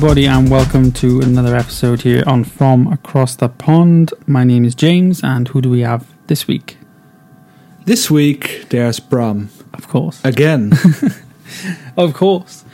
Everybody, 0.00 0.24
and 0.28 0.50
welcome 0.50 0.92
to 0.92 1.20
another 1.20 1.54
episode 1.54 2.00
here 2.00 2.24
on 2.26 2.42
From 2.42 2.90
Across 2.90 3.36
the 3.36 3.50
Pond. 3.50 4.14
My 4.26 4.44
name 4.44 4.64
is 4.64 4.74
James, 4.74 5.22
and 5.22 5.46
who 5.48 5.60
do 5.60 5.68
we 5.68 5.80
have 5.80 6.06
this 6.26 6.48
week? 6.48 6.78
This 7.84 8.10
week 8.10 8.64
there's 8.70 8.98
Bram 8.98 9.50
Of 9.74 9.88
course, 9.88 10.24
again. 10.24 10.72
of 11.98 12.14
course, 12.14 12.64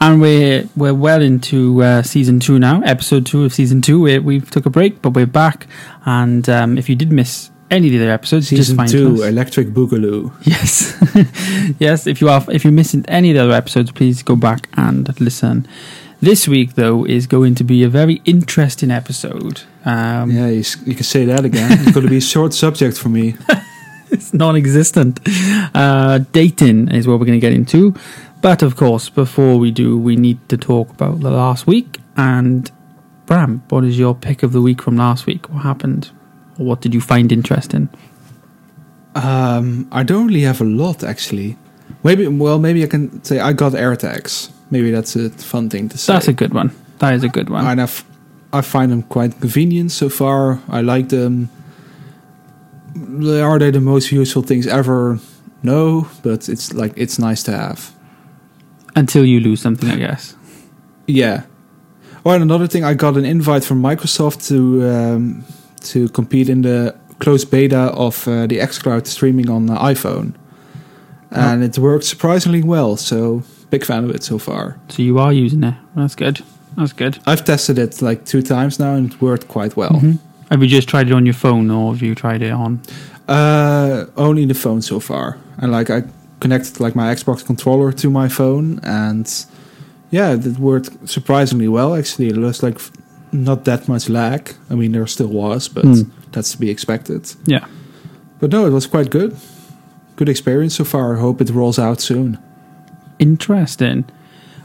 and 0.00 0.20
we're 0.20 0.68
we're 0.74 0.92
well 0.92 1.22
into 1.22 1.84
uh, 1.84 2.02
season 2.02 2.40
two 2.40 2.58
now, 2.58 2.82
episode 2.82 3.26
two 3.26 3.44
of 3.44 3.54
season 3.54 3.80
two. 3.80 4.00
We 4.00 4.18
we 4.18 4.40
took 4.40 4.66
a 4.66 4.70
break, 4.70 5.00
but 5.02 5.10
we're 5.10 5.24
back. 5.24 5.68
And 6.04 6.48
um, 6.48 6.76
if 6.76 6.88
you 6.88 6.96
did 6.96 7.12
miss 7.12 7.52
any 7.70 7.86
of 7.86 7.92
the 7.92 8.06
other 8.06 8.12
episodes, 8.12 8.50
just 8.50 8.62
Season 8.62 8.76
find 8.76 8.90
two, 8.90 9.22
us. 9.22 9.28
Electric 9.28 9.68
Boogaloo. 9.68 10.32
Yes, 10.42 10.98
yes. 11.78 12.08
If 12.08 12.20
you 12.20 12.28
are, 12.28 12.44
if 12.50 12.64
you 12.64 12.72
missed 12.72 12.96
any 13.06 13.30
of 13.30 13.36
the 13.36 13.44
other 13.44 13.52
episodes, 13.52 13.92
please 13.92 14.24
go 14.24 14.34
back 14.34 14.68
and 14.74 15.08
listen. 15.20 15.68
This 16.22 16.46
week, 16.46 16.76
though, 16.76 17.04
is 17.04 17.26
going 17.26 17.56
to 17.56 17.64
be 17.64 17.82
a 17.82 17.88
very 17.88 18.22
interesting 18.24 18.92
episode. 18.92 19.62
Um, 19.84 20.30
Yeah, 20.30 20.46
you, 20.46 20.62
you 20.86 20.94
can 20.94 21.02
say 21.02 21.24
that 21.24 21.44
again. 21.44 21.72
It's 21.72 21.90
going 21.90 22.06
to 22.06 22.10
be 22.10 22.18
a 22.18 22.20
short 22.20 22.54
subject 22.54 22.96
for 22.96 23.08
me. 23.08 23.34
It's 24.12 24.34
non-existent. 24.34 25.20
Uh, 25.74 26.18
dating 26.32 26.88
is 26.90 27.08
what 27.08 27.18
we're 27.18 27.24
going 27.24 27.40
to 27.40 27.46
get 27.46 27.54
into, 27.54 27.94
but 28.42 28.62
of 28.62 28.76
course, 28.76 29.08
before 29.08 29.56
we 29.58 29.70
do, 29.70 29.96
we 29.96 30.16
need 30.16 30.38
to 30.50 30.58
talk 30.58 30.90
about 30.90 31.20
the 31.20 31.30
last 31.30 31.66
week. 31.66 31.98
And 32.14 32.70
Bram, 33.24 33.62
what 33.70 33.84
is 33.84 33.98
your 33.98 34.14
pick 34.14 34.42
of 34.42 34.52
the 34.52 34.60
week 34.60 34.82
from 34.82 34.98
last 34.98 35.24
week? 35.24 35.48
What 35.48 35.62
happened? 35.62 36.10
Or 36.58 36.66
what 36.66 36.82
did 36.82 36.92
you 36.92 37.00
find 37.00 37.32
interesting? 37.32 37.88
Um, 39.14 39.88
I 39.90 40.02
don't 40.02 40.26
really 40.26 40.42
have 40.42 40.60
a 40.60 40.64
lot 40.64 41.02
actually. 41.02 41.56
Maybe, 42.04 42.28
well, 42.28 42.58
maybe 42.58 42.84
I 42.84 42.88
can 42.88 43.24
say 43.24 43.40
I 43.40 43.54
got 43.54 43.74
air 43.74 43.96
AirTags. 43.96 44.51
Maybe 44.72 44.90
that's 44.90 45.16
a 45.16 45.28
fun 45.28 45.68
thing 45.68 45.90
to 45.90 45.98
say. 45.98 46.14
That's 46.14 46.28
a 46.28 46.32
good 46.32 46.54
one. 46.54 46.74
That 47.00 47.12
is 47.12 47.22
a 47.22 47.28
good 47.28 47.50
one. 47.50 47.66
and 47.66 47.78
I've, 47.78 48.02
I 48.54 48.62
find 48.62 48.90
them 48.90 49.02
quite 49.02 49.38
convenient 49.38 49.92
so 49.92 50.08
far. 50.08 50.60
I 50.66 50.80
like 50.80 51.10
them. 51.10 51.50
Are 52.96 53.58
they 53.58 53.70
the 53.70 53.82
most 53.82 54.10
useful 54.10 54.40
things 54.40 54.66
ever? 54.66 55.18
No, 55.62 56.08
but 56.22 56.48
it's 56.48 56.72
like 56.72 56.94
it's 56.96 57.18
nice 57.18 57.42
to 57.42 57.52
have. 57.52 57.92
Until 58.96 59.26
you 59.26 59.40
lose 59.40 59.60
something, 59.60 59.90
I 59.90 59.96
guess. 59.96 60.36
Yeah. 61.06 61.42
Oh, 62.24 62.30
and 62.30 62.42
another 62.42 62.66
thing, 62.66 62.82
I 62.82 62.94
got 62.94 63.18
an 63.18 63.26
invite 63.26 63.64
from 63.64 63.82
Microsoft 63.82 64.48
to 64.48 64.88
um, 64.88 65.44
to 65.82 66.08
compete 66.08 66.48
in 66.48 66.62
the 66.62 66.96
closed 67.18 67.50
beta 67.50 67.92
of 67.92 68.26
uh, 68.26 68.46
the 68.46 68.58
xCloud 68.58 69.06
streaming 69.06 69.50
on 69.50 69.66
the 69.66 69.74
iPhone, 69.74 70.32
and 71.30 71.62
it 71.62 71.78
worked 71.78 72.04
surprisingly 72.04 72.62
well. 72.62 72.96
So 72.96 73.42
big 73.72 73.84
fan 73.84 74.04
of 74.04 74.10
it 74.14 74.22
so 74.22 74.38
far. 74.38 74.76
So 74.88 75.02
you 75.02 75.18
are 75.18 75.32
using 75.44 75.64
it. 75.64 75.74
That's 75.96 76.14
good. 76.14 76.40
That's 76.76 76.92
good. 76.92 77.18
I've 77.26 77.42
tested 77.44 77.78
it 77.78 78.02
like 78.02 78.24
two 78.24 78.42
times 78.42 78.78
now, 78.78 78.94
and 78.94 79.12
it 79.12 79.20
worked 79.20 79.46
quite 79.48 79.76
well. 79.76 79.98
Mhm. 80.00 80.18
Have 80.50 80.62
you 80.62 80.68
just 80.76 80.88
tried 80.88 81.06
it 81.08 81.12
on 81.14 81.24
your 81.26 81.34
phone, 81.44 81.70
or 81.70 81.92
have 81.94 82.02
you 82.06 82.14
tried 82.14 82.42
it 82.42 82.52
on? 82.52 82.80
Uh, 83.28 84.04
only 84.16 84.46
the 84.46 84.54
phone 84.54 84.82
so 84.82 85.00
far, 85.00 85.36
and 85.58 85.72
like 85.72 85.90
I 85.90 86.02
connected 86.40 86.80
like 86.80 86.94
my 86.96 87.14
Xbox 87.14 87.42
controller 87.44 87.92
to 87.92 88.10
my 88.10 88.28
phone, 88.28 88.78
and 88.82 89.26
yeah, 90.10 90.34
it 90.34 90.58
worked 90.58 90.90
surprisingly 91.08 91.68
well. 91.68 91.94
Actually, 91.94 92.28
It 92.28 92.36
was 92.36 92.62
like 92.62 92.78
not 93.32 93.64
that 93.64 93.88
much 93.88 94.08
lag. 94.08 94.42
I 94.70 94.74
mean, 94.74 94.92
there 94.92 95.06
still 95.06 95.28
was, 95.28 95.68
but 95.68 95.84
Hmm. 95.84 96.02
that's 96.32 96.50
to 96.52 96.58
be 96.58 96.68
expected. 96.70 97.22
Yeah. 97.46 97.64
But 98.40 98.50
no, 98.52 98.66
it 98.66 98.72
was 98.72 98.86
quite 98.86 99.08
good. 99.10 99.32
Good 100.16 100.28
experience 100.28 100.74
so 100.76 100.84
far. 100.84 101.16
I 101.16 101.20
hope 101.20 101.40
it 101.44 101.50
rolls 101.50 101.78
out 101.78 102.00
soon. 102.02 102.36
Interesting. 103.22 104.04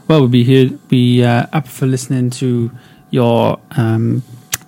Well, 0.08 0.20
we'll 0.20 0.28
be 0.28 0.42
here, 0.44 0.70
be 0.88 1.22
uh, 1.24 1.46
up 1.52 1.68
for 1.68 1.86
listening 1.86 2.30
to 2.30 2.70
your 3.10 3.58
um, 3.76 4.22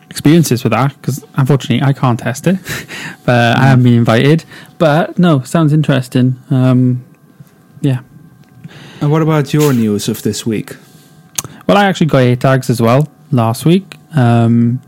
experiences 0.08 0.62
with 0.64 0.72
that 0.72 0.94
because 0.94 1.24
unfortunately 1.34 1.82
I 1.86 1.92
can't 1.92 2.18
test 2.18 2.46
it, 2.46 2.58
but 3.24 3.56
I 3.56 3.66
haven't 3.66 3.84
been 3.84 3.94
invited. 3.94 4.44
But 4.78 5.18
no, 5.18 5.40
sounds 5.42 5.72
interesting. 5.72 6.36
Um, 6.50 7.04
yeah. 7.80 8.00
And 9.00 9.10
what 9.10 9.22
about 9.22 9.52
your 9.52 9.72
news 9.72 10.08
of 10.08 10.22
this 10.22 10.46
week? 10.46 10.76
Well, 11.66 11.76
I 11.76 11.84
actually 11.86 12.06
got 12.06 12.18
AirTags 12.18 12.70
as 12.70 12.80
well 12.80 13.08
last 13.32 13.64
week. 13.64 13.96
Um, 14.14 14.80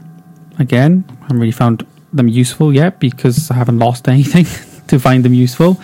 again, 0.58 1.04
I 1.08 1.22
haven't 1.24 1.40
really 1.40 1.50
found 1.52 1.84
them 2.12 2.28
useful 2.28 2.72
yet 2.74 3.00
because 3.00 3.50
I 3.50 3.54
haven't 3.54 3.78
lost 3.78 4.08
anything 4.16 4.44
to 4.88 4.98
find 5.00 5.24
them 5.24 5.34
useful. 5.34 5.80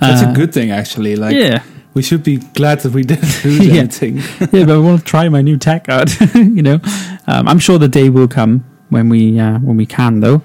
That's 0.00 0.22
Uh, 0.22 0.30
a 0.30 0.34
good 0.34 0.52
thing, 0.54 0.70
actually. 0.70 1.16
Like, 1.16 1.36
yeah. 1.36 1.62
We 1.94 2.02
should 2.02 2.22
be 2.22 2.36
glad 2.38 2.80
that 2.80 2.92
we 2.92 3.02
didn't 3.02 3.44
lose 3.44 3.66
Yeah. 3.66 3.74
anything. 3.80 4.16
yeah, 4.52 4.64
but 4.66 4.70
I 4.70 4.78
want 4.78 4.98
to 5.00 5.04
try 5.04 5.28
my 5.28 5.42
new 5.42 5.56
tech 5.56 5.88
out. 5.88 6.10
you 6.34 6.62
know, 6.62 6.80
um, 7.26 7.48
I'm 7.48 7.58
sure 7.58 7.78
the 7.78 7.88
day 7.88 8.08
will 8.10 8.28
come 8.28 8.64
when 8.90 9.08
we 9.08 9.38
uh, 9.40 9.58
when 9.60 9.76
we 9.76 9.86
can, 9.86 10.20
though. 10.20 10.42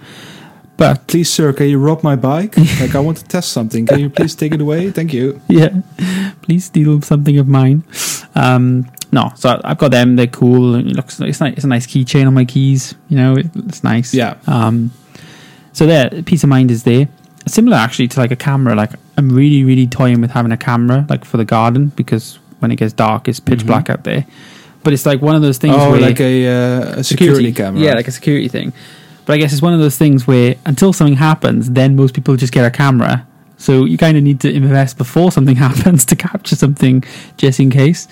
But 0.77 1.07
Please, 1.07 1.29
sir, 1.29 1.51
can 1.51 1.67
you 1.67 1.77
rob 1.77 2.03
my 2.03 2.15
bike? 2.15 2.55
like, 2.79 2.95
I 2.95 2.99
want 3.01 3.17
to 3.17 3.25
test 3.25 3.51
something. 3.51 3.85
Can 3.85 3.99
you 3.99 4.09
please 4.09 4.33
take 4.33 4.53
it 4.53 4.61
away? 4.61 4.91
Thank 4.91 5.11
you. 5.13 5.41
yeah, 5.49 5.81
please 6.41 6.63
steal 6.65 7.01
something 7.01 7.37
of 7.37 7.49
mine. 7.49 7.83
Um, 8.33 8.89
no, 9.11 9.31
so 9.35 9.59
I've 9.65 9.77
got 9.77 9.91
them. 9.91 10.15
They're 10.15 10.27
cool. 10.27 10.75
It 10.75 10.85
looks 10.85 11.19
it's 11.19 11.41
nice. 11.41 11.53
It's 11.55 11.65
a 11.65 11.67
nice 11.67 11.85
keychain 11.85 12.27
on 12.27 12.33
my 12.33 12.45
keys. 12.45 12.95
You 13.09 13.17
know, 13.17 13.35
it's 13.37 13.83
nice. 13.83 14.13
Yeah. 14.13 14.37
Um, 14.47 14.91
so 15.73 15.85
there, 15.85 16.09
peace 16.23 16.43
of 16.43 16.49
mind 16.49 16.71
is 16.71 16.83
there. 16.83 17.09
Similar 17.49 17.77
actually 17.77 18.07
to 18.09 18.19
like 18.19 18.31
a 18.31 18.35
camera. 18.35 18.75
Like 18.75 18.91
I'm 19.17 19.29
really, 19.29 19.63
really 19.63 19.87
toying 19.87 20.21
with 20.21 20.31
having 20.31 20.51
a 20.51 20.57
camera, 20.57 21.05
like 21.09 21.25
for 21.25 21.37
the 21.37 21.45
garden, 21.45 21.87
because 21.95 22.39
when 22.59 22.71
it 22.71 22.75
gets 22.77 22.93
dark, 22.93 23.27
it's 23.27 23.39
pitch 23.39 23.61
Mhm. 23.63 23.67
black 23.67 23.89
out 23.89 24.03
there. 24.03 24.25
But 24.83 24.93
it's 24.93 25.05
like 25.05 25.21
one 25.21 25.35
of 25.35 25.41
those 25.41 25.57
things 25.57 25.75
oh, 25.77 25.91
where 25.91 25.99
like 26.01 26.19
a, 26.21 26.47
uh, 26.47 26.99
a 26.99 27.03
security, 27.03 27.51
camera. 27.51 27.81
Yeah, 27.81 27.93
like 27.95 28.07
a 28.07 28.11
security 28.11 28.47
thing. 28.47 28.71
But 29.25 29.33
I 29.33 29.37
guess 29.37 29.51
it's 29.53 29.61
one 29.61 29.73
of 29.73 29.79
those 29.79 29.97
things 29.97 30.25
where 30.25 30.55
until 30.65 30.93
something 30.93 31.17
happens, 31.17 31.69
then 31.71 31.95
most 31.95 32.13
people 32.13 32.35
just 32.35 32.53
get 32.53 32.65
a 32.65 32.71
camera. 32.71 33.25
So 33.57 33.83
you 33.85 33.97
kind 33.97 34.15
of 34.17 34.23
need 34.23 34.39
to 34.41 34.51
invest 34.51 34.97
before 34.97 35.31
something 35.31 35.55
happens 35.67 36.05
to 36.05 36.15
capture 36.15 36.55
something 36.55 37.03
just 37.37 37.59
in 37.59 37.69
case. 37.69 38.07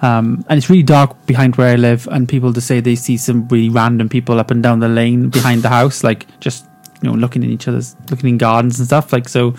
Um, 0.00 0.44
and 0.48 0.58
it's 0.58 0.68
really 0.70 0.82
dark 0.82 1.26
behind 1.26 1.56
where 1.56 1.72
I 1.72 1.76
live, 1.76 2.08
and 2.10 2.28
people 2.28 2.52
just 2.52 2.66
say 2.66 2.80
they 2.80 2.96
see 2.96 3.16
some 3.16 3.46
really 3.48 3.68
random 3.68 4.08
people 4.08 4.38
up 4.40 4.50
and 4.50 4.62
down 4.62 4.80
the 4.80 4.88
lane 4.88 5.28
behind 5.28 5.62
the 5.62 5.68
house, 5.68 6.02
like 6.02 6.26
just 6.40 6.66
you 7.02 7.10
know 7.10 7.14
looking 7.16 7.42
in 7.42 7.50
each 7.50 7.68
other's, 7.68 7.96
looking 8.10 8.28
in 8.30 8.38
gardens 8.38 8.78
and 8.78 8.86
stuff. 8.86 9.12
Like 9.12 9.28
so, 9.28 9.54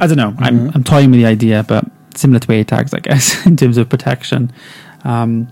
I 0.00 0.06
don't 0.06 0.16
know. 0.16 0.34
I'm 0.38 0.68
Mhm. 0.70 0.74
I'm 0.74 0.84
toying 0.84 1.10
with 1.10 1.20
the 1.20 1.26
idea, 1.26 1.64
but 1.66 1.84
similar 2.14 2.38
to 2.40 2.48
AirTags, 2.48 2.94
I 2.94 3.00
guess, 3.00 3.46
in 3.46 3.56
terms 3.56 3.76
of 3.78 3.88
protection. 3.88 4.50
Um, 5.04 5.48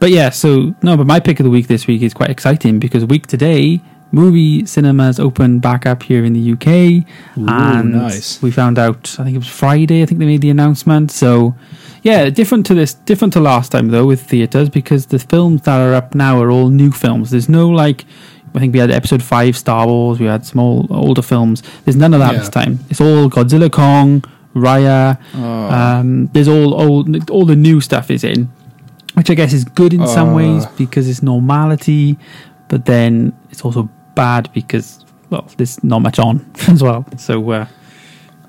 but 0.00 0.10
yeah, 0.10 0.30
so 0.30 0.74
no, 0.82 0.96
but 0.96 1.06
my 1.06 1.20
pick 1.20 1.40
of 1.40 1.44
the 1.44 1.50
week 1.50 1.66
this 1.68 1.86
week 1.86 2.02
is 2.02 2.12
quite 2.14 2.30
exciting 2.30 2.78
because 2.78 3.04
week 3.04 3.26
today, 3.26 3.80
movie 4.12 4.66
cinemas 4.66 5.18
open 5.18 5.58
back 5.60 5.86
up 5.86 6.02
here 6.02 6.24
in 6.24 6.32
the 6.34 6.52
UK, 6.52 7.04
Ooh, 7.38 7.46
and 7.48 7.92
nice. 7.92 8.40
we 8.42 8.50
found 8.50 8.78
out. 8.78 9.16
I 9.18 9.24
think 9.24 9.34
it 9.34 9.38
was 9.38 9.48
Friday. 9.48 10.02
I 10.02 10.06
think 10.06 10.18
they 10.20 10.26
made 10.26 10.42
the 10.42 10.50
announcement. 10.50 11.10
So 11.10 11.54
yeah, 12.02 12.28
different 12.28 12.66
to 12.66 12.74
this, 12.74 12.92
different 12.94 13.32
to 13.32 13.40
last 13.40 13.72
time 13.72 13.88
though 13.88 14.04
with 14.06 14.20
theaters 14.22 14.68
because 14.68 15.06
the 15.06 15.18
films 15.18 15.62
that 15.62 15.80
are 15.80 15.94
up 15.94 16.14
now 16.14 16.40
are 16.42 16.50
all 16.50 16.68
new 16.68 16.90
films. 16.92 17.30
There's 17.30 17.48
no 17.48 17.68
like. 17.68 18.04
I 18.54 18.60
think 18.60 18.72
we 18.72 18.78
had 18.78 18.90
episode 18.90 19.22
five 19.22 19.56
Star 19.56 19.86
Wars. 19.86 20.20
We 20.20 20.26
had 20.26 20.46
some 20.46 20.60
old, 20.60 20.90
older 20.90 21.22
films. 21.22 21.62
There's 21.84 21.96
none 21.96 22.14
of 22.14 22.20
that 22.20 22.32
Yeah. 22.34 22.38
this 22.38 22.48
time. 22.48 22.78
It's 22.88 23.00
all 23.00 23.28
Godzilla, 23.28 23.70
Kong, 23.70 24.22
Raya. 24.54 25.18
Oh. 25.34 25.40
Um, 25.70 26.26
there's 26.32 26.46
all, 26.48 26.72
all 26.74 27.04
all 27.30 27.44
the 27.44 27.56
new 27.56 27.80
stuff 27.80 28.10
is 28.10 28.22
in, 28.22 28.48
which 29.14 29.28
I 29.30 29.34
guess 29.34 29.52
is 29.52 29.64
good 29.64 29.92
in 29.92 30.06
some 30.06 30.28
Uh. 30.30 30.34
ways 30.36 30.66
because 30.78 31.08
it's 31.08 31.22
normality, 31.22 32.16
but 32.68 32.84
then 32.86 33.32
it's 33.50 33.62
also 33.64 33.88
bad 34.14 34.48
because 34.54 35.04
well, 35.30 35.44
there's 35.56 35.82
not 35.82 36.02
much 36.02 36.18
on 36.20 36.44
as 36.68 36.80
well. 36.82 37.04
So 37.16 37.50
uh, 37.50 37.66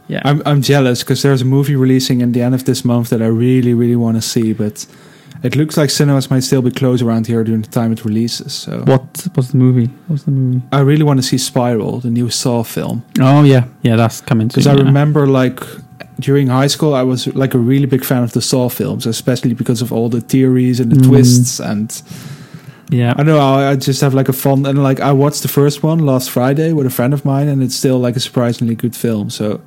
yeah, 0.07 0.21
I'm 0.23 0.43
I'm 0.45 0.61
jealous 0.61 1.01
because 1.03 1.23
there's 1.23 1.41
a 1.41 1.45
movie 1.45 1.75
releasing 1.75 2.21
in 2.21 2.31
the 2.33 2.43
end 2.43 2.53
of 2.53 2.65
this 2.65 2.85
month 2.85 3.09
that 3.09 3.21
I 3.23 3.27
really 3.27 3.73
really 3.73 3.95
want 3.95 4.17
to 4.17 4.21
see, 4.21 4.53
but 4.53 4.85
it 5.45 5.55
looks 5.55 5.77
like 5.77 5.89
cinemas 5.89 6.29
might 6.31 6.43
still 6.43 6.61
be 6.61 6.71
closed 6.71 7.01
around 7.03 7.27
here 7.27 7.43
during 7.43 7.61
the 7.61 7.69
time 7.79 7.91
it 7.91 8.03
releases. 8.05 8.53
So 8.53 8.71
what 8.85 9.27
was 9.35 9.47
the 9.51 9.57
movie? 9.57 9.89
What's 10.07 10.23
the 10.23 10.31
movie? 10.31 10.61
I 10.71 10.79
really 10.81 11.03
want 11.03 11.19
to 11.19 11.23
see 11.23 11.37
Spiral, 11.37 11.99
the 12.01 12.09
new 12.09 12.29
Saw 12.29 12.63
film, 12.63 13.03
Oh 13.19 13.43
yeah, 13.43 13.63
yeah, 13.83 13.95
that's 13.97 14.21
coming 14.21 14.49
soon. 14.49 14.61
because 14.61 14.67
I 14.67 14.73
yeah. 14.75 14.83
remember 14.83 15.27
like 15.27 15.59
during 16.19 16.47
high 16.47 16.67
school 16.69 16.93
I 16.93 17.03
was 17.03 17.27
like 17.35 17.53
a 17.55 17.59
really 17.59 17.85
big 17.87 18.03
fan 18.05 18.23
of 18.23 18.31
the 18.31 18.41
Saw 18.41 18.69
films, 18.69 19.05
especially 19.05 19.53
because 19.53 19.81
of 19.83 19.91
all 19.93 20.09
the 20.09 20.21
theories 20.21 20.79
and 20.79 20.91
the 20.91 20.95
Mm. 20.97 21.07
twists 21.07 21.59
and 21.59 22.01
Yeah, 22.89 23.13
I 23.19 23.23
know. 23.23 23.39
I 23.39 23.71
I 23.71 23.75
just 23.75 24.01
have 24.01 24.13
like 24.13 24.29
a 24.29 24.33
fun 24.33 24.65
and 24.65 24.77
like 24.83 24.99
I 24.99 25.11
watched 25.11 25.41
the 25.41 25.47
first 25.49 25.83
one 25.83 26.05
last 26.05 26.29
Friday 26.29 26.71
with 26.73 26.85
a 26.87 26.91
friend 26.91 27.13
of 27.13 27.25
mine, 27.25 27.47
and 27.51 27.61
it's 27.63 27.75
still 27.75 27.99
like 28.07 28.15
a 28.15 28.19
surprisingly 28.19 28.75
good 28.75 28.95
film. 28.95 29.29
So 29.29 29.59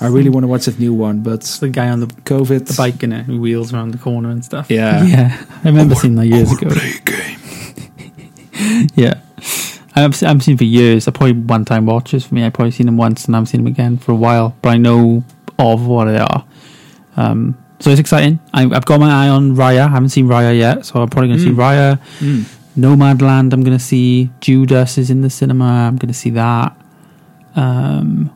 I 0.00 0.06
really 0.06 0.28
want 0.30 0.44
to 0.44 0.48
watch 0.48 0.66
that 0.66 0.78
new 0.78 0.94
one, 0.94 1.20
but 1.22 1.40
the 1.60 1.68
guy 1.68 1.88
on 1.88 2.00
the, 2.00 2.06
COVID. 2.06 2.66
the 2.66 2.74
bike 2.74 3.02
in 3.02 3.12
it 3.12 3.24
who 3.24 3.40
wheels 3.40 3.72
around 3.72 3.90
the 3.90 3.98
corner 3.98 4.30
and 4.30 4.44
stuff. 4.44 4.70
Yeah. 4.70 5.02
yeah, 5.14 5.44
I 5.64 5.68
remember 5.68 5.94
seeing 5.96 6.14
that 6.16 6.26
years 6.26 6.52
ago. 6.52 6.68
play 6.70 6.92
game. 7.04 8.88
Yeah. 8.94 9.20
I've, 9.94 10.20
I've 10.22 10.42
seen 10.42 10.56
for 10.56 10.64
years. 10.64 11.08
I 11.08 11.10
probably 11.10 11.32
one 11.32 11.64
time 11.64 11.86
watches 11.86 12.24
for 12.26 12.34
me. 12.34 12.44
I've 12.44 12.52
probably 12.52 12.70
seen 12.72 12.86
them 12.86 12.96
once 12.96 13.24
and 13.24 13.34
I 13.34 13.38
haven't 13.38 13.46
seen 13.46 13.62
them 13.64 13.66
again 13.72 13.98
for 13.98 14.12
a 14.12 14.16
while. 14.16 14.56
But 14.62 14.70
I 14.70 14.76
know 14.76 15.24
of 15.58 15.86
what 15.86 16.04
they 16.06 16.18
are. 16.18 16.44
Um, 17.16 17.56
So 17.80 17.90
it's 17.90 17.98
exciting. 18.00 18.38
I, 18.54 18.62
I've 18.64 18.84
got 18.84 19.00
my 19.00 19.10
eye 19.10 19.28
on 19.28 19.56
Raya. 19.56 19.86
I 19.86 19.88
haven't 19.88 20.10
seen 20.10 20.26
Raya 20.26 20.56
yet, 20.56 20.86
so 20.86 21.00
I'm 21.02 21.08
probably 21.08 21.28
going 21.28 21.38
to 21.40 21.44
see 21.44 21.50
Mm. 21.50 21.56
Raya. 21.56 22.00
Mm. 22.18 22.44
Nomadland, 22.76 23.52
I'm 23.52 23.62
going 23.64 23.76
to 23.76 23.82
see. 23.84 24.30
Judas 24.40 24.98
is 24.98 25.10
in 25.10 25.20
the 25.22 25.30
cinema. 25.30 25.64
I'm 25.88 25.96
going 25.96 26.08
to 26.08 26.14
see 26.14 26.30
that. 26.30 26.76
Um, 27.56 28.30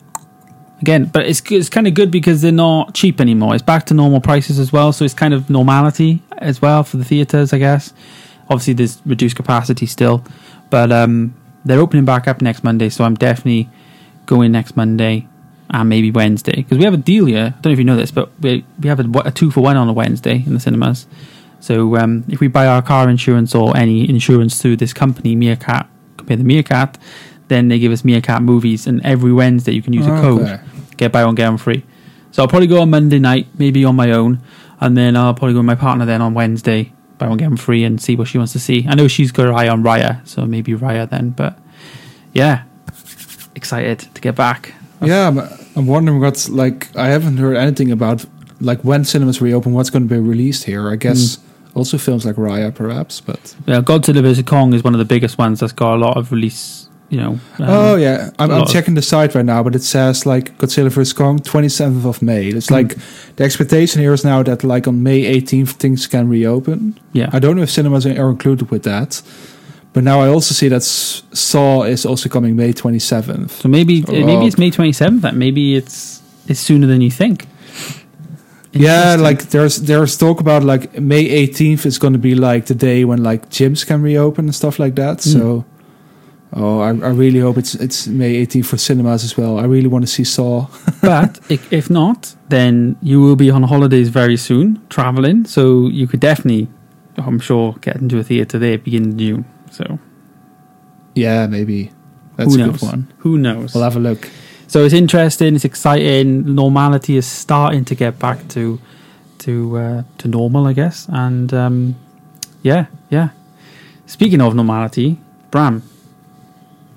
again, 0.82 1.04
but 1.06 1.26
it's 1.26 1.40
it's 1.50 1.70
kind 1.70 1.86
of 1.86 1.94
good 1.94 2.10
because 2.10 2.42
they're 2.42 2.52
not 2.52 2.92
cheap 2.92 3.20
anymore. 3.20 3.54
It's 3.54 3.62
back 3.62 3.86
to 3.86 3.94
normal 3.94 4.20
prices 4.20 4.58
as 4.58 4.72
well, 4.72 4.92
so 4.92 5.04
it's 5.04 5.14
kind 5.14 5.32
of 5.32 5.48
normality 5.48 6.22
as 6.38 6.60
well 6.60 6.82
for 6.82 6.98
the 6.98 7.04
theaters, 7.04 7.52
I 7.54 7.58
guess. 7.58 7.94
Obviously, 8.50 8.74
there's 8.74 9.00
reduced 9.06 9.36
capacity 9.36 9.86
still, 9.86 10.22
but 10.68 10.92
um, 10.92 11.34
they're 11.64 11.80
opening 11.80 12.04
back 12.04 12.28
up 12.28 12.42
next 12.42 12.64
Monday, 12.64 12.90
so 12.90 13.04
I'm 13.04 13.14
definitely 13.14 13.70
going 14.26 14.52
next 14.52 14.76
Monday 14.76 15.26
and 15.70 15.88
maybe 15.88 16.10
Wednesday 16.10 16.56
because 16.56 16.76
we 16.76 16.84
have 16.84 16.94
a 16.94 16.98
deal 16.98 17.24
here. 17.24 17.54
I 17.56 17.60
don't 17.60 17.66
know 17.66 17.72
if 17.72 17.78
you 17.78 17.84
know 17.84 17.96
this, 17.96 18.10
but 18.10 18.30
we 18.40 18.64
we 18.80 18.88
have 18.88 19.00
a, 19.00 19.18
a 19.20 19.30
two 19.30 19.50
for 19.50 19.62
one 19.62 19.76
on 19.76 19.88
a 19.88 19.92
Wednesday 19.92 20.42
in 20.44 20.52
the 20.52 20.60
cinemas. 20.60 21.06
So 21.60 21.96
um, 21.96 22.24
if 22.28 22.40
we 22.40 22.48
buy 22.48 22.66
our 22.66 22.82
car 22.82 23.08
insurance 23.08 23.54
or 23.54 23.76
any 23.76 24.08
insurance 24.10 24.60
through 24.60 24.78
this 24.78 24.92
company, 24.92 25.36
Meerkat, 25.36 25.88
compare 26.16 26.36
the 26.36 26.42
Meerkat, 26.42 26.98
then 27.52 27.68
they 27.68 27.78
give 27.78 27.92
us 27.92 28.04
Meerkat 28.04 28.42
movies, 28.42 28.86
and 28.86 29.04
every 29.04 29.32
Wednesday 29.32 29.72
you 29.72 29.82
can 29.82 29.92
use 29.92 30.06
a 30.06 30.16
oh, 30.16 30.20
code, 30.20 30.40
Okay. 30.42 30.60
get 30.96 31.12
buy 31.12 31.24
one 31.24 31.34
get 31.34 31.48
one 31.48 31.58
free. 31.58 31.84
So 32.30 32.42
I'll 32.42 32.48
probably 32.48 32.66
go 32.66 32.80
on 32.80 32.90
Monday 32.90 33.18
night, 33.18 33.46
maybe 33.58 33.84
on 33.84 33.94
my 33.94 34.10
own, 34.12 34.40
and 34.80 34.96
then 34.96 35.16
I'll 35.16 35.34
probably 35.34 35.52
go 35.52 35.58
with 35.58 35.66
my 35.66 35.74
partner 35.74 36.06
then 36.06 36.22
on 36.22 36.34
Wednesday, 36.34 36.92
buy 37.18 37.28
one 37.28 37.36
get 37.36 37.48
one 37.48 37.58
free, 37.58 37.84
and 37.84 38.00
see 38.00 38.16
what 38.16 38.28
she 38.28 38.38
wants 38.38 38.52
to 38.54 38.58
see. 38.58 38.86
I 38.88 38.94
know 38.94 39.06
she's 39.06 39.30
got 39.30 39.46
her 39.46 39.52
eye 39.52 39.68
on 39.68 39.82
Raya, 39.82 40.26
so 40.26 40.46
maybe 40.46 40.72
Raya 40.72 41.08
then. 41.08 41.30
But 41.30 41.58
yeah, 42.32 42.64
excited 43.54 44.00
to 44.14 44.20
get 44.20 44.34
back. 44.34 44.74
Yeah, 45.02 45.28
I'm, 45.28 45.38
I'm 45.76 45.86
wondering 45.86 46.20
what's 46.20 46.48
like. 46.48 46.94
I 46.96 47.08
haven't 47.08 47.36
heard 47.36 47.56
anything 47.56 47.90
about 47.92 48.24
like 48.60 48.82
when 48.82 49.04
cinemas 49.04 49.40
reopen. 49.42 49.72
What's 49.72 49.90
going 49.90 50.08
to 50.08 50.14
be 50.14 50.20
released 50.20 50.64
here? 50.64 50.90
I 50.90 50.96
guess 50.96 51.36
hmm. 51.36 51.78
also 51.78 51.98
films 51.98 52.24
like 52.24 52.36
Raya, 52.36 52.74
perhaps. 52.74 53.20
But 53.20 53.54
Yeah, 53.66 53.80
Godzilla 53.80 54.22
vs 54.22 54.44
Kong 54.44 54.72
is 54.72 54.82
one 54.82 54.94
of 54.94 54.98
the 54.98 55.04
biggest 55.04 55.38
ones 55.38 55.60
that's 55.60 55.72
got 55.72 55.96
a 55.96 55.98
lot 55.98 56.16
of 56.16 56.32
release. 56.32 56.88
You 57.12 57.18
know. 57.20 57.32
um, 57.58 57.68
oh 57.68 57.96
yeah, 57.96 58.30
I'm, 58.38 58.50
I'm 58.50 58.66
checking 58.66 58.94
the 58.94 59.02
site 59.02 59.34
right 59.34 59.44
now, 59.44 59.62
but 59.62 59.74
it 59.74 59.82
says 59.82 60.24
like 60.24 60.56
Godzilla 60.58 60.88
vs 60.90 61.12
Kong, 61.12 61.38
27th 61.40 62.06
of 62.06 62.22
May. 62.22 62.46
It's 62.48 62.68
Hmm. 62.68 62.74
like 62.74 62.96
the 63.36 63.44
expectation 63.44 64.00
here 64.00 64.14
is 64.14 64.24
now 64.24 64.42
that 64.42 64.64
like 64.64 64.88
on 64.88 65.02
May 65.02 65.20
18th 65.42 65.72
things 65.78 66.06
can 66.06 66.28
reopen. 66.30 66.94
Yeah. 67.12 67.28
I 67.32 67.38
don't 67.38 67.54
know 67.56 67.62
if 67.64 67.70
cinemas 67.70 68.06
are 68.06 68.30
included 68.30 68.70
with 68.70 68.82
that. 68.84 69.22
But 69.92 70.04
now 70.04 70.22
I 70.22 70.28
also 70.28 70.54
see 70.54 70.68
that 70.68 70.82
Saw 70.82 71.82
is 71.84 72.06
also 72.06 72.28
coming 72.30 72.56
May 72.56 72.72
27th. 72.72 73.50
So 73.60 73.68
maybe 73.68 74.02
Oh. 74.08 74.24
maybe 74.24 74.46
it's 74.46 74.56
May 74.56 74.70
twenty 74.70 74.92
seventh. 74.92 75.20
Then 75.22 75.36
maybe 75.38 75.76
it's 75.76 76.22
it's 76.48 76.60
sooner 76.60 76.86
than 76.86 77.02
you 77.02 77.10
think. 77.10 77.46
Yeah, 78.74 79.16
like 79.20 79.50
there's 79.50 79.76
there's 79.82 80.16
talk 80.16 80.40
about 80.40 80.64
like 80.64 80.98
May 80.98 81.24
18th 81.46 81.84
is 81.84 81.98
going 81.98 82.14
to 82.14 82.18
be 82.18 82.34
like 82.34 82.66
the 82.66 82.74
day 82.74 83.04
when 83.04 83.22
like 83.22 83.50
gyms 83.50 83.84
can 83.86 84.00
reopen 84.00 84.46
and 84.46 84.54
stuff 84.54 84.78
like 84.78 84.94
that. 84.94 85.18
Mm. 85.18 85.32
So, 85.32 85.64
oh, 86.54 86.80
I, 86.80 86.88
I 86.88 87.10
really 87.10 87.40
hope 87.40 87.56
it's 87.58 87.74
it's 87.74 88.06
May 88.06 88.44
18th 88.46 88.66
for 88.66 88.76
cinemas 88.78 89.24
as 89.24 89.36
well. 89.36 89.58
I 89.58 89.64
really 89.64 89.88
want 89.88 90.04
to 90.04 90.10
see 90.10 90.24
Saw. 90.24 90.66
but 91.02 91.38
if, 91.48 91.72
if 91.72 91.90
not, 91.90 92.34
then 92.48 92.96
you 93.02 93.20
will 93.20 93.36
be 93.36 93.50
on 93.50 93.62
holidays 93.62 94.08
very 94.08 94.36
soon, 94.36 94.80
traveling. 94.88 95.44
So 95.46 95.88
you 95.88 96.06
could 96.06 96.20
definitely, 96.20 96.68
I'm 97.16 97.38
sure, 97.40 97.74
get 97.80 97.96
into 97.96 98.18
a 98.18 98.22
theater 98.24 98.58
there 98.58 98.78
beginning 98.78 99.10
of 99.12 99.16
June. 99.16 99.44
So 99.70 99.98
Yeah, 101.14 101.46
maybe 101.46 101.90
that's 102.36 102.54
who 102.54 102.60
a 102.62 102.66
knows? 102.66 102.80
good 102.80 102.86
one. 102.86 103.12
Who 103.18 103.38
knows? 103.38 103.74
We'll 103.74 103.84
have 103.84 103.96
a 103.96 104.00
look. 104.00 104.28
so 104.66 104.84
it's 104.84 104.94
interesting. 104.94 105.54
It's 105.54 105.64
exciting. 105.64 106.54
Normality 106.54 107.16
is 107.16 107.26
starting 107.26 107.84
to 107.86 107.94
get 107.94 108.18
back 108.18 108.46
to 108.48 108.78
to 109.38 109.76
uh, 109.78 110.02
to 110.18 110.28
normal, 110.28 110.66
I 110.66 110.72
guess. 110.74 111.08
And 111.08 111.52
um, 111.54 111.94
yeah, 112.62 112.86
yeah. 113.10 113.28
Speaking 114.06 114.40
of 114.42 114.54
normality, 114.54 115.16
Bram, 115.50 115.82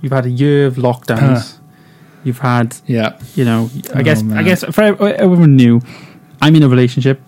you've 0.05 0.13
had 0.13 0.25
a 0.27 0.29
year 0.29 0.67
of 0.67 0.75
lockdowns. 0.75 1.57
You've 2.23 2.37
had 2.39 2.75
Yeah, 2.85 3.17
you 3.33 3.43
know, 3.43 3.69
I 3.95 3.99
Oh, 3.99 4.03
guess 4.03 4.21
I 4.31 4.43
guess 4.43 4.63
for 4.63 4.81
everyone 4.83 5.55
new, 5.55 5.81
I'm 6.41 6.55
in 6.55 6.61
a 6.63 6.69
relationship. 6.69 7.19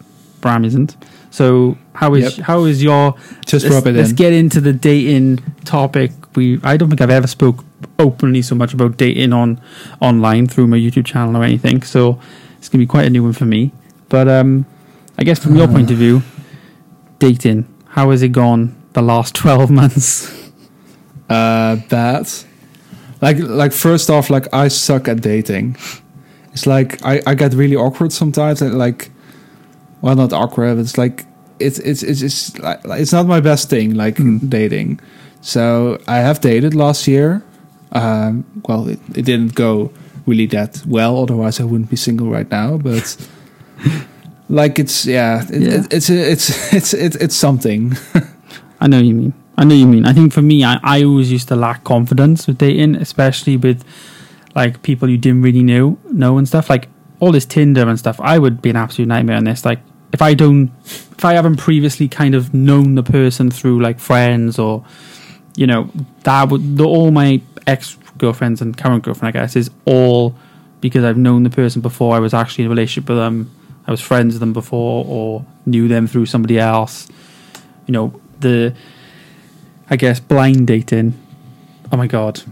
Bram 0.42 0.64
isn't. 0.64 0.96
So 1.32 1.78
how 1.94 2.14
is 2.14 2.38
Yep. 2.38 2.46
how 2.46 2.66
is 2.66 2.84
your? 2.84 3.16
just 3.46 3.64
let's, 3.66 3.74
rub 3.76 3.88
it 3.88 3.96
let's 3.96 4.10
in. 4.12 4.16
get 4.16 4.32
into 4.34 4.62
the 4.62 4.74
dating 4.74 5.40
topic. 5.66 6.12
We 6.36 6.60
I 6.64 6.78
don't 6.78 6.90
think 6.90 7.02
I've 7.02 7.10
ever 7.22 7.26
spoke 7.28 7.66
openly 7.98 8.42
so 8.44 8.54
much 8.56 8.74
about 8.74 8.98
dating 8.98 9.34
on 9.34 9.60
online 10.00 10.46
through 10.48 10.68
my 10.68 10.78
YouTube 10.78 11.06
channel 11.06 11.36
or 11.36 11.44
anything. 11.44 11.82
So 11.84 12.20
it's 12.60 12.70
gonna 12.70 12.84
be 12.84 12.88
quite 12.88 13.06
a 13.08 13.10
new 13.10 13.24
one 13.24 13.34
for 13.34 13.46
me. 13.46 13.72
But 14.10 14.28
um, 14.28 14.66
I 15.18 15.24
guess 15.24 15.40
from 15.40 15.56
your 15.56 15.68
Uh. 15.68 15.74
point 15.74 15.90
of 15.92 15.98
view, 15.98 16.22
dating. 17.20 17.66
How 17.96 18.12
has 18.12 18.22
it 18.22 18.30
gone 18.32 18.76
the 18.94 19.02
last 19.02 19.34
twelve 19.42 19.70
months? 19.72 20.32
uh, 21.30 21.76
bad. 21.90 22.28
Like 23.22 23.38
like 23.40 23.72
first 23.74 24.10
off, 24.10 24.30
like 24.30 24.48
I 24.54 24.68
suck 24.68 25.08
at 25.08 25.22
dating. 25.22 25.76
It's 26.54 26.66
like 26.68 27.04
I, 27.06 27.22
I 27.26 27.36
get 27.36 27.54
really 27.54 27.76
awkward 27.76 28.12
sometimes. 28.12 28.62
And 28.62 28.78
like, 28.78 29.10
well, 30.02 30.16
not 30.16 30.34
awkward. 30.34 30.76
But 30.76 30.82
it's 30.82 30.98
like 30.98 31.26
it's 31.60 31.80
it's 31.80 32.04
it's 32.04 32.22
it's 32.22 32.60
like 32.60 32.80
it's 33.02 33.12
not 33.14 33.26
my 33.26 33.40
best 33.40 33.70
thing. 33.70 33.96
Like 33.96 34.16
Mm. 34.18 34.50
dating. 34.50 35.00
So 35.42 35.98
I 36.08 36.18
have 36.18 36.42
dated 36.42 36.74
last 36.76 37.08
year. 37.08 37.42
Um, 37.92 38.44
well, 38.68 38.88
it, 38.90 39.00
it 39.16 39.24
didn't 39.26 39.56
go 39.56 39.92
really 40.26 40.46
that 40.48 40.84
well. 40.86 41.18
Otherwise, 41.24 41.60
I 41.60 41.64
wouldn't 41.64 41.90
be 41.90 41.96
single 41.96 42.30
right 42.30 42.50
now. 42.52 42.78
But 42.78 43.16
like 44.50 44.78
it's 44.80 45.06
yeah, 45.06 45.44
it, 45.50 45.62
Yeah. 45.62 45.70
It, 45.80 45.94
it's 45.94 46.10
it's 46.10 46.50
it's 46.74 46.94
it's 46.94 47.16
it's 47.16 47.36
something. 47.36 47.94
I 48.80 48.88
know 48.88 48.98
what 48.98 49.06
you 49.06 49.16
mean. 49.16 49.34
I 49.58 49.64
know 49.64 49.74
you 49.74 49.88
mean. 49.88 50.06
I 50.06 50.14
think 50.14 50.34
for 50.34 50.42
me, 50.42 50.64
I, 50.64 50.80
I 50.84 51.04
always 51.04 51.32
used 51.32 51.48
to 51.48 51.56
lack 51.56 51.84
confidence 51.84 52.46
with 52.46 52.60
dating, 52.60 52.96
especially 52.96 53.58
with 53.58 53.84
like 54.56 54.84
people 54.84 55.10
you 55.10 55.18
didn't 55.18 55.42
really 55.42 55.64
know 55.64 55.98
know 56.12 56.38
and 56.38 56.48
stuff. 56.48 56.70
Like 56.70 56.90
all 57.20 57.32
this 57.32 57.46
Tinder 57.46 57.88
and 57.88 57.98
stuff, 57.98 58.20
I 58.20 58.38
would 58.38 58.62
be 58.62 58.70
an 58.70 58.76
absolute 58.76 59.08
nightmare 59.08 59.38
on 59.38 59.46
this. 59.46 59.66
Like 59.66 59.80
if 60.14 60.22
I 60.22 60.36
don't, 60.36 60.72
if 60.86 61.26
I 61.26 61.34
haven't 61.34 61.58
previously 61.58 62.08
kind 62.08 62.36
of 62.36 62.54
known 62.54 62.96
the 62.96 63.04
person 63.04 63.50
through 63.50 63.82
like 63.82 64.00
friends 64.00 64.60
or 64.60 64.86
you 65.56 65.66
know 65.66 65.90
that 66.24 66.50
would 66.50 66.78
the, 66.78 66.86
all 66.86 67.10
my 67.10 67.42
ex 67.66 67.98
girlfriends 68.18 68.62
and 68.62 68.78
current 68.78 69.04
girlfriend, 69.04 69.36
I 69.36 69.40
guess, 69.40 69.56
is 69.56 69.72
all 69.86 70.36
because 70.82 71.04
I've 71.04 71.18
known 71.18 71.42
the 71.42 71.50
person 71.50 71.82
before. 71.82 72.16
I 72.16 72.20
was 72.20 72.34
actually 72.34 72.66
in 72.66 72.68
a 72.68 72.70
relationship 72.70 73.10
with 73.10 73.18
them. 73.18 73.52
I 73.88 73.92
was 73.92 74.02
friends 74.02 74.36
with 74.36 74.40
them 74.40 74.54
before 74.54 75.04
or 75.08 75.46
knew 75.66 75.88
them 75.88 76.06
through 76.06 76.28
somebody 76.28 76.60
else. 76.60 77.08
You 77.88 77.94
know 77.94 78.22
the 78.40 78.76
I 79.90 79.96
guess 79.96 80.20
blind 80.20 80.68
dating. 80.68 81.14
Oh 81.92 81.98
my 81.98 82.08
god, 82.08 82.44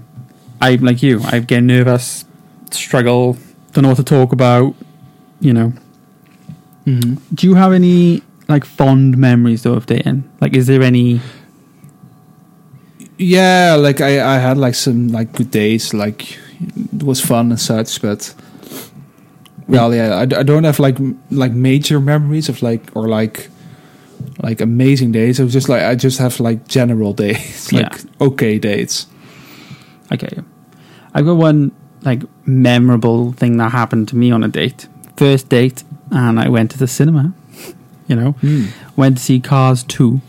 I'm 0.61 0.81
like 0.81 1.03
you. 1.03 1.21
I 1.23 1.39
get 1.39 1.61
nervous, 1.61 2.25
struggle, 2.71 3.37
don't 3.73 3.83
know 3.83 3.89
what 3.89 3.97
to 3.97 4.03
talk 4.03 4.31
about. 4.31 4.73
You 5.41 5.53
know, 5.53 5.73
mm-hmm. 6.85 7.15
do 7.35 7.47
you 7.47 7.55
have 7.55 7.73
any 7.73 8.23
like 8.47 8.63
fond 8.63 9.17
memories 9.17 9.63
though 9.63 9.73
of 9.73 9.85
dating? 9.85 10.29
Like, 10.39 10.55
is 10.55 10.67
there 10.67 10.81
any? 10.81 11.19
Yeah, 13.17 13.75
like 13.75 14.01
I, 14.01 14.35
I 14.35 14.39
had 14.39 14.57
like 14.57 14.75
some 14.75 15.09
like 15.09 15.33
good 15.33 15.51
days, 15.51 15.93
like 15.93 16.37
it 16.93 17.03
was 17.03 17.19
fun 17.19 17.51
and 17.51 17.59
such, 17.59 18.01
but 18.01 18.33
well, 19.67 19.93
yeah, 19.93 20.15
I, 20.15 20.21
I 20.21 20.43
don't 20.43 20.63
have 20.63 20.79
like 20.79 20.99
m- 20.99 21.21
like 21.31 21.51
major 21.51 21.99
memories 21.99 22.49
of 22.49 22.61
like 22.61 22.95
or 22.95 23.07
like 23.07 23.49
like 24.41 24.61
amazing 24.61 25.11
days. 25.11 25.39
It 25.39 25.43
was 25.43 25.53
just 25.53 25.69
like 25.69 25.81
I 25.83 25.95
just 25.95 26.19
have 26.19 26.39
like 26.39 26.67
general 26.67 27.13
days, 27.13 27.71
like 27.73 27.83
Yeah. 27.93 28.25
okay 28.27 28.59
dates. 28.59 29.07
Okay, 30.11 30.29
I've 31.13 31.25
got 31.25 31.35
one 31.37 31.71
like 32.03 32.21
memorable 32.45 33.31
thing 33.33 33.57
that 33.57 33.71
happened 33.71 34.07
to 34.09 34.15
me 34.15 34.31
on 34.31 34.43
a 34.43 34.47
date. 34.47 34.87
First 35.17 35.49
date, 35.49 35.83
and 36.11 36.39
I 36.39 36.49
went 36.49 36.71
to 36.71 36.77
the 36.77 36.87
cinema. 36.87 37.33
You 38.07 38.15
know, 38.15 38.35
went 38.95 39.17
to 39.17 39.23
see 39.23 39.39
Cars 39.39 39.83
two. 39.83 40.21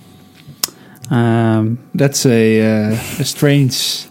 Um, 1.11 1.79
That's 1.95 2.25
a 2.27 2.61
uh, 2.63 2.93
a 3.21 3.25
strange 3.25 4.07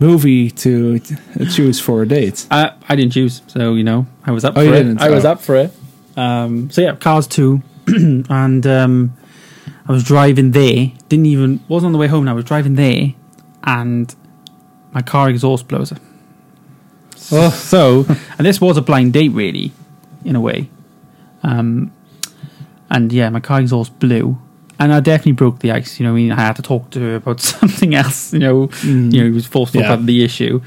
movie 0.00 0.50
to 0.50 0.98
t- 0.98 1.14
choose 1.50 1.80
for 1.80 2.02
a 2.02 2.08
date. 2.08 2.46
I 2.50 2.72
I 2.88 2.96
didn't 2.96 3.12
choose, 3.12 3.42
so 3.46 3.74
you 3.74 3.84
know 3.84 4.06
I 4.26 4.32
was 4.32 4.44
up 4.44 4.54
Oh, 4.56 4.60
for 4.60 4.64
you 4.64 4.72
it. 4.74 4.76
didn't? 4.82 5.00
I 5.00 5.08
was 5.10 5.24
Oh. 5.24 5.30
up 5.32 5.40
for 5.40 5.54
it. 5.54 5.72
Um, 6.16 6.68
so 6.70 6.80
yeah, 6.82 6.96
Cars 6.96 7.26
two, 7.28 7.62
and 8.30 8.66
um, 8.66 9.16
I 9.88 9.92
was 9.92 10.04
driving 10.04 10.50
there. 10.52 10.92
Didn't 11.08 11.26
even 11.26 11.60
wasn't 11.68 11.88
on 11.88 11.92
the 11.92 11.98
way 11.98 12.06
home. 12.06 12.28
I 12.28 12.32
was 12.32 12.44
driving 12.44 12.74
there, 12.74 13.14
and 13.64 14.14
my 14.92 15.02
car 15.02 15.28
exhaust 15.30 15.68
blows. 15.68 15.92
Oh. 17.32 17.50
So, 17.50 18.06
and 18.38 18.46
this 18.46 18.60
was 18.60 18.76
a 18.76 18.82
blind 18.82 19.12
date, 19.12 19.30
really, 19.32 19.72
in 20.24 20.34
a 20.36 20.40
way. 20.40 20.68
Um, 21.42 21.92
and 22.90 23.12
yeah, 23.12 23.28
my 23.30 23.40
car 23.40 23.60
exhaust 23.60 23.98
blew, 24.00 24.38
and 24.78 24.92
I 24.92 25.00
definitely 25.00 25.32
broke 25.32 25.60
the 25.60 25.70
ice. 25.72 26.00
You 26.00 26.06
know, 26.06 26.12
I 26.12 26.14
mean, 26.16 26.32
I 26.32 26.40
had 26.40 26.56
to 26.56 26.62
talk 26.62 26.90
to 26.90 27.00
her 27.00 27.14
about 27.16 27.40
something 27.54 27.94
else. 27.94 28.32
You 28.32 28.40
know, 28.40 28.66
Mm. 28.68 29.12
you 29.12 29.20
know, 29.20 29.26
he 29.26 29.32
was 29.32 29.46
forced 29.46 29.72
to 29.72 29.78
talk 29.78 29.86
Yeah. 29.88 29.94
about 29.94 30.06
the 30.06 30.24
issue. 30.24 30.60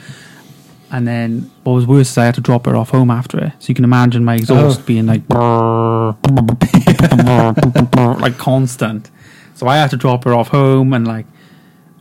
And 0.93 1.07
then 1.07 1.49
what 1.63 1.73
was 1.73 1.87
worse 1.87 2.11
is 2.11 2.17
I 2.19 2.25
had 2.25 2.35
to 2.35 2.41
drop 2.41 2.67
her 2.67 2.75
off 2.75 2.91
home 2.91 3.09
after 3.09 3.43
it. 3.43 3.53
So 3.59 3.69
you 3.69 3.75
can 3.75 3.83
imagine 3.83 4.23
my 4.23 4.35
exhaust 4.35 4.81
Oh. 4.81 4.83
being 4.85 5.07
like 5.07 5.23
like 8.21 8.37
constant. 8.37 9.09
So 9.55 9.67
I 9.67 9.77
had 9.77 9.89
to 9.91 9.97
drop 9.97 10.23
her 10.25 10.33
off 10.33 10.49
home 10.49 10.93
and 10.93 11.07
like 11.07 11.25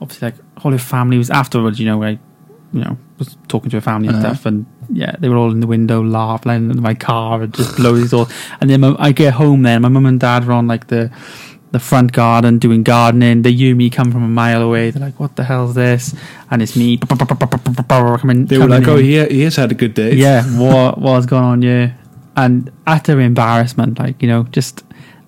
obviously 0.00 0.28
like 0.28 0.34
all 0.64 0.72
her 0.72 0.78
family 0.78 1.18
was 1.18 1.30
afterwards, 1.30 1.78
you 1.80 1.86
know, 1.86 2.02
I 2.02 2.18
you 2.72 2.80
know, 2.84 2.96
was 3.18 3.36
talking 3.48 3.70
to 3.70 3.76
her 3.78 3.80
family 3.80 4.08
and 4.08 4.16
Uh-huh. 4.18 4.34
stuff 4.34 4.46
and 4.46 4.66
yeah, 4.90 5.14
they 5.18 5.28
were 5.28 5.36
all 5.36 5.50
in 5.50 5.60
the 5.60 5.66
window 5.66 6.02
laughing 6.02 6.70
in 6.70 6.80
my 6.82 6.94
car 6.94 7.42
and 7.42 7.54
just 7.54 7.76
blowing 7.76 8.02
his 8.02 8.12
all 8.12 8.28
and 8.60 8.68
then 8.70 8.84
I 8.84 9.12
get 9.12 9.34
home 9.34 9.62
then, 9.62 9.82
my 9.82 9.88
mum 9.88 10.06
and 10.06 10.20
dad 10.20 10.46
were 10.46 10.52
on 10.54 10.66
like 10.66 10.88
the 10.88 11.10
the 11.72 11.80
front 11.80 12.12
garden 12.12 12.58
doing 12.58 12.82
gardening. 12.82 13.42
The 13.42 13.50
Yumi 13.54 13.90
come 13.90 14.12
from 14.12 14.22
a 14.22 14.28
mile 14.28 14.62
away. 14.62 14.90
They're 14.90 15.02
like, 15.02 15.18
"What 15.18 15.36
the 15.36 15.44
hell's 15.44 15.74
this?" 15.74 16.14
And 16.50 16.62
it's 16.62 16.76
me. 16.76 16.98
Coming, 16.98 18.46
They 18.46 18.58
were 18.58 18.68
like, 18.68 18.86
"Oh, 18.86 18.96
in. 18.98 19.04
he, 19.04 19.24
he 19.26 19.40
has 19.42 19.56
had 19.56 19.70
a 19.72 19.74
good 19.74 19.94
day." 19.94 20.14
yeah, 20.14 20.42
what 20.58 20.98
what's 20.98 21.26
going 21.26 21.44
on 21.44 21.62
here? 21.62 21.96
And 22.36 22.70
utter 22.86 23.20
embarrassment, 23.20 23.98
like 23.98 24.20
you 24.22 24.28
know, 24.28 24.44
just 24.52 24.84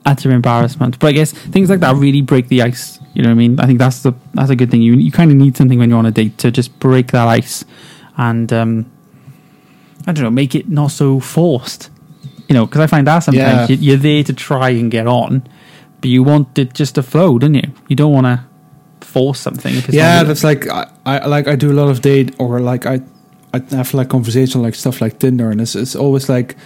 utter 0.06 0.30
embarrassment. 0.30 0.98
But 0.98 1.08
I 1.08 1.12
guess 1.12 1.32
things 1.32 1.68
like 1.70 1.80
that 1.80 1.96
really 1.96 2.22
break 2.22 2.48
the 2.48 2.62
ice. 2.62 2.98
You 3.14 3.22
know 3.22 3.28
what 3.28 3.34
I 3.34 3.38
mean? 3.38 3.60
I 3.60 3.66
think 3.66 3.78
that's 3.78 4.02
the 4.02 4.12
that's 4.34 4.50
a 4.50 4.56
good 4.56 4.70
thing. 4.70 4.82
You 4.82 4.94
you 4.94 5.10
kind 5.12 5.30
of 5.30 5.36
need 5.36 5.56
something 5.56 5.78
when 5.78 5.88
you're 5.90 5.98
on 5.98 6.06
a 6.06 6.10
date 6.10 6.36
to 6.38 6.50
just 6.50 6.78
break 6.78 7.12
that 7.12 7.26
ice, 7.28 7.64
and 8.16 8.52
um, 8.52 8.86
I 10.06 10.12
don't 10.12 10.24
know, 10.24 10.30
make 10.30 10.54
it 10.54 10.68
not 10.68 10.90
so 10.90 11.20
forced. 11.20 11.90
You 12.48 12.54
know, 12.54 12.66
because 12.66 12.80
I 12.82 12.86
find 12.86 13.06
that 13.06 13.20
sometimes 13.20 13.70
Yeah. 13.70 13.76
you're 13.80 13.96
there 13.96 14.22
to 14.24 14.32
try 14.34 14.68
and 14.70 14.90
get 14.90 15.06
on, 15.06 15.42
but 16.04 16.10
you 16.10 16.22
want 16.22 16.58
it 16.58 16.74
just 16.80 16.94
to 16.94 17.02
flow, 17.02 17.38
don't 17.38 17.54
you? 17.54 17.68
You 17.88 17.96
don't 17.96 18.12
want 18.12 18.26
to 18.26 18.40
force 19.00 19.40
something. 19.40 19.74
If 19.74 19.88
it's 19.88 19.96
yeah, 19.96 20.22
that's 20.24 20.44
like 20.44 20.68
I, 20.68 20.84
I 21.06 21.26
like 21.26 21.48
I 21.48 21.56
do 21.56 21.70
a 21.72 21.76
lot 21.80 21.88
of 21.88 22.00
date 22.02 22.34
or 22.38 22.60
like 22.60 22.84
I 22.86 23.00
I 23.56 23.60
have 23.70 23.94
like 23.94 24.08
conversation 24.08 24.62
like 24.62 24.74
stuff 24.74 25.00
like 25.00 25.18
Tinder, 25.18 25.50
and 25.50 25.60
it's 25.60 25.74
it's 25.74 25.96
always 25.96 26.28
like 26.28 26.56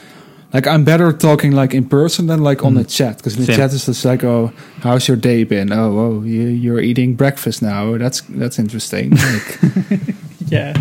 like 0.53 0.67
I'm 0.67 0.83
better 0.85 1.13
talking 1.13 1.53
like 1.53 1.77
in 1.77 1.85
person 1.89 2.27
than 2.27 2.43
like 2.43 2.65
on 2.65 2.75
the 2.75 2.85
chat 2.85 3.17
because 3.19 3.37
in 3.37 3.45
the 3.45 3.53
Mm. 3.53 3.57
Same. 3.57 3.57
chat 3.69 3.75
it's 3.75 3.87
just 3.87 4.05
like 4.05 4.25
oh 4.25 4.51
how's 4.83 5.07
your 5.09 5.17
day 5.21 5.45
been 5.45 5.73
oh 5.73 5.99
oh 5.99 6.23
you 6.25 6.49
you're 6.49 6.81
eating 6.81 7.15
breakfast 7.17 7.63
now 7.63 7.99
that's 7.99 8.23
that's 8.23 8.59
interesting 8.59 9.11
like, 9.11 9.59
Yeah. 10.51 10.73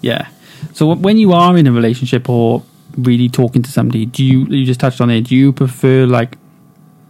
Yeah. 0.00 0.28
So 0.72 0.86
wh- 0.94 1.00
when 1.02 1.18
you 1.18 1.32
are 1.32 1.56
in 1.58 1.66
a 1.66 1.72
relationship 1.72 2.28
or 2.28 2.62
really 2.96 3.28
talking 3.28 3.62
to 3.62 3.70
somebody, 3.70 4.06
do 4.06 4.24
you 4.24 4.46
you 4.46 4.64
just 4.64 4.80
touched 4.80 5.00
on 5.00 5.10
it, 5.10 5.28
do 5.28 5.34
you 5.36 5.52
prefer 5.52 6.06
like 6.06 6.36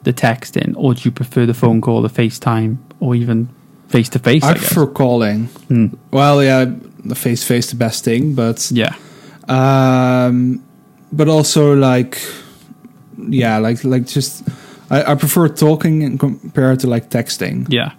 the 0.09 0.12
texting 0.27 0.71
or 0.77 0.95
do 0.95 1.00
you 1.05 1.11
prefer 1.12 1.47
the 1.47 1.55
phone 1.62 1.81
call, 1.81 2.03
the 2.03 2.09
FaceTime 2.23 2.77
or 3.00 3.15
even 3.15 3.49
face 3.88 4.09
to 4.11 4.19
face? 4.19 4.43
I 4.45 4.50
I 4.50 4.55
prefer 4.55 4.87
calling. 4.87 5.41
Hmm. 5.69 5.87
Well, 6.11 6.43
yeah, 6.43 6.65
the 7.05 7.15
face 7.15 7.41
to 7.43 7.47
face 7.55 7.67
the 7.71 7.77
best 7.77 8.05
thing, 8.05 8.35
but 8.35 8.59
Yeah. 8.73 8.95
um, 9.49 10.62
but 11.12 11.29
also 11.29 11.75
like 11.75 12.19
yeah, 13.31 13.59
like 13.59 13.85
like 13.85 14.07
just 14.07 14.43
I, 14.91 15.12
I 15.12 15.15
prefer 15.15 15.49
talking 15.49 16.19
compared 16.19 16.81
to 16.81 16.87
like 16.87 17.09
texting. 17.11 17.67
Yeah. 17.69 17.91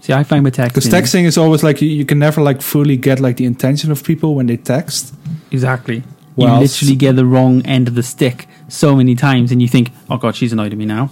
See, 0.00 0.12
I 0.12 0.24
find 0.24 0.44
with 0.44 0.56
texting 0.56 0.68
Because 0.74 0.88
texting 0.88 1.24
is 1.26 1.38
always 1.38 1.62
like 1.62 1.80
you, 1.82 1.88
you 1.88 2.04
can 2.04 2.18
never 2.18 2.42
like 2.42 2.60
fully 2.62 2.96
get 2.96 3.20
like 3.20 3.36
the 3.36 3.44
intention 3.44 3.90
of 3.92 4.02
people 4.02 4.34
when 4.34 4.46
they 4.46 4.56
text. 4.56 5.14
exactly. 5.50 6.02
Well, 6.36 6.54
you 6.54 6.60
literally 6.62 6.96
get 6.96 7.16
the 7.16 7.26
wrong 7.26 7.62
end 7.66 7.88
of 7.88 7.94
the 7.94 8.02
stick 8.02 8.48
so 8.68 8.96
many 8.96 9.14
times, 9.14 9.52
and 9.52 9.60
you 9.60 9.68
think, 9.68 9.90
"Oh 10.08 10.16
God, 10.16 10.34
she's 10.34 10.52
annoyed 10.52 10.72
at 10.72 10.78
me 10.78 10.86
now." 10.86 11.10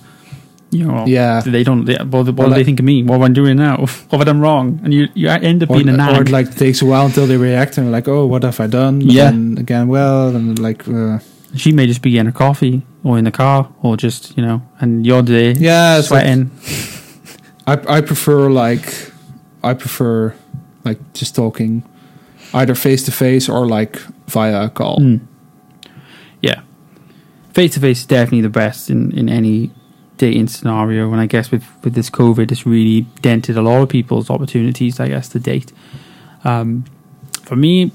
You 0.71 0.87
know, 0.87 1.05
Yeah. 1.07 1.41
They 1.41 1.65
don't. 1.65 1.85
They, 1.85 1.97
what 1.97 2.27
what 2.35 2.49
do 2.49 2.55
they 2.55 2.65
think 2.65 2.79
of 2.79 2.85
me? 2.85 3.03
What 3.03 3.17
am 3.17 3.23
I 3.23 3.29
doing 3.29 3.57
now? 3.57 3.79
What 3.79 3.91
have 4.13 4.21
I 4.21 4.25
done 4.25 4.41
wrong? 4.41 4.81
And 4.85 4.95
you 4.95 5.09
you 5.15 5.29
end 5.29 5.63
up 5.63 5.71
Or, 5.71 5.77
being 5.77 5.89
a 5.89 6.13
or 6.13 6.23
it 6.23 6.31
like 6.31 6.55
takes 6.55 6.81
a 6.83 6.87
while 6.87 7.07
until 7.07 7.27
they 7.27 7.37
react 7.37 7.77
and 7.79 7.91
like, 7.91 8.07
oh, 8.09 8.25
what 8.27 8.43
have 8.45 8.61
I 8.61 8.67
done? 8.69 9.01
Yeah. 9.01 9.29
And 9.29 9.59
again, 9.59 9.89
well, 9.89 10.35
and 10.37 10.59
like, 10.59 10.87
uh, 10.89 11.19
She 11.57 11.73
may 11.73 11.87
just 11.87 12.03
be 12.03 12.17
in 12.19 12.27
a 12.29 12.33
coffee 12.33 12.83
or 13.03 13.19
in 13.19 13.25
the 13.25 13.33
car 13.33 13.69
or 13.83 13.97
just, 13.97 14.37
you 14.37 14.45
know, 14.47 14.63
and 14.81 15.05
you're 15.05 15.23
there 15.23 15.53
yeah, 15.59 15.99
it's 15.99 16.11
like, 16.11 16.23
sweating. 16.23 16.51
I 17.67 17.99
I 17.99 18.01
prefer 18.01 18.49
like 18.51 19.11
I 19.63 19.75
prefer 19.75 20.35
like 20.85 20.99
just 21.13 21.35
talking 21.35 21.83
either 22.55 22.75
face 22.75 23.03
to 23.05 23.13
face 23.13 23.49
or 23.49 23.67
like 23.67 23.99
via 24.29 24.65
a 24.67 24.69
call. 24.71 24.99
Mm. 24.99 25.21
Yeah. 26.43 26.61
Face 27.53 27.75
to 27.75 27.81
face 27.81 28.01
is 28.01 28.07
definitely 28.07 28.43
the 28.43 28.49
best 28.51 28.91
in, 28.91 29.11
in 29.19 29.29
any 29.29 29.71
dating 30.21 30.49
scenario. 30.49 31.11
And 31.13 31.21
I 31.21 31.27
guess 31.27 31.51
with, 31.51 31.65
with 31.83 31.95
this 31.95 32.11
COVID, 32.11 32.53
it's 32.53 32.65
really 32.67 33.01
dented 33.23 33.57
a 33.57 33.63
lot 33.63 33.83
of 33.83 33.89
people's 33.89 34.29
opportunities, 34.31 35.01
I 35.01 35.09
guess, 35.09 35.29
to 35.31 35.39
date. 35.41 35.73
Um, 36.45 36.85
for 37.43 37.57
me, 37.57 37.91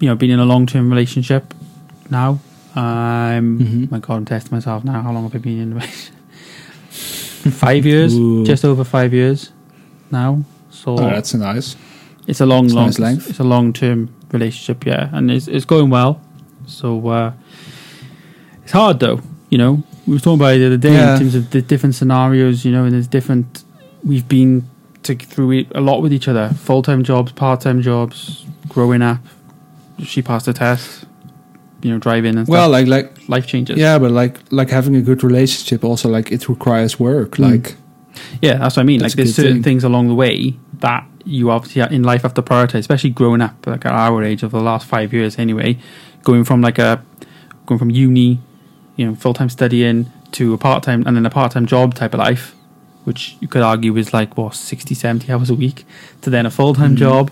you 0.00 0.08
know, 0.08 0.16
being 0.16 0.32
in 0.32 0.40
a 0.40 0.44
long 0.44 0.66
term 0.66 0.88
relationship 0.90 1.54
now, 2.10 2.40
I'm, 2.74 3.58
Mhm. 3.60 3.90
my 3.90 3.98
God, 4.00 4.14
I'm 4.16 4.24
testing 4.24 4.56
myself 4.56 4.82
now. 4.84 5.00
How 5.02 5.12
long 5.12 5.22
have 5.24 5.34
I 5.34 5.38
been 5.38 5.60
in 5.60 5.72
a 5.72 5.74
relationship? 5.76 6.14
five 7.64 7.84
years, 7.86 8.14
Ooh. 8.14 8.44
just 8.44 8.64
over 8.64 8.84
five 8.84 9.12
years 9.14 9.52
now. 10.10 10.42
So 10.70 10.92
Oh, 10.98 11.10
that's 11.10 11.34
nice. 11.34 11.76
it's 12.26 12.40
a 12.40 12.46
long, 12.46 12.64
It's 12.66 12.74
long, 12.74 12.86
nice 12.86 12.98
length. 12.98 13.30
it's 13.30 13.38
a 13.40 13.44
long 13.44 13.72
term 13.72 14.08
relationship, 14.32 14.86
yeah, 14.86 15.08
and 15.12 15.30
it's 15.30 15.46
it's 15.48 15.64
going 15.66 15.90
well. 15.90 16.18
So 16.66 17.06
uh, 17.08 17.32
it's 18.62 18.72
hard 18.72 18.98
though, 19.00 19.20
you 19.54 19.58
know. 19.58 19.82
We 20.06 20.14
were 20.14 20.20
talking 20.20 20.40
about 20.40 20.54
it 20.56 20.58
the 20.58 20.66
other 20.66 20.76
day 20.88 20.94
Yeah. 20.94 21.12
in 21.14 21.20
terms 21.20 21.34
of 21.36 21.50
the 21.50 21.62
different 21.62 21.94
scenarios, 21.94 22.64
you 22.64 22.72
know, 22.72 22.84
and 22.84 22.92
there's 22.92 23.06
different. 23.18 23.62
We've 24.02 24.28
been 24.28 24.64
to, 25.04 25.14
through 25.14 25.50
it 25.58 25.66
a 25.74 25.80
lot 25.80 26.02
with 26.02 26.12
each 26.12 26.26
other: 26.28 26.48
full 26.68 26.82
time 26.82 27.04
jobs, 27.04 27.30
part 27.32 27.60
time 27.60 27.80
jobs, 27.80 28.44
growing 28.68 29.00
up. 29.02 29.20
She 30.02 30.22
passed 30.22 30.46
the 30.46 30.52
test, 30.52 31.04
you 31.82 31.90
know, 31.92 31.98
driving 31.98 32.36
and 32.36 32.46
stuff. 32.46 32.52
Well, 32.52 32.68
like 32.68 32.88
like 32.88 33.28
life 33.28 33.46
changes. 33.46 33.78
yeah, 33.78 33.96
but 33.98 34.10
like 34.10 34.40
like 34.50 34.70
having 34.70 34.96
a 34.96 35.02
good 35.02 35.22
relationship 35.22 35.84
also 35.84 36.08
like 36.08 36.32
it 36.32 36.48
requires 36.48 36.98
work. 36.98 37.36
Mm. 37.36 37.50
Like 37.50 37.76
Yeah, 38.42 38.56
that's 38.58 38.76
what 38.76 38.82
I 38.82 38.86
mean. 38.86 39.00
Like, 39.00 39.12
there's 39.12 39.36
certain 39.36 39.54
thing. 39.54 39.62
things 39.62 39.84
along 39.84 40.08
the 40.08 40.14
way 40.14 40.56
that 40.80 41.06
you 41.24 41.50
obviously 41.50 41.80
in 41.96 42.02
life 42.02 42.22
have 42.22 42.34
to 42.34 42.42
prioritize, 42.42 42.80
especially 42.80 43.10
growing 43.10 43.40
up, 43.40 43.54
like 43.66 43.86
at 43.86 43.92
our 43.92 44.22
age 44.24 44.42
of 44.42 44.50
the 44.50 44.60
last 44.60 44.84
five 44.86 45.12
years 45.12 45.38
anyway, 45.38 45.78
going 46.24 46.44
from 46.44 46.60
like 46.60 46.78
a 46.78 47.00
going 47.66 47.78
from 47.78 47.90
uni, 47.90 48.40
you 48.96 49.06
know, 49.06 49.14
full 49.14 49.34
time 49.34 49.48
studying 49.48 50.10
to 50.32 50.52
a 50.54 50.58
part 50.58 50.82
time 50.82 51.04
and 51.06 51.16
then 51.16 51.26
a 51.26 51.30
part 51.30 51.52
time 51.52 51.66
job 51.66 51.94
type 51.94 52.14
of 52.14 52.18
life, 52.20 52.54
which 53.04 53.36
you 53.40 53.48
could 53.48 53.62
argue 53.62 53.96
is 53.96 54.12
like 54.12 54.36
what 54.36 54.54
60, 54.54 54.94
70 54.94 55.32
hours 55.32 55.50
a 55.50 55.54
week, 55.54 55.84
to 56.22 56.30
then 56.30 56.46
a 56.46 56.50
full 56.50 56.74
time 56.74 56.94
Mhm. 56.94 56.98
job, 56.98 57.30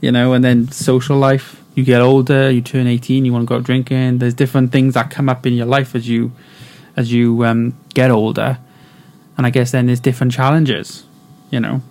you 0.00 0.10
know, 0.12 0.32
and 0.32 0.44
then 0.44 0.68
social 0.70 1.16
life. 1.16 1.62
You 1.74 1.84
get 1.84 2.00
older, 2.00 2.50
you 2.50 2.62
turn 2.62 2.86
eighteen, 2.86 3.26
you 3.26 3.32
want 3.34 3.42
to 3.42 3.46
go 3.46 3.56
out 3.56 3.64
drinking. 3.64 4.18
There's 4.18 4.32
different 4.32 4.72
things 4.72 4.94
that 4.94 5.10
come 5.10 5.28
up 5.28 5.44
in 5.46 5.52
your 5.54 5.66
life 5.66 5.94
as 5.94 6.08
you 6.08 6.32
as 6.96 7.12
you 7.12 7.44
um, 7.44 7.74
get 7.92 8.10
older, 8.10 8.56
and 9.36 9.46
I 9.46 9.50
guess 9.50 9.72
then 9.72 9.84
there's 9.86 10.00
different 10.00 10.32
challenges, 10.32 11.04
you 11.50 11.60
know. 11.60 11.82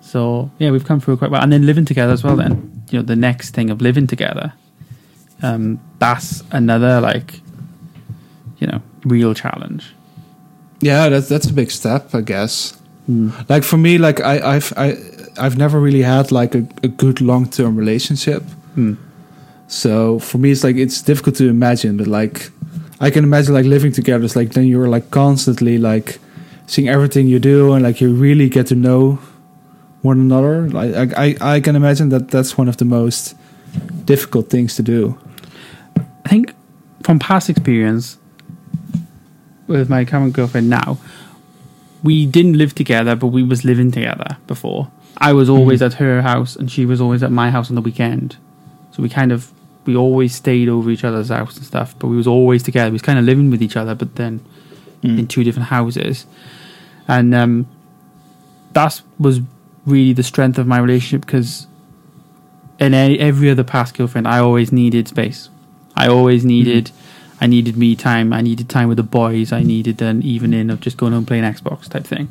So 0.00 0.50
yeah, 0.58 0.70
we've 0.72 0.84
come 0.84 0.98
through 1.00 1.18
quite 1.18 1.30
well, 1.30 1.40
and 1.42 1.52
then 1.52 1.64
living 1.66 1.84
together 1.84 2.12
as 2.12 2.24
well. 2.24 2.34
Then 2.36 2.82
you 2.90 2.98
know 2.98 3.04
the 3.04 3.14
next 3.14 3.50
thing 3.54 3.70
of 3.70 3.80
living 3.80 4.08
together, 4.08 4.54
um, 5.42 5.78
that's 6.00 6.42
another 6.50 7.00
like, 7.00 7.40
you 8.58 8.66
know, 8.66 8.80
real 9.04 9.34
challenge. 9.34 9.94
yeah, 10.80 11.08
that's 11.08 11.28
that's 11.28 11.46
a 11.46 11.52
big 11.52 11.70
step, 11.70 12.14
I 12.14 12.20
guess. 12.20 12.76
Mm. 13.08 13.48
Like 13.48 13.64
for 13.64 13.76
me, 13.76 13.98
like 13.98 14.20
I 14.20 14.56
I've 14.56 14.72
I 14.76 14.96
I've 15.38 15.56
never 15.56 15.80
really 15.80 16.02
had 16.02 16.32
like 16.32 16.54
a, 16.54 16.66
a 16.82 16.88
good 16.88 17.20
long 17.20 17.48
term 17.48 17.76
relationship. 17.76 18.42
Mm. 18.76 18.96
So 19.68 20.18
for 20.18 20.38
me, 20.38 20.50
it's 20.50 20.64
like 20.64 20.76
it's 20.76 21.02
difficult 21.02 21.36
to 21.36 21.48
imagine, 21.48 21.96
but 21.96 22.06
like 22.06 22.50
I 23.00 23.10
can 23.10 23.24
imagine 23.24 23.54
like 23.54 23.64
living 23.66 23.92
together. 23.92 24.24
It's 24.24 24.36
like 24.36 24.52
then 24.52 24.66
you're 24.66 24.88
like 24.88 25.10
constantly 25.10 25.78
like 25.78 26.18
seeing 26.66 26.88
everything 26.88 27.26
you 27.28 27.38
do, 27.38 27.72
and 27.72 27.82
like 27.82 28.00
you 28.00 28.12
really 28.12 28.48
get 28.48 28.66
to 28.68 28.74
know 28.74 29.18
one 30.02 30.20
another. 30.20 30.68
Like 30.68 30.94
I 31.16 31.26
I, 31.40 31.54
I 31.56 31.60
can 31.60 31.76
imagine 31.76 32.10
that 32.10 32.28
that's 32.28 32.58
one 32.58 32.68
of 32.68 32.76
the 32.76 32.84
most 32.84 33.34
difficult 34.04 34.50
things 34.50 34.76
to 34.76 34.82
do. 34.82 35.18
I 36.24 36.28
think 36.28 36.54
from 37.02 37.18
past 37.18 37.48
experience 37.48 38.18
with 39.66 39.88
my 39.90 40.04
current 40.04 40.32
girlfriend 40.32 40.68
now, 40.70 40.98
we 42.02 42.26
didn't 42.26 42.54
live 42.58 42.74
together, 42.74 43.16
but 43.16 43.28
we 43.28 43.42
was 43.42 43.64
living 43.64 43.90
together 43.90 44.36
before. 44.46 44.90
I 45.18 45.32
was 45.32 45.48
always 45.48 45.80
Mhm. 45.80 45.86
at 45.86 45.92
her 45.94 46.22
house, 46.22 46.56
and 46.56 46.70
she 46.70 46.84
was 46.86 47.00
always 47.00 47.22
at 47.22 47.32
my 47.32 47.50
house 47.50 47.68
on 47.70 47.74
the 47.74 47.80
weekend. 47.80 48.36
So 48.92 49.02
we 49.02 49.08
kind 49.08 49.32
of 49.32 49.50
we 49.86 49.94
always 49.94 50.34
stayed 50.34 50.68
over 50.68 50.90
each 50.90 51.04
other's 51.04 51.28
house 51.28 51.56
and 51.56 51.64
stuff, 51.64 51.94
but 52.00 52.08
we 52.08 52.16
was 52.16 52.26
always 52.26 52.60
together. 52.64 52.90
We 52.90 52.94
was 52.94 53.02
kind 53.02 53.20
of 53.20 53.24
living 53.24 53.50
with 53.52 53.62
each 53.62 53.76
other, 53.76 53.94
but 53.94 54.16
then 54.16 54.40
in 55.02 55.28
two 55.28 55.44
different 55.44 55.68
houses, 55.68 56.26
and 57.06 57.32
um, 57.32 57.66
that 58.72 59.00
was 59.18 59.40
really 59.86 60.12
the 60.12 60.24
strength 60.24 60.58
of 60.58 60.66
my 60.66 60.78
relationship 60.78 61.24
because 61.24 61.68
in 62.80 62.92
a- 62.94 63.16
every 63.18 63.48
other 63.48 63.62
past 63.62 63.96
girlfriend, 63.96 64.26
I 64.26 64.38
always 64.40 64.72
needed 64.72 65.06
space. 65.06 65.48
I 65.96 66.08
always 66.08 66.44
needed 66.44 66.90
I 67.40 67.46
needed 67.46 67.76
me 67.76 67.94
time. 67.96 68.32
I 68.32 68.40
needed 68.40 68.68
time 68.68 68.88
with 68.88 68.96
the 68.96 69.02
boys. 69.02 69.52
I 69.52 69.62
needed 69.62 70.00
an 70.02 70.22
evening 70.22 70.70
of 70.70 70.80
just 70.80 70.96
going 70.96 71.12
home 71.12 71.26
playing 71.26 71.44
Xbox 71.44 71.88
type 71.88 72.04
thing. 72.04 72.28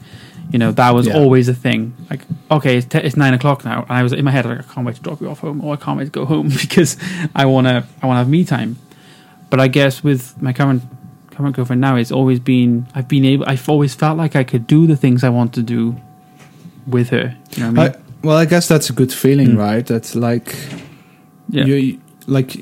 You 0.51 0.59
know, 0.59 0.71
that 0.71 0.93
was 0.93 1.07
Yeah. 1.07 1.15
always 1.17 1.47
a 1.47 1.53
thing. 1.53 1.93
Like, 2.09 2.21
okay, 2.51 2.77
it's, 2.77 2.87
t- 2.87 2.99
it's 2.99 3.15
nine 3.17 3.33
o'clock 3.33 3.65
now, 3.65 3.81
and 3.83 3.91
I 3.91 4.03
was 4.03 4.13
in 4.13 4.23
my 4.25 4.31
head 4.31 4.45
like, 4.45 4.59
I 4.59 4.73
can't 4.73 4.85
wait 4.85 4.95
to 4.95 5.01
drop 5.01 5.21
you 5.21 5.29
off 5.29 5.39
home, 5.39 5.63
or 5.63 5.73
I 5.73 5.77
can't 5.77 5.97
wait 5.97 6.05
to 6.05 6.09
go 6.11 6.25
home 6.25 6.49
because 6.61 6.97
I 7.35 7.45
wanna, 7.45 7.85
I 8.01 8.07
wanna 8.07 8.19
have 8.19 8.29
me 8.29 8.43
time. 8.45 8.77
But 9.49 9.59
I 9.59 9.67
guess 9.67 10.03
with 10.03 10.39
my 10.41 10.53
current 10.53 10.83
current 11.31 11.55
girlfriend 11.55 11.81
now, 11.81 11.95
it's 11.97 12.11
always 12.11 12.39
been 12.39 12.87
I've 12.95 13.07
been 13.07 13.25
able. 13.25 13.45
I've 13.47 13.67
always 13.69 13.93
felt 13.93 14.17
like 14.17 14.35
I 14.35 14.43
could 14.43 14.65
do 14.67 14.87
the 14.87 14.95
things 14.95 15.23
I 15.23 15.29
want 15.29 15.53
to 15.55 15.61
do 15.63 15.95
with 16.87 17.09
her. 17.09 17.35
You 17.55 17.63
know 17.63 17.71
what 17.71 17.79
I 17.79 17.83
mean? 17.89 17.95
I, 17.95 18.25
well, 18.27 18.37
I 18.37 18.45
guess 18.45 18.67
that's 18.67 18.89
a 18.89 18.93
good 18.93 19.11
feeling, 19.13 19.49
Mm. 19.49 19.57
right? 19.57 19.85
That's 19.85 20.15
like 20.15 20.55
yeah. 21.49 21.65
you 21.65 21.99
like. 22.27 22.55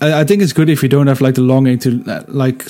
I, 0.00 0.20
I 0.20 0.24
think 0.24 0.42
it's 0.42 0.52
good 0.52 0.68
if 0.68 0.82
you 0.82 0.88
don't 0.88 1.06
have 1.06 1.20
like 1.20 1.34
the 1.34 1.42
longing 1.42 1.78
to 1.80 2.02
uh, 2.06 2.22
like. 2.28 2.66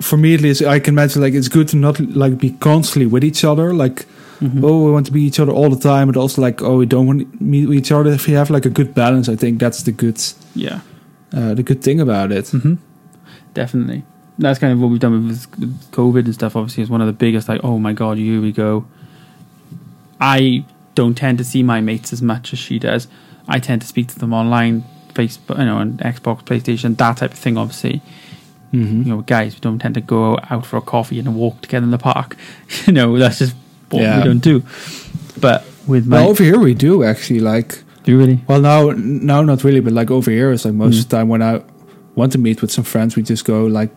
For 0.00 0.16
me, 0.16 0.32
at 0.34 0.40
least, 0.40 0.62
I 0.62 0.80
can 0.80 0.94
imagine 0.94 1.20
like 1.20 1.34
it's 1.34 1.48
good 1.48 1.68
to 1.68 1.76
not 1.76 2.00
like 2.00 2.38
be 2.38 2.52
constantly 2.52 3.06
with 3.06 3.22
each 3.22 3.44
other. 3.44 3.74
Like, 3.74 4.06
Mhm. 4.40 4.64
oh, 4.64 4.82
we 4.86 4.90
want 4.90 5.04
to 5.06 5.12
be 5.12 5.20
each 5.20 5.38
other 5.38 5.52
all 5.52 5.68
the 5.68 5.78
time, 5.78 6.06
but 6.06 6.16
also 6.16 6.40
like, 6.40 6.62
oh, 6.62 6.78
we 6.78 6.86
don't 6.86 7.06
want 7.06 7.20
to 7.20 7.44
meet 7.44 7.68
each 7.68 7.92
other. 7.92 8.10
If 8.10 8.26
you 8.26 8.36
have 8.36 8.48
like 8.48 8.64
a 8.64 8.70
good 8.70 8.94
balance, 8.94 9.28
I 9.28 9.36
think 9.36 9.60
that's 9.60 9.82
the 9.82 9.92
good, 9.92 10.18
yeah. 10.54 10.80
uh, 11.34 11.52
the 11.52 11.62
good 11.62 11.82
thing 11.82 12.00
about 12.00 12.32
it. 12.32 12.48
hmm 12.48 12.74
Definitely. 13.52 14.02
That's 14.38 14.58
kind 14.58 14.72
of 14.72 14.80
what 14.80 14.88
we've 14.90 15.00
done 15.00 15.26
with 15.28 15.46
with 15.58 15.90
COVID 15.92 16.24
and 16.24 16.32
stuff. 16.34 16.56
Obviously, 16.56 16.82
is 16.82 16.88
one 16.88 17.02
of 17.02 17.06
the 17.06 17.12
biggest. 17.26 17.46
Like, 17.50 17.60
oh 17.62 17.78
my 17.78 17.92
god, 17.92 18.16
here 18.16 18.40
we 18.40 18.52
go. 18.52 18.86
I 20.20 20.64
don't 20.94 21.14
tend 21.14 21.36
to 21.38 21.44
see 21.44 21.62
my 21.62 21.80
mates 21.82 22.12
as 22.12 22.22
much 22.22 22.52
as 22.54 22.58
she 22.58 22.78
does. 22.78 23.06
I 23.48 23.58
tend 23.58 23.82
to 23.82 23.86
speak 23.86 24.08
to 24.08 24.18
them 24.18 24.32
online, 24.32 24.84
Facebook, 25.14 25.58
you 25.58 25.64
know, 25.64 25.76
on 25.76 25.98
Xbox, 25.98 26.42
PlayStation, 26.44 26.96
that 26.96 27.16
type 27.18 27.32
of 27.32 27.38
thing. 27.38 27.56
Obviously, 27.58 28.00
Mm-hmm. 28.72 29.02
you 29.02 29.08
know, 29.16 29.20
guys, 29.22 29.54
we 29.54 29.60
don't 29.60 29.80
tend 29.80 29.94
to 29.96 30.00
go 30.00 30.38
out 30.48 30.64
for 30.64 30.76
a 30.76 30.80
coffee 30.80 31.18
and 31.18 31.26
a 31.26 31.30
walk 31.32 31.60
together 31.60 31.82
in 31.84 31.90
the 31.90 31.98
park. 31.98 32.36
you 32.86 32.92
know, 32.92 33.18
that's 33.18 33.40
just 33.40 33.56
what 33.90 34.00
Yeah. 34.02 34.18
we 34.18 34.24
don't 34.24 34.38
do. 34.38 34.62
But 35.40 35.64
with 35.88 36.06
my, 36.06 36.18
Well, 36.20 36.28
over 36.30 36.44
here 36.44 36.58
we 36.60 36.74
do 36.74 37.02
actually 37.02 37.40
like. 37.40 37.82
do 38.04 38.12
you 38.12 38.18
really? 38.18 38.40
Well, 38.46 38.60
now, 38.60 38.90
now 38.96 39.42
not 39.42 39.64
really, 39.64 39.80
but 39.80 39.92
like 39.92 40.10
over 40.12 40.30
here, 40.30 40.52
it's 40.52 40.64
like 40.64 40.74
most 40.74 40.94
Mm. 40.94 40.98
of 41.02 41.08
the 41.08 41.16
time 41.16 41.28
when 41.28 41.42
I 41.42 41.62
want 42.14 42.30
to 42.32 42.38
meet 42.38 42.60
with 42.62 42.70
some 42.70 42.84
friends, 42.84 43.16
we 43.16 43.22
just 43.24 43.44
go 43.44 43.66
like 43.66 43.90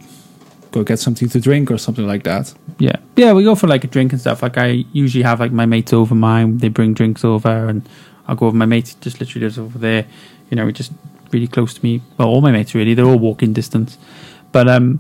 go 0.72 0.84
get 0.84 0.98
something 0.98 1.30
to 1.30 1.40
drink 1.40 1.70
or 1.70 1.78
something 1.78 2.08
like 2.08 2.24
that. 2.24 2.52
Yeah, 2.80 2.96
yeah, 3.16 3.32
we 3.34 3.44
go 3.44 3.54
for 3.54 3.68
like 3.68 3.84
a 3.84 3.88
drink 3.88 4.12
and 4.12 4.20
stuff. 4.20 4.42
Like 4.42 4.58
I 4.58 4.86
usually 4.92 5.24
have 5.24 5.40
like 5.40 5.52
my 5.52 5.68
mates 5.68 5.94
over 5.94 6.16
mine. 6.16 6.58
They 6.58 6.70
bring 6.70 6.96
drinks 6.96 7.24
over, 7.24 7.68
and 7.68 7.88
I'll 8.28 8.36
go 8.36 8.48
over. 8.48 8.58
My 8.58 8.66
mates. 8.66 8.96
just 8.96 9.20
literally 9.20 9.46
lives 9.46 9.60
over 9.60 9.78
there. 9.78 10.06
You 10.54 10.58
know, 10.58 10.70
just 10.70 10.92
really 11.32 11.48
close 11.48 11.74
to 11.74 11.82
me. 11.84 12.00
Well, 12.20 12.28
all 12.28 12.42
my 12.42 12.52
mates 12.52 12.76
really. 12.76 12.94
They're 12.94 13.06
all 13.06 13.18
walking 13.18 13.54
distance. 13.54 13.98
But 14.52 14.68
um, 14.70 15.00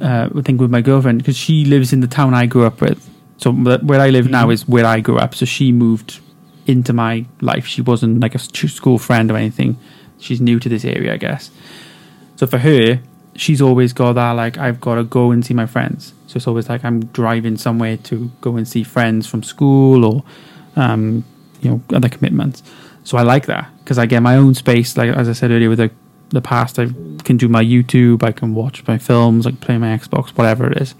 uh, 0.00 0.30
I 0.34 0.40
think 0.40 0.62
with 0.62 0.70
my 0.70 0.80
girlfriend 0.80 1.18
because 1.18 1.36
she 1.36 1.66
lives 1.66 1.92
in 1.92 2.00
the 2.00 2.06
town 2.06 2.32
I 2.32 2.46
grew 2.46 2.64
up 2.64 2.80
with. 2.80 3.06
So 3.36 3.52
where 3.52 4.00
I 4.00 4.08
live 4.08 4.30
now 4.30 4.46
Mhm. 4.46 4.52
is 4.54 4.66
where 4.66 4.86
I 4.86 5.00
grew 5.00 5.18
up. 5.18 5.34
So 5.34 5.44
she 5.44 5.72
moved 5.72 6.20
into 6.66 6.94
my 6.94 7.26
life. 7.42 7.66
She 7.66 7.82
wasn't 7.82 8.20
like 8.20 8.34
a 8.34 8.38
school 8.38 8.98
friend 8.98 9.30
or 9.30 9.36
anything. 9.36 9.76
She's 10.18 10.40
new 10.40 10.58
to 10.58 10.70
this 10.70 10.86
area, 10.86 11.12
I 11.12 11.18
guess. 11.18 11.50
So 12.36 12.46
for 12.46 12.58
her, 12.58 13.00
she's 13.36 13.60
always 13.60 13.92
got 13.92 14.14
that 14.14 14.32
like 14.32 14.56
I've 14.56 14.80
got 14.80 14.94
to 14.94 15.04
go 15.04 15.30
and 15.32 15.44
see 15.44 15.52
my 15.54 15.66
friends. 15.66 16.14
So 16.28 16.38
it's 16.38 16.46
always 16.46 16.68
like 16.70 16.82
I'm 16.82 17.04
driving 17.12 17.58
somewhere 17.58 17.98
to 18.04 18.30
go 18.40 18.56
and 18.56 18.66
see 18.66 18.84
friends 18.84 19.26
from 19.26 19.42
school 19.42 20.04
or 20.04 20.24
um, 20.76 21.24
you 21.60 21.68
know 21.70 21.80
other 21.92 22.08
commitments. 22.08 22.62
So 23.08 23.16
I 23.16 23.22
like 23.22 23.46
that 23.46 23.70
because 23.78 23.96
I 23.96 24.04
get 24.04 24.20
my 24.22 24.36
own 24.36 24.54
space. 24.54 24.94
Like 24.98 25.08
as 25.16 25.30
I 25.30 25.32
said 25.32 25.50
earlier, 25.50 25.70
with 25.70 25.78
the 25.78 25.90
the 26.28 26.42
past, 26.42 26.78
I 26.78 26.88
can 27.24 27.38
do 27.38 27.48
my 27.48 27.64
YouTube, 27.64 28.22
I 28.22 28.32
can 28.32 28.54
watch 28.54 28.86
my 28.86 28.98
films, 28.98 29.46
I 29.46 29.50
can 29.52 29.60
play 29.60 29.78
my 29.78 29.96
Xbox, 29.96 30.28
whatever 30.36 30.70
it 30.70 30.76
is, 30.82 30.94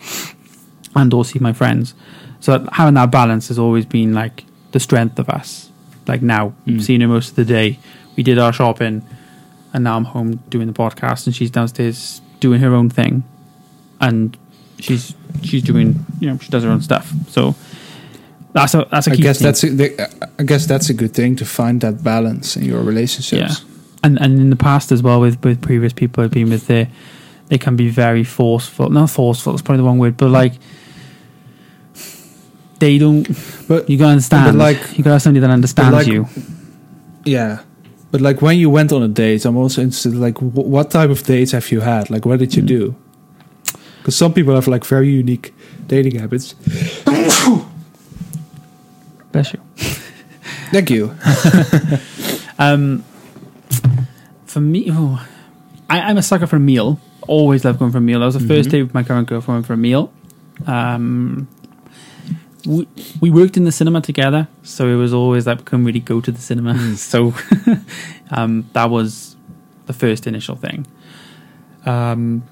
and 0.96 1.12
or 1.12 1.22
see 1.26 1.38
my 1.38 1.52
friends. 1.52 1.92
So 2.40 2.66
having 2.72 2.94
that 2.94 3.10
balance 3.10 3.48
has 3.48 3.58
always 3.58 3.85
been 3.85 4.14
like 4.14 4.46
the 4.72 4.80
strength 4.80 5.18
of 5.18 5.28
us. 5.28 5.68
Like 6.06 6.22
now, 6.22 6.54
Mm. 6.66 6.80
seeing 6.80 7.02
her 7.02 7.09
most 7.09 7.28
of 7.30 7.37
the 7.37 7.44
day. 7.44 7.78
We 8.16 8.22
did 8.22 8.38
our 8.38 8.54
shopping, 8.54 9.02
and 9.74 9.85
now 9.85 9.96
I'm 9.98 10.06
home 10.06 10.40
doing 10.48 10.66
the 10.66 10.72
podcast, 10.72 11.26
and 11.26 11.37
she's 11.37 11.50
downstairs 11.50 12.22
doing 12.40 12.61
her 12.62 12.74
own 12.74 12.88
thing, 12.88 13.22
and 14.00 14.35
she's 14.80 15.14
she's 15.42 15.62
doing 15.62 16.06
you 16.20 16.30
know 16.30 16.38
she 16.38 16.48
does 16.48 16.64
her 16.64 16.70
own 16.70 16.80
stuff. 16.80 17.12
So 17.28 17.54
that's 18.54 18.74
a 18.74 18.87
that's 18.90 19.06
a 19.06 19.12
I 19.12 19.16
key 19.16 19.22
guess 19.22 19.38
thing. 19.38 19.46
that's 19.46 19.64
a, 19.64 19.70
the- 19.70 20.30
I 20.38 20.42
guess 20.44 20.66
that's 20.66 20.88
a 20.90 20.94
good 20.94 21.12
thing 21.14 21.37
to 21.37 21.44
find 21.44 21.80
that 21.82 22.02
balance 22.02 22.56
in 22.56 22.64
your 22.64 22.82
relationships. 22.82 23.61
Yeah. 23.61 23.68
and 24.04 24.18
and 24.20 24.38
in 24.40 24.50
the 24.50 24.56
past 24.56 24.92
as 24.92 25.02
well 25.02 25.20
with 25.20 25.42
with 25.44 25.61
previous 25.61 25.92
people 25.92 26.24
I've 26.24 26.30
been 26.30 26.50
with, 26.50 26.66
they 26.66 26.88
they 27.48 27.58
can 27.58 27.76
be 27.76 27.88
very 27.90 28.24
forceful. 28.24 28.90
Not 28.90 29.11
forceful. 29.11 29.52
It's 29.54 29.62
probably 29.62 29.82
the 29.82 29.87
wrong 29.88 29.98
word, 29.98 30.16
but 30.16 30.30
like 30.30 30.54
they 32.78 32.98
don't. 32.98 33.26
But 33.66 33.88
You 33.90 33.98
gotta 33.98 34.11
understand. 34.12 34.44
but 34.46 34.54
like- 34.64 34.96
you 34.98 35.04
gotta 35.04 35.14
have 35.14 35.22
somebody 35.22 35.40
that 35.40 35.50
understands 35.50 35.92
like- 35.94 36.06
you. 36.06 36.26
yeah, 37.24 37.58
but 38.11 38.20
like 38.20 38.40
when 38.40 38.56
you 38.58 38.70
went 38.70 38.92
on 38.92 39.02
a 39.02 39.08
date, 39.08 39.44
I'm 39.44 39.56
also 39.56 39.82
interested. 39.82 40.14
Like, 40.14 40.38
wh- 40.38 40.66
what 40.68 40.90
type 40.90 41.11
of 41.11 41.22
dates 41.24 41.52
have 41.52 41.70
you 41.72 41.80
had? 41.80 42.08
Like, 42.11 42.24
what 42.24 42.38
did 42.38 42.54
you 42.54 42.62
Mm. 42.62 42.66
do? 42.66 42.94
Because 43.98 44.16
some 44.16 44.32
people 44.32 44.54
have 44.54 44.68
like 44.68 44.84
very 44.87 45.08
unique 45.11 45.52
dating 45.87 46.18
habits. 46.20 46.54
Bless 49.42 49.53
you. 49.55 49.61
Thank 50.72 50.90
you. 50.90 51.14
Um, 52.61 53.05
for 54.46 54.61
me, 54.61 54.88
oh, 54.90 55.24
I, 55.88 56.01
I'm 56.01 56.18
a 56.18 56.22
sucker 56.24 56.48
for 56.48 56.57
a 56.57 56.61
meal. 56.61 56.98
Always 57.29 57.64
love 57.64 57.79
going 57.79 57.92
for 57.92 57.98
a 57.98 58.01
meal. 58.01 58.18
That 58.18 58.27
was 58.27 58.35
the 58.35 58.40
first 58.48 58.68
Mhm. 58.68 58.72
day 58.72 58.83
with 58.83 58.94
my 58.94 59.05
current 59.05 59.29
girlfriend 59.29 59.64
for 59.64 59.74
a 59.74 59.77
meal. 59.77 60.12
Um, 60.66 61.46
we, 62.66 62.88
we 63.20 63.31
worked 63.31 63.57
in 63.57 63.62
the 63.62 63.70
cinema 63.70 64.01
together, 64.01 64.48
so 64.64 64.88
it 64.88 64.96
was 64.96 65.14
always 65.14 65.46
like 65.46 65.59
we 65.59 65.64
couldn't 65.64 65.85
really 65.85 66.01
go 66.01 66.20
to 66.20 66.33
the 66.33 66.40
cinema. 66.40 66.74
Mm. 66.74 66.96
so 67.12 67.33
um, 68.37 68.68
that 68.72 68.90
was 68.90 69.37
the 69.87 69.92
first 69.92 70.27
initial 70.27 70.57
thing. 70.57 70.85
Um, 71.87 72.42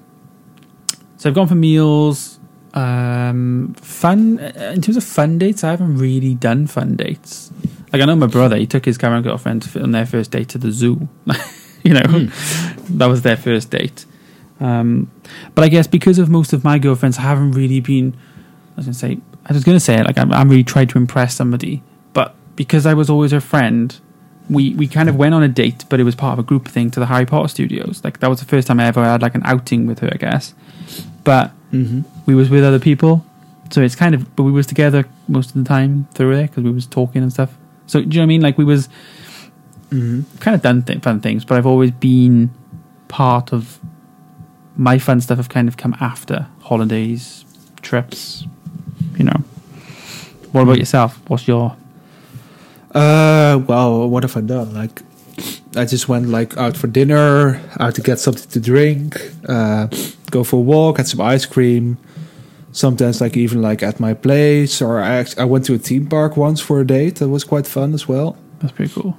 so 1.17 1.27
I've 1.29 1.35
gone 1.35 1.47
for 1.49 1.55
meals. 1.55 2.39
Um, 2.77 3.73
fun 3.81 4.37
in 4.37 4.81
terms 4.81 4.97
of 4.97 5.03
fun 5.03 5.39
dates, 5.39 5.63
I 5.63 5.71
haven't 5.71 5.97
really 5.97 6.35
done 6.35 6.67
fun 6.67 6.95
dates. 6.95 7.51
Like 7.91 8.01
I 8.01 8.05
know 8.05 8.15
my 8.15 8.27
brother, 8.27 8.55
he 8.55 8.67
took 8.67 8.85
his 8.85 8.97
current 8.99 9.23
girlfriend 9.25 9.63
to- 9.63 9.81
on 9.81 9.91
their 9.93 10.05
first 10.05 10.29
date 10.31 10.49
to 10.49 10.57
the 10.59 10.71
zoo. 10.71 11.07
you 11.83 11.93
know, 11.93 12.01
Hmm. 12.03 12.97
that 12.97 13.07
was 13.07 13.23
their 13.23 13.37
first 13.37 13.71
date. 13.71 14.05
Um, 14.59 15.09
but 15.55 15.63
I 15.63 15.69
guess 15.69 15.87
because 15.87 16.19
of 16.19 16.29
most 16.29 16.53
of 16.53 16.63
my 16.63 16.77
girlfriends, 16.77 17.17
I 17.17 17.21
haven't 17.21 17.51
really 17.53 17.79
been. 17.79 18.15
I 18.73 18.77
was 18.77 18.85
gonna 18.85 18.93
say, 18.93 19.17
I 19.47 19.53
was 19.53 19.63
gonna 19.63 19.79
say 19.79 19.95
it 19.99 20.05
like 20.05 20.17
I'm, 20.19 20.31
I'm 20.31 20.49
really 20.49 20.63
trying 20.63 20.87
to 20.89 20.97
impress 20.99 21.33
somebody, 21.35 21.81
but 22.13 22.35
because 22.55 22.85
I 22.85 22.93
was 22.93 23.09
always 23.09 23.31
her 23.31 23.41
friend, 23.41 23.99
we 24.51 24.75
we 24.75 24.87
kind 24.87 25.09
of 25.09 25.15
went 25.15 25.33
on 25.33 25.41
a 25.41 25.47
date, 25.47 25.85
but 25.89 25.99
it 25.99 26.03
was 26.03 26.13
part 26.15 26.33
of 26.33 26.39
a 26.39 26.47
group 26.47 26.67
thing 26.67 26.91
to 26.91 26.99
the 26.99 27.07
Harry 27.07 27.25
Potter 27.25 27.47
studios. 27.47 28.01
Like 28.03 28.19
that 28.19 28.29
was 28.29 28.39
the 28.39 28.45
first 28.45 28.67
time 28.67 28.79
I 28.79 28.85
ever 28.85 29.03
had 29.03 29.21
like 29.23 29.33
an 29.33 29.41
outing 29.45 29.87
with 29.87 29.99
her, 29.99 30.09
I 30.13 30.17
guess. 30.17 30.53
But 31.23 31.51
Mm-hmm. 31.73 32.01
we 32.25 32.33
was 32.35 32.49
with 32.49 32.63
other 32.63 32.79
people, 32.79 33.25
so 33.71 33.81
it's 33.81 33.95
kind 33.95 34.15
of. 34.15 34.35
But 34.35 34.43
we 34.43 34.51
was 34.51 34.65
together 34.67 35.05
most 35.27 35.49
of 35.49 35.55
the 35.63 35.63
time 35.67 36.07
through 36.13 36.35
there 36.35 36.47
because 36.47 36.63
we 36.63 36.71
was 36.71 36.85
talking 36.87 37.21
and 37.21 37.31
stuff. 37.31 37.55
So 37.87 37.99
do 38.01 38.05
you 38.07 38.13
know 38.13 38.19
what 38.19 38.23
I 38.23 38.25
mean? 38.27 38.41
Like 38.41 38.57
we 38.57 38.63
was 38.65 38.89
Mm-hmm. 39.89 40.37
kind 40.39 40.53
of 40.55 40.61
done 40.61 40.83
th- 40.83 41.01
fun 41.01 41.21
things, 41.21 41.45
but 41.45 41.57
I've 41.57 41.65
always 41.65 41.91
been 41.91 42.49
part 43.07 43.53
of 43.53 43.79
my 44.75 44.97
fun 44.97 45.21
stuff. 45.21 45.37
Have 45.37 45.47
kind 45.49 45.67
of 45.69 45.77
come 45.77 45.95
after 46.01 46.47
holidays, 46.61 47.45
trips. 47.81 48.45
You 49.17 49.25
know. 49.25 49.43
What 50.51 50.61
about 50.63 50.75
Mm. 50.75 50.79
yourself? 50.79 51.19
What's 51.27 51.47
your 51.47 51.75
Uh, 52.93 53.61
well, 53.67 54.09
what 54.09 54.23
have 54.23 54.35
I 54.37 54.41
done? 54.41 54.73
Like, 54.73 55.01
I 55.75 55.85
just 55.85 56.07
went 56.09 56.29
like 56.29 56.57
out 56.57 56.77
for 56.77 56.87
dinner, 56.87 57.61
out 57.79 57.95
to 57.95 58.01
get 58.01 58.19
something 58.19 58.49
to 58.51 58.59
drink, 58.59 59.15
uh, 59.47 59.87
go 60.31 60.43
for 60.43 60.57
a 60.57 60.61
walk, 60.63 60.97
had 60.97 61.07
some 61.07 61.21
ice 61.21 61.45
cream. 61.45 61.97
Sometimes, 62.71 63.21
like 63.21 63.35
even 63.37 63.61
like 63.61 63.81
at 63.81 63.99
my 63.99 64.13
place, 64.13 64.81
or 64.81 64.99
I 65.01 65.25
I 65.37 65.45
went 65.45 65.65
to 65.65 65.73
a 65.73 65.77
theme 65.79 66.05
park 66.07 66.37
once 66.37 66.61
for 66.61 66.79
a 66.79 66.85
date. 66.85 67.15
That 67.15 67.29
was 67.29 67.43
quite 67.43 67.65
fun 67.67 67.93
as 67.93 68.07
well. 68.07 68.35
that's 68.59 68.73
pretty 68.73 68.93
cool. 68.93 69.17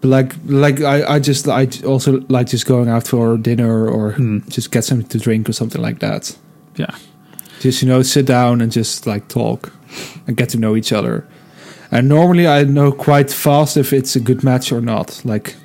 But 0.00 0.08
like, 0.08 0.34
like 0.46 0.80
I, 0.80 1.14
I 1.14 1.18
just 1.20 1.46
I 1.48 1.68
also 1.86 2.20
like 2.28 2.48
just 2.48 2.66
going 2.66 2.88
out 2.88 3.06
for 3.06 3.36
dinner 3.36 3.88
or 3.88 4.12
Hmm. 4.12 4.38
just 4.48 4.70
get 4.72 4.84
something 4.84 5.08
to 5.08 5.18
drink 5.18 5.48
or 5.48 5.52
something 5.52 5.80
like 5.82 5.98
that. 6.00 6.36
Yeah. 6.76 6.94
Just 7.60 7.82
you 7.82 7.88
know, 7.88 8.02
sit 8.02 8.26
down 8.26 8.60
and 8.60 8.72
just 8.72 9.06
like 9.06 9.28
talk 9.28 9.72
and 10.26 10.36
get 10.36 10.48
to 10.50 10.56
know 10.58 10.76
each 10.76 10.92
other. 10.92 11.26
And 11.90 12.08
normally, 12.08 12.46
I 12.46 12.64
know 12.64 12.92
quite 12.92 13.30
fast 13.30 13.76
if 13.76 13.92
it's 13.92 14.14
a 14.16 14.20
good 14.20 14.42
match 14.44 14.72
or 14.72 14.80
not. 14.80 15.22
Like 15.24 15.56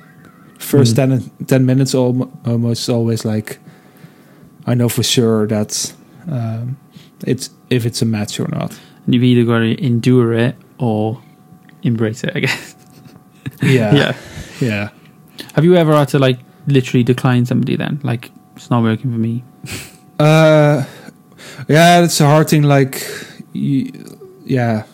first 0.58 0.96
Mm. 0.96 1.20
10, 1.38 1.46
10 1.46 1.66
minutes, 1.66 1.94
almo- 1.94 2.30
almost 2.46 2.88
always 2.88 3.24
like 3.24 3.58
I 4.66 4.74
know 4.74 4.88
for 4.88 5.02
sure 5.02 5.46
that 5.48 5.92
um, 6.30 6.76
it's 7.26 7.50
if 7.68 7.84
it's 7.84 8.00
a 8.02 8.06
match 8.06 8.40
or 8.40 8.48
not. 8.48 8.78
And 9.04 9.14
you've 9.14 9.24
either 9.24 9.44
got 9.44 9.58
to 9.58 9.84
endure 9.84 10.32
it 10.32 10.56
or 10.78 11.20
embrace 11.82 12.24
it. 12.24 12.32
I 12.36 12.40
guess. 12.40 12.74
Yeah, 13.62 13.94
yeah. 13.94 14.16
yeah. 14.60 14.88
Have 15.54 15.64
you 15.64 15.74
ever 15.76 15.94
had 15.94 16.08
to 16.08 16.18
like 16.18 16.38
literally 16.66 17.02
decline 17.04 17.46
somebody 17.46 17.76
then? 17.76 18.00
Like 18.02 18.30
it's 18.56 18.68
not 18.70 18.82
working 18.82 19.10
for 19.12 19.18
me. 19.18 19.42
Uh, 20.18 20.84
yeah, 21.68 22.02
it's 22.04 22.20
a 22.20 22.26
hard 22.26 22.48
thing. 22.48 22.62
Like, 22.64 23.02
you, 23.52 23.90
yeah, 24.44 24.84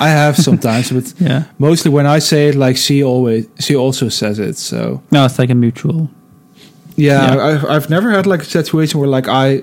I 0.00 0.08
have 0.08 0.36
sometimes, 0.36 0.90
but 0.92 1.12
Yeah. 1.20 1.44
mostly 1.58 1.90
when 1.90 2.06
I 2.06 2.20
say 2.20 2.48
it, 2.48 2.54
like 2.54 2.76
she 2.76 3.02
always, 3.02 3.46
she 3.58 3.74
also 3.76 4.08
says 4.08 4.38
it. 4.38 4.56
So 4.56 5.02
No, 5.10 5.24
it's 5.24 5.38
like 5.38 5.50
a 5.50 5.54
mutual. 5.54 6.08
yeah, 6.96 7.34
Yeah. 7.34 7.40
I, 7.68 7.74
I've 7.76 7.90
never 7.90 8.10
had 8.10 8.26
like 8.26 8.42
a 8.42 8.44
situation 8.44 9.00
where 9.00 9.08
like 9.08 9.28
I, 9.28 9.62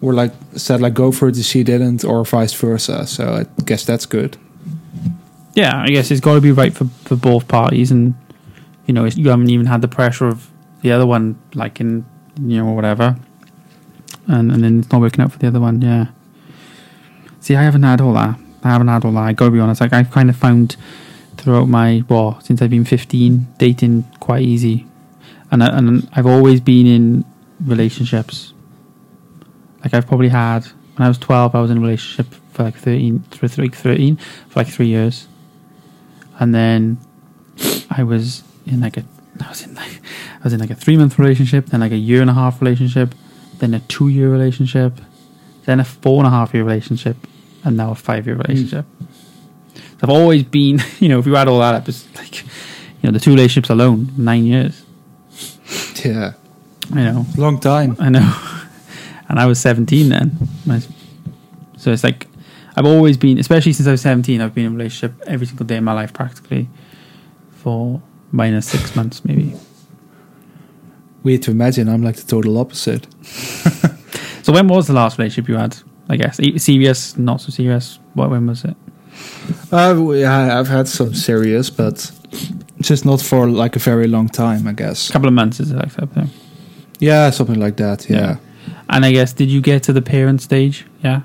were 0.00 0.12
like 0.14 0.32
said 0.56 0.80
like 0.80 0.94
go 0.94 1.12
for 1.12 1.28
it, 1.28 1.36
and 1.36 1.44
she 1.44 1.62
didn't, 1.62 2.04
or 2.04 2.24
vice 2.24 2.52
versa. 2.52 3.06
So 3.06 3.22
I 3.34 3.62
guess 3.64 3.84
that's 3.84 4.06
good. 4.06 4.36
Yeah, 5.54 5.82
I 5.86 5.88
guess 5.90 6.10
it's 6.10 6.20
got 6.20 6.34
to 6.34 6.40
be 6.40 6.52
right 6.52 6.74
for, 6.74 6.86
for 7.04 7.16
both 7.16 7.46
parties, 7.46 7.90
and 7.92 8.14
you 8.86 8.94
know 8.94 9.04
you 9.06 9.30
haven't 9.30 9.50
even 9.50 9.66
had 9.66 9.80
the 9.82 9.88
pressure 9.88 10.26
of 10.26 10.48
the 10.82 10.90
other 10.92 11.06
one 11.06 11.36
like 11.54 11.80
in 11.80 12.04
you 12.40 12.58
know 12.58 12.72
whatever, 12.72 13.16
and 14.26 14.50
and 14.52 14.62
then 14.64 14.80
it's 14.80 14.90
not 14.92 15.00
working 15.00 15.20
out 15.24 15.30
for 15.32 15.38
the 15.38 15.46
other 15.46 15.60
one. 15.60 15.80
Yeah. 15.80 16.06
See, 17.40 17.54
I 17.56 17.62
haven't 17.62 17.84
had 17.84 18.00
all 18.00 18.14
that. 18.14 18.36
I 18.62 18.68
haven't 18.70 18.88
had 18.88 19.04
all 19.04 19.12
that. 19.12 19.20
I 19.20 19.32
got 19.32 19.46
to 19.46 19.50
be 19.50 19.60
honest. 19.60 19.80
Like 19.80 19.92
I've 19.92 20.10
kind 20.10 20.28
of 20.28 20.36
found 20.36 20.76
throughout 21.36 21.68
my 21.68 22.02
well 22.08 22.40
since 22.40 22.60
I've 22.60 22.70
been 22.70 22.84
fifteen, 22.84 23.46
dating 23.58 24.04
quite 24.20 24.42
easy, 24.42 24.86
and 25.50 25.62
I, 25.62 25.76
and 25.76 26.08
I've 26.12 26.26
always 26.26 26.60
been 26.60 26.86
in 26.86 27.24
relationships. 27.60 28.52
Like 29.82 29.94
I've 29.94 30.06
probably 30.06 30.28
had 30.28 30.66
when 30.96 31.06
I 31.06 31.08
was 31.08 31.18
twelve, 31.18 31.54
I 31.54 31.60
was 31.60 31.70
in 31.70 31.78
a 31.78 31.80
relationship 31.80 32.26
for 32.52 32.64
like 32.64 32.76
thirteen, 32.76 33.20
for 33.30 33.46
like 33.62 33.74
thirteen, 33.74 34.16
for 34.16 34.60
like 34.60 34.68
three 34.68 34.88
years, 34.88 35.28
and 36.40 36.54
then 36.54 36.98
I 37.90 38.02
was 38.02 38.42
in 38.66 38.80
like 38.80 38.96
a, 38.96 39.04
I 39.40 39.48
was 39.48 39.62
in 39.62 39.74
like, 39.74 40.00
I 40.40 40.44
was 40.44 40.52
in 40.52 40.60
like 40.60 40.70
a 40.70 40.74
three 40.74 40.96
month 40.96 41.18
relationship, 41.18 41.66
then 41.66 41.80
like 41.80 41.92
a 41.92 41.96
year 41.96 42.20
and 42.20 42.30
a 42.30 42.34
half 42.34 42.60
relationship, 42.60 43.14
then 43.58 43.74
a 43.74 43.80
two 43.80 44.08
year 44.08 44.30
relationship, 44.30 45.00
then 45.64 45.78
a 45.80 45.84
four 45.84 46.18
and 46.18 46.26
a 46.26 46.30
half 46.30 46.52
year 46.52 46.64
relationship, 46.64 47.16
and 47.64 47.76
now 47.76 47.90
a 47.90 47.94
five 47.94 48.26
year 48.26 48.36
hmm. 48.36 48.42
relationship. 48.42 48.86
So 49.74 49.82
I've 50.02 50.10
always 50.10 50.44
been, 50.44 50.80
you 50.98 51.08
know, 51.08 51.18
if 51.18 51.26
you 51.26 51.36
add 51.36 51.48
all 51.48 51.60
that 51.60 51.74
up, 51.74 51.88
it's 51.88 52.06
like, 52.16 52.42
you 52.42 53.04
know, 53.04 53.10
the 53.10 53.20
two 53.20 53.30
relationships 53.30 53.70
alone, 53.70 54.12
nine 54.16 54.44
years. 54.44 54.84
Yeah, 56.04 56.34
You 56.90 56.94
know, 56.94 57.26
long 57.36 57.58
time. 57.58 57.96
I 57.98 58.08
know. 58.08 58.34
And 59.30 59.38
I 59.38 59.44
was 59.44 59.60
17 59.60 60.08
then. 60.08 60.38
So 61.76 61.92
it's 61.92 62.02
like, 62.02 62.26
I've 62.74 62.86
always 62.86 63.18
been, 63.18 63.36
especially 63.36 63.74
since 63.74 63.86
I 63.86 63.90
was 63.90 64.00
17, 64.00 64.40
I've 64.40 64.54
been 64.54 64.64
in 64.64 64.72
a 64.72 64.74
relationship 64.74 65.20
every 65.26 65.46
single 65.46 65.66
day 65.66 65.76
of 65.76 65.84
my 65.84 65.92
life 65.92 66.14
practically 66.14 66.66
for 67.50 68.00
minus 68.32 68.68
six 68.68 68.96
months 68.96 69.22
maybe. 69.26 69.54
Weird 71.24 71.42
to 71.42 71.50
imagine. 71.50 71.90
I'm 71.90 72.02
like 72.02 72.16
the 72.16 72.26
total 72.26 72.56
opposite. 72.56 73.06
So 74.48 74.54
when 74.54 74.66
was 74.66 74.86
the 74.86 74.94
last 74.94 75.18
relationship 75.18 75.46
you 75.46 75.56
had? 75.56 75.76
I 76.08 76.16
guess 76.16 76.40
serious, 76.62 77.16
not 77.18 77.40
so 77.40 77.50
serious. 77.50 77.98
What 78.14 78.30
when 78.30 78.46
was 78.46 78.64
it? 78.64 78.76
Uh, 79.72 80.12
yeah, 80.12 80.58
I've 80.58 80.68
had 80.68 80.88
some 80.88 81.14
serious, 81.14 81.70
but 81.70 82.10
just 82.80 83.04
not 83.04 83.20
for 83.20 83.46
like 83.48 83.76
a 83.76 83.78
very 83.78 84.06
long 84.06 84.28
time. 84.28 84.66
I 84.66 84.72
guess. 84.72 85.10
A 85.10 85.12
couple 85.12 85.28
of 85.28 85.34
months 85.34 85.60
is 85.60 85.70
it 85.70 85.76
like? 85.76 85.92
There. 86.14 86.26
Yeah, 87.00 87.30
something 87.30 87.60
like 87.60 87.76
that. 87.76 88.08
Yeah. 88.08 88.36
And 88.88 89.04
I 89.04 89.12
guess 89.12 89.32
did 89.34 89.50
you 89.50 89.60
get 89.60 89.82
to 89.84 89.92
the 89.92 90.02
parent 90.02 90.40
stage? 90.40 90.86
Yeah. 91.04 91.20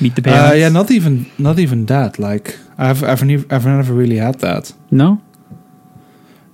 Meet 0.00 0.14
the 0.16 0.22
parents. 0.22 0.52
Uh, 0.52 0.54
yeah, 0.54 0.68
not 0.68 0.90
even 0.90 1.26
not 1.38 1.58
even 1.58 1.86
that. 1.86 2.18
Like 2.18 2.58
I've 2.78 3.02
I've 3.02 3.24
never, 3.24 3.46
I've 3.50 3.66
never 3.66 3.94
really 3.94 4.18
had 4.18 4.40
that. 4.40 4.72
no. 4.90 5.20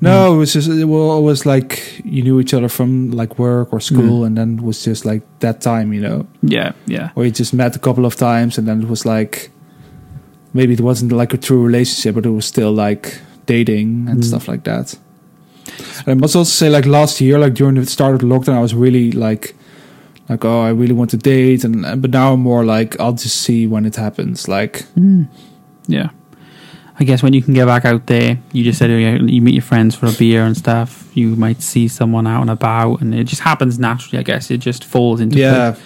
No, 0.02 0.34
it 0.34 0.36
was 0.36 0.52
just 0.52 0.68
it 0.68 0.84
was 0.84 1.10
always 1.10 1.46
like 1.46 2.02
you 2.04 2.22
knew 2.22 2.40
each 2.40 2.52
other 2.54 2.68
from 2.68 3.10
like 3.12 3.38
work 3.38 3.72
or 3.72 3.80
school, 3.80 4.20
Mm. 4.22 4.26
and 4.26 4.36
then 4.36 4.58
it 4.58 4.64
was 4.64 4.84
just 4.84 5.04
like 5.04 5.22
that 5.40 5.60
time, 5.60 5.92
you 5.94 6.00
know, 6.00 6.26
Yeah, 6.42 6.72
yeah. 6.86 7.10
or 7.14 7.24
you 7.24 7.30
just 7.30 7.54
met 7.54 7.76
a 7.76 7.78
couple 7.78 8.04
of 8.04 8.16
times, 8.16 8.58
and 8.58 8.66
then 8.66 8.82
it 8.82 8.88
was 8.88 9.04
like 9.06 9.50
maybe 10.54 10.72
it 10.72 10.80
wasn't 10.80 11.12
like 11.12 11.32
a 11.34 11.38
true 11.38 11.62
relationship, 11.64 12.14
but 12.14 12.26
it 12.26 12.30
was 12.34 12.44
still 12.46 12.72
like 12.72 13.20
dating 13.46 14.08
and 14.08 14.18
Mm. 14.20 14.24
stuff 14.24 14.48
like 14.48 14.64
that. 14.64 14.98
And 15.98 16.08
I 16.08 16.14
must 16.14 16.34
also 16.36 16.50
say, 16.50 16.68
like 16.68 16.84
last 16.88 17.20
year, 17.20 17.38
like 17.38 17.54
during 17.54 17.76
the 17.76 17.86
start 17.86 18.14
of 18.14 18.20
the 18.20 18.26
lockdown, 18.26 18.54
I 18.56 18.60
was 18.60 18.74
really 18.74 19.12
like, 19.12 19.54
like 20.28 20.44
oh, 20.44 20.62
I 20.62 20.70
really 20.70 20.94
want 20.94 21.10
to 21.10 21.16
date, 21.16 21.64
and 21.64 21.84
and- 21.86 22.02
but 22.02 22.10
now 22.10 22.32
I'm 22.32 22.40
more 22.40 22.64
like 22.64 22.96
I'll 23.00 23.12
just 23.24 23.36
see 23.42 23.68
when 23.68 23.84
it 23.86 23.96
happens. 23.96 24.48
Like 24.48 24.84
Mm. 24.98 25.26
Yeah. 25.88 26.08
I 27.00 27.04
guess 27.04 27.22
when 27.22 27.32
you 27.32 27.42
can 27.42 27.54
get 27.54 27.66
back 27.66 27.84
out 27.84 28.06
there, 28.06 28.38
you 28.52 28.62
just 28.64 28.78
said 28.78 28.90
you 28.90 29.40
meet 29.42 29.54
your 29.54 29.62
friends 29.62 29.94
for 29.94 30.06
a 30.06 30.12
beer 30.12 30.44
and 30.44 30.56
stuff. 30.56 31.10
You 31.16 31.34
might 31.36 31.62
see 31.62 31.88
someone 31.88 32.26
out 32.26 32.42
and 32.42 32.50
about, 32.50 33.00
and 33.00 33.14
it 33.14 33.24
just 33.24 33.42
happens 33.42 33.78
naturally. 33.78 34.18
I 34.18 34.22
guess 34.22 34.50
it 34.50 34.58
just 34.58 34.84
falls 34.84 35.20
into 35.20 35.38
yeah, 35.38 35.72
place. 35.72 35.84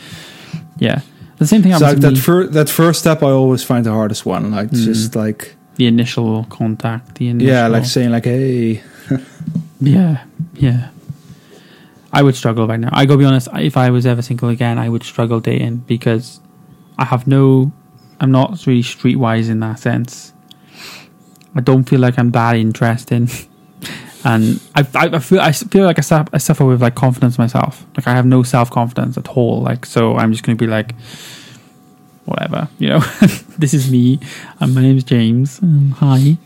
yeah. 0.79 1.01
The 1.39 1.47
same 1.47 1.63
thing 1.63 1.75
so 1.75 1.85
like 1.87 1.99
that 1.99 2.13
me. 2.15 2.19
fir- 2.19 2.47
that 2.49 2.69
first 2.69 2.99
step, 3.01 3.23
I 3.23 3.31
always 3.31 3.63
find 3.63 3.85
the 3.87 3.93
hardest 3.93 4.27
one. 4.27 4.51
Like 4.51 4.71
Mm. 4.71 4.85
just 4.85 5.15
like. 5.15 5.55
the 5.77 5.87
initial 5.87 6.45
contact. 6.45 7.17
The 7.17 7.29
initial, 7.29 7.53
Yeah, 7.53 7.67
like 7.69 7.85
saying 7.85 8.11
like, 8.11 8.25
"Hey, 8.25 8.83
yeah, 9.81 10.25
yeah. 10.55 10.89
I 12.13 12.23
would 12.23 12.35
struggle 12.35 12.67
right 12.67 12.81
now. 12.81 12.89
I 12.93 13.05
gotta 13.05 13.19
be 13.19 13.25
honest. 13.27 13.49
If 13.55 13.77
I 13.77 13.91
was 13.91 14.07
ever 14.07 14.23
single 14.23 14.49
again, 14.49 14.79
I 14.79 14.89
would 14.89 15.03
struggle 15.03 15.39
dating 15.41 15.85
because 15.87 16.41
I 16.99 17.05
have 17.05 17.27
no. 17.27 17.73
I'm 18.19 18.31
not 18.33 18.67
really 18.67 18.83
streetwise 18.83 19.51
in 19.51 19.61
that 19.61 19.79
sense. 19.79 20.33
I 21.57 21.61
don't 21.61 21.85
feel 21.85 22.01
like 22.01 22.19
I'm 22.19 22.31
that 22.33 22.57
interesting, 22.57 23.29
and 24.25 24.61
I, 24.75 24.87
I, 24.95 25.07
I 25.07 25.19
feel 25.19 25.41
I 25.41 25.53
feel 25.53 25.85
like 25.85 25.99
I 25.99 26.03
suffer, 26.03 26.29
I 26.33 26.39
suffer 26.39 26.65
with 26.65 26.83
like 26.83 26.95
confidence 26.95 27.39
myself. 27.39 27.85
Like 27.97 28.07
I 28.07 28.15
have 28.15 28.27
no 28.27 28.43
self 28.43 28.71
confidence 28.71 29.17
at 29.17 29.29
all. 29.29 29.63
Like 29.63 29.87
so, 29.87 30.17
I'm 30.17 30.33
just 30.33 30.45
gonna 30.45 30.57
be 30.57 30.67
like, 30.67 30.95
whatever, 32.27 32.69
you 32.79 32.89
know. 32.89 32.99
this 33.59 33.73
is 33.73 33.91
me. 33.91 34.21
Um, 34.61 34.75
my 34.75 34.83
name's 34.83 35.05
James. 35.05 35.63
Um, 35.63 35.91
hi, 35.93 36.37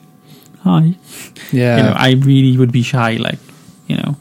hi 0.62 0.94
yeah, 1.52 1.76
you 1.76 1.82
know, 1.82 1.94
I 1.96 2.12
really 2.12 2.56
would 2.56 2.72
be 2.72 2.82
shy, 2.82 3.16
like, 3.16 3.38
you 3.88 3.96
know. 3.96 4.16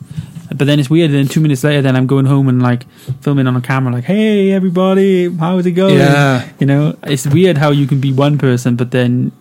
But 0.49 0.65
then 0.65 0.79
it's 0.79 0.89
weird. 0.89 1.11
Then 1.11 1.27
two 1.27 1.41
minutes 1.41 1.63
later, 1.63 1.81
then 1.83 1.95
I'm 1.95 2.07
going 2.07 2.25
home 2.25 2.49
and 2.49 2.61
like 2.61 2.85
filming 3.21 3.45
on 3.45 3.55
a 3.55 3.61
camera, 3.61 3.93
like, 3.93 4.05
"Hey, 4.05 4.51
everybody, 4.51 5.31
how's 5.31 5.65
it 5.65 5.71
going?" 5.71 5.97
yeah, 5.97 6.49
You 6.59 6.65
know, 6.65 6.97
it's 7.03 7.27
weird 7.27 7.57
how 7.57 7.69
you 7.69 7.85
can 7.85 8.01
be 8.01 8.11
one 8.11 8.37
person, 8.39 8.75
but 8.75 8.89
then 8.89 9.31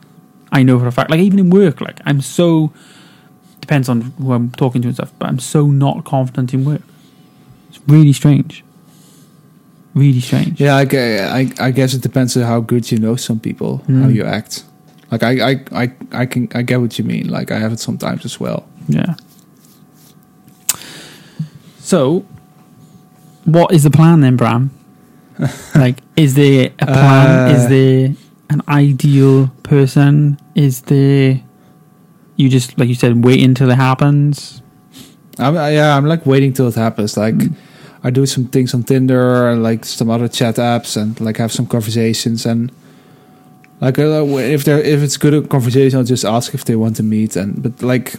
I 0.52 0.62
know 0.62 0.78
for 0.78 0.87
a 0.87 0.92
fact, 0.92 1.11
like 1.11 1.20
even 1.20 1.38
in 1.38 1.50
work, 1.50 1.80
like 1.80 2.00
I'm 2.06 2.20
so 2.20 2.72
depends 3.61 3.88
on 3.88 4.00
who 4.18 4.32
I'm 4.32 4.50
talking 4.52 4.80
to 4.82 4.88
and 4.88 4.94
stuff, 4.94 5.12
but 5.18 5.28
I'm 5.28 5.38
so 5.38 5.66
not 5.66 6.04
confident 6.04 6.54
in 6.54 6.64
work. 6.64 6.82
It's 7.68 7.78
really 7.87 8.12
strange. 8.12 8.64
Really 9.94 10.20
strange. 10.20 10.61
yeah. 10.61 10.76
I, 10.76 10.82
I, 11.40 11.50
I 11.61 11.70
guess 11.70 11.92
it 11.92 12.02
depends 12.02 12.37
on 12.37 12.44
how 12.44 12.61
good 12.61 12.90
you 12.90 12.98
know 12.98 13.16
some 13.16 13.40
people, 13.40 13.78
how 13.78 13.92
Mm. 14.08 14.14
you 14.14 14.24
act. 14.24 14.64
Like 15.11 15.22
I, 15.22 15.50
I, 15.50 15.64
I, 15.72 15.92
I 16.12 16.26
can, 16.26 16.48
I 16.54 16.62
get 16.62 16.80
what 16.80 16.98
you 16.98 17.04
mean. 17.04 17.28
Like 17.28 17.50
I 17.50 17.58
have 17.58 17.72
it 17.72 17.80
sometimes 17.80 18.24
as 18.24 18.38
well. 18.38 18.66
Yeah. 18.88 19.14
So, 21.80 22.24
what 23.44 23.72
is 23.72 23.82
the 23.84 23.90
plan 23.90 24.20
then, 24.20 24.37
Bram? 24.37 24.70
like, 25.74 25.98
is 26.16 26.34
there 26.34 26.70
a 26.78 26.87
plan? 26.87 27.48
Uh, 27.50 27.54
is 27.54 27.68
there 27.68 28.14
an 28.50 28.62
ideal 28.68 29.48
person? 29.62 30.38
Is 30.54 30.82
there 30.82 31.40
you 32.37 32.48
just 32.48 32.78
like 32.78 32.88
you 32.88 32.94
said 32.94 33.24
wait 33.24 33.42
until 33.42 33.70
it 33.70 33.76
happens? 33.76 34.62
I'm, 35.38 35.56
I- 35.56 35.70
yeah, 35.70 35.96
I'm 35.96 36.06
like 36.06 36.26
waiting 36.26 36.52
till 36.52 36.68
it 36.68 36.74
happens. 36.74 37.16
Like 37.16 37.34
Mm. 37.34 37.54
I 38.04 38.11
do 38.11 38.26
some 38.26 38.46
things 38.46 38.74
on 38.74 38.84
Tinder 38.84 39.48
and 39.50 39.62
like 39.62 39.84
some 39.84 40.08
other 40.08 40.28
chat 40.28 40.54
apps, 40.56 40.96
and 40.96 41.20
like 41.20 41.37
have 41.38 41.52
some 41.52 41.66
conversations 41.66 42.46
and. 42.46 42.70
Like 43.80 43.96
if 43.98 44.64
there 44.64 44.80
if 44.80 45.02
it's 45.04 45.16
good 45.16 45.34
a 45.34 45.42
conversation, 45.42 45.98
I'll 46.00 46.04
just 46.04 46.24
ask 46.24 46.52
if 46.52 46.64
they 46.64 46.74
want 46.74 46.96
to 46.96 47.04
meet. 47.04 47.37
And 47.37 47.62
but 47.62 47.80
like, 47.80 48.14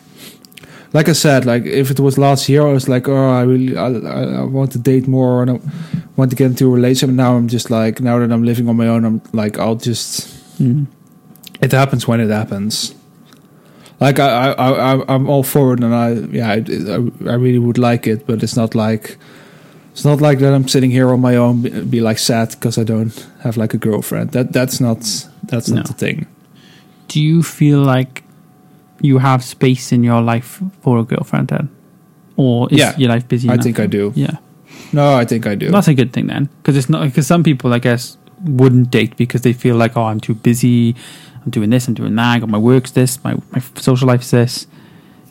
like 0.93 1.08
I 1.10 1.13
said, 1.13 1.45
like 1.45 1.65
if 1.65 1.91
it 1.91 1.99
was 1.99 2.17
last 2.17 2.49
year, 2.49 2.65
I 2.67 2.73
was 2.73 2.89
like, 2.89 3.08
oh, 3.08 3.30
I 3.30 3.43
really 3.43 3.78
I, 3.78 3.88
I, 3.88 4.43
want 4.43 4.71
to 4.71 4.80
date 4.80 5.08
more 5.08 5.41
and 5.43 5.52
I 5.52 5.60
want 6.15 6.32
to 6.32 6.36
get 6.36 6.47
into 6.47 6.65
a 6.65 6.69
relationship. 6.73 7.10
And 7.10 7.17
now 7.17 7.36
I'm 7.36 7.47
just 7.47 7.69
like, 7.69 8.02
now 8.02 8.17
that 8.19 8.32
I'm 8.32 8.43
living 8.43 8.67
on 8.69 8.75
my 8.75 8.88
own, 8.88 9.06
I'm 9.06 9.21
like, 9.34 9.60
I'll 9.60 9.75
just 9.75 10.36
Mm. 10.60 10.88
it 11.62 11.71
happens 11.71 12.06
when 12.08 12.19
it 12.19 12.30
happens. 12.30 12.93
Like 14.02 14.19
I, 14.19 14.52
I, 14.54 14.95
I 14.95 15.06
I'm 15.13 15.30
all 15.30 15.43
for 15.43 15.73
it, 15.73 15.84
and 15.84 15.93
I, 15.95 16.10
yeah, 16.36 16.52
I, 16.52 16.56
I 17.30 17.36
really 17.36 17.60
would 17.60 17.78
like 17.78 18.08
it, 18.08 18.25
but 18.25 18.43
it's 18.43 18.56
not 18.56 18.73
like, 18.75 19.17
it's 19.91 20.04
not 20.06 20.21
like 20.21 20.39
that. 20.39 20.54
I'm 20.54 20.67
sitting 20.67 20.91
here 20.91 21.12
on 21.12 21.19
my 21.21 21.36
own, 21.36 21.62
be, 21.62 21.69
be 21.82 22.02
like 22.02 22.17
sad 22.17 22.49
because 22.52 22.78
I 22.78 22.84
don't 22.84 23.28
have 23.41 23.58
like 23.58 23.73
a 23.73 23.78
girlfriend. 23.78 24.32
That 24.32 24.52
that's 24.54 24.80
not 24.82 24.99
that's 25.43 25.69
not 25.69 25.75
No. 25.75 25.84
the 25.84 25.93
thing. 25.93 26.28
Do 27.10 27.19
you 27.21 27.43
feel 27.43 27.80
like 27.82 28.23
you 29.01 29.17
have 29.19 29.43
space 29.43 29.91
in 29.91 30.03
your 30.03 30.21
life 30.21 30.62
for 30.81 30.97
a 30.99 31.03
girlfriend 31.03 31.47
then, 31.49 31.69
or 32.35 32.67
is 32.71 32.77
Yeah, 32.79 32.97
your 32.97 33.09
life 33.09 33.27
busy? 33.27 33.49
I 33.49 33.53
enough? 33.53 33.63
think 33.63 33.79
I 33.79 33.88
do. 33.88 34.12
Yeah. 34.15 34.38
No, 34.93 35.13
I 35.15 35.25
think 35.25 35.45
I 35.45 35.55
do. 35.55 35.69
That's 35.71 35.88
a 35.88 35.93
good 35.93 36.13
thing 36.13 36.27
then, 36.27 36.49
because 36.57 36.75
it's 36.77 36.89
not 36.89 37.03
because 37.05 37.27
some 37.27 37.43
people, 37.43 37.73
I 37.73 37.79
guess, 37.79 38.17
wouldn't 38.43 38.89
date 38.91 39.17
because 39.17 39.41
they 39.41 39.53
feel 39.53 39.75
like, 39.75 39.95
oh, 39.97 40.03
I'm 40.05 40.19
too 40.19 40.33
busy, 40.35 40.95
I'm 41.43 41.51
doing 41.51 41.69
this, 41.69 41.88
I'm 41.88 41.93
doing 41.93 42.15
that, 42.15 42.35
I 42.35 42.39
got 42.39 42.49
my 42.49 42.57
work's 42.57 42.91
this, 42.91 43.23
my 43.23 43.35
my 43.51 43.59
social 43.75 44.07
life's 44.07 44.31
this, 44.31 44.67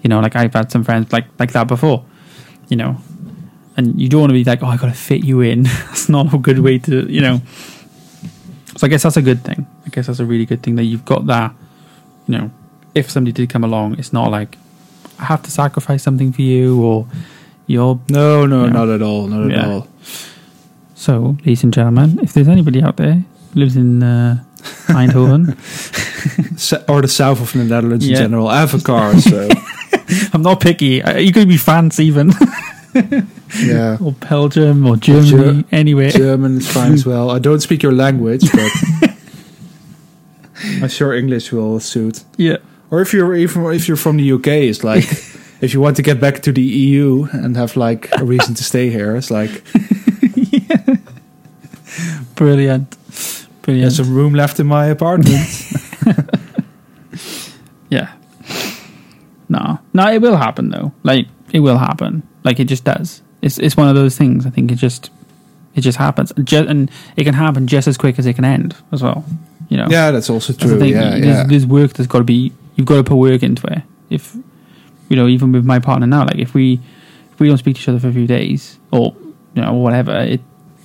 you 0.03 0.09
know, 0.09 0.21
like 0.21 0.37
I've 0.37 0.53
had 0.55 0.71
some 0.71 0.85
friends 0.85 1.13
like 1.13 1.27
like 1.39 1.53
that 1.53 1.67
before. 1.69 2.05
You 2.69 2.77
know, 2.77 2.99
and 3.79 3.99
you 3.99 4.09
don't 4.11 4.21
want 4.21 4.31
to 4.31 4.35
be 4.35 4.45
like, 4.45 4.63
oh, 4.63 4.67
I 4.67 4.77
got 4.77 4.89
to 4.89 4.93
fit 4.93 5.25
you 5.25 5.41
in. 5.41 5.63
that's 5.89 6.09
not 6.11 6.35
a 6.35 6.39
good 6.39 6.59
way 6.59 6.79
to, 6.81 7.11
you 7.11 7.23
know. 7.23 7.41
So 8.77 8.87
I 8.87 8.91
guess 8.91 9.03
that's 9.05 9.17
a 9.17 9.23
good 9.23 9.43
thing. 9.43 9.67
I 9.87 9.89
guess 9.89 10.07
that's 10.07 10.21
a 10.21 10.25
really 10.27 10.45
good 10.45 10.63
thing 10.63 10.77
that 10.77 10.85
you've 10.85 11.05
got 11.07 11.27
that. 11.27 11.55
You 12.27 12.37
know, 12.39 12.51
if 12.95 13.11
somebody 13.11 13.33
did 13.33 13.49
come 13.51 13.65
along, 13.65 13.99
it's 13.99 14.13
not 14.13 14.31
like 14.31 14.57
I 15.19 15.25
have 15.25 15.43
to 15.43 15.51
sacrifice 15.51 16.03
something 16.03 16.33
for 16.33 16.43
you 16.43 16.81
or 16.83 17.07
you're. 17.67 17.99
No, 18.09 18.47
no, 18.47 18.65
Yeah. 18.65 18.71
not 18.73 18.89
at 18.89 19.03
all. 19.03 19.27
Not 19.29 19.51
at 19.53 19.65
all. 19.65 19.87
So, 20.95 21.37
ladies 21.41 21.63
and 21.65 21.73
gentlemen, 21.73 22.19
if 22.23 22.33
there's 22.33 22.49
anybody 22.49 22.83
out 22.83 22.97
there 22.97 23.23
who 23.55 23.61
lives 23.61 23.77
in 23.77 24.03
uh, 24.03 24.43
Eindhoven, 24.89 25.55
or 26.89 27.03
the 27.03 27.09
south 27.09 27.41
of 27.41 27.53
the 27.53 27.65
Netherlands 27.65 28.07
Yeah. 28.07 28.17
in 28.17 28.23
general. 28.25 28.49
I 28.49 28.59
have 28.61 28.75
a 28.75 28.81
car, 28.81 29.17
so 29.21 29.49
I'm 30.33 30.43
not 30.43 30.61
picky. 30.61 31.03
Uh, 31.03 31.19
You 31.19 31.33
could 31.33 31.49
be 31.49 31.57
France 31.57 32.01
even, 32.01 32.33
yeah. 33.63 33.97
or 34.01 34.13
Belgium, 34.13 34.87
or 34.87 34.97
Germany, 34.97 35.63
Ger- 35.63 35.69
anywhere. 35.71 36.11
German 36.11 36.57
is 36.59 36.69
fine 36.71 36.93
as 36.95 37.07
well. 37.07 37.31
I 37.31 37.39
don't 37.39 37.61
speak 37.61 37.83
your 37.83 37.93
language, 37.93 38.51
but 38.53 38.73
I'm 40.83 40.89
sure 40.89 41.15
English 41.15 41.53
will 41.53 41.79
suit. 41.81 42.25
Yeah. 42.37 42.57
Or 42.91 43.01
if 43.01 43.13
you're 43.13 43.35
even 43.35 43.65
if 43.73 43.89
you're 43.89 43.97
from 43.97 44.17
the 44.17 44.33
UK, 44.33 44.47
it's 44.49 44.85
like 44.85 45.05
if 45.61 45.75
you 45.75 45.81
want 45.81 45.97
to 45.97 46.03
get 46.03 46.21
back 46.21 46.41
to 46.43 46.53
the 46.53 46.63
EU 46.63 47.27
and 47.33 47.57
have 47.57 47.77
like 47.77 48.09
a 48.19 48.25
reason 48.25 48.55
to 48.55 48.65
stay 48.65 48.91
here, 48.91 49.17
it's 49.17 49.31
like 49.31 49.63
Brilliant. 52.35 52.97
Brilliant. 53.63 53.83
there's 53.83 53.97
some 53.97 54.15
room 54.15 54.35
left 54.35 54.61
in 54.61 54.67
my 54.67 54.87
apartment. 54.87 55.37
Yeah. 57.91 58.13
No, 59.49 59.79
no, 59.95 60.13
it 60.13 60.21
will 60.21 60.37
happen 60.37 60.69
though. 60.69 60.93
Like 61.03 61.27
it 61.53 61.61
will 61.61 61.79
happen. 61.79 62.23
Like 62.45 62.61
it 62.61 62.67
just 62.67 62.85
does. 62.85 63.23
It's 63.41 63.59
it's 63.59 63.77
one 63.79 63.89
of 63.89 63.95
those 63.95 64.17
things. 64.17 64.45
I 64.45 64.51
think 64.51 64.71
it 64.71 64.75
just 64.75 65.11
it 65.75 65.81
just 65.81 65.97
happens, 65.97 66.31
Ju- 66.45 66.67
and 66.69 66.91
it 67.17 67.25
can 67.25 67.33
happen 67.35 67.67
just 67.67 67.89
as 67.89 67.97
quick 67.97 68.19
as 68.19 68.27
it 68.27 68.35
can 68.35 68.45
end 68.45 68.77
as 68.93 69.03
well. 69.03 69.25
You 69.71 69.79
know. 69.79 69.87
yeah, 69.89 70.11
that's 70.11 70.29
also 70.29 70.53
true. 70.53 70.79
thing. 70.79 70.91
Yeah, 70.91 71.11
there's, 71.11 71.25
yeah. 71.25 71.45
there's 71.47 71.67
work 71.67 71.95
that's 71.95 72.07
got 72.07 72.19
to 72.19 72.25
be. 72.25 72.53
You've 72.79 72.87
got 72.87 72.97
to 72.97 73.05
put 73.05 73.17
work 73.17 73.43
into 73.43 73.67
it. 73.67 73.83
If 74.09 74.37
you 75.09 75.17
know, 75.17 75.27
even 75.27 75.53
with 75.53 75.65
my 75.65 75.81
partner 75.81 76.07
now, 76.07 76.25
like 76.25 76.39
if 76.39 76.55
we 76.55 76.81
if 77.33 77.41
we 77.41 77.49
don't 77.49 77.59
speak 77.59 77.77
to 77.77 77.83
each 77.83 77.89
other 77.89 77.99
for 77.99 78.09
a 78.09 78.13
few 78.13 78.27
days 78.27 78.79
or 78.93 79.15
you 79.55 79.63
know 79.63 79.75
whatever, 79.75 80.17
it 80.17 80.41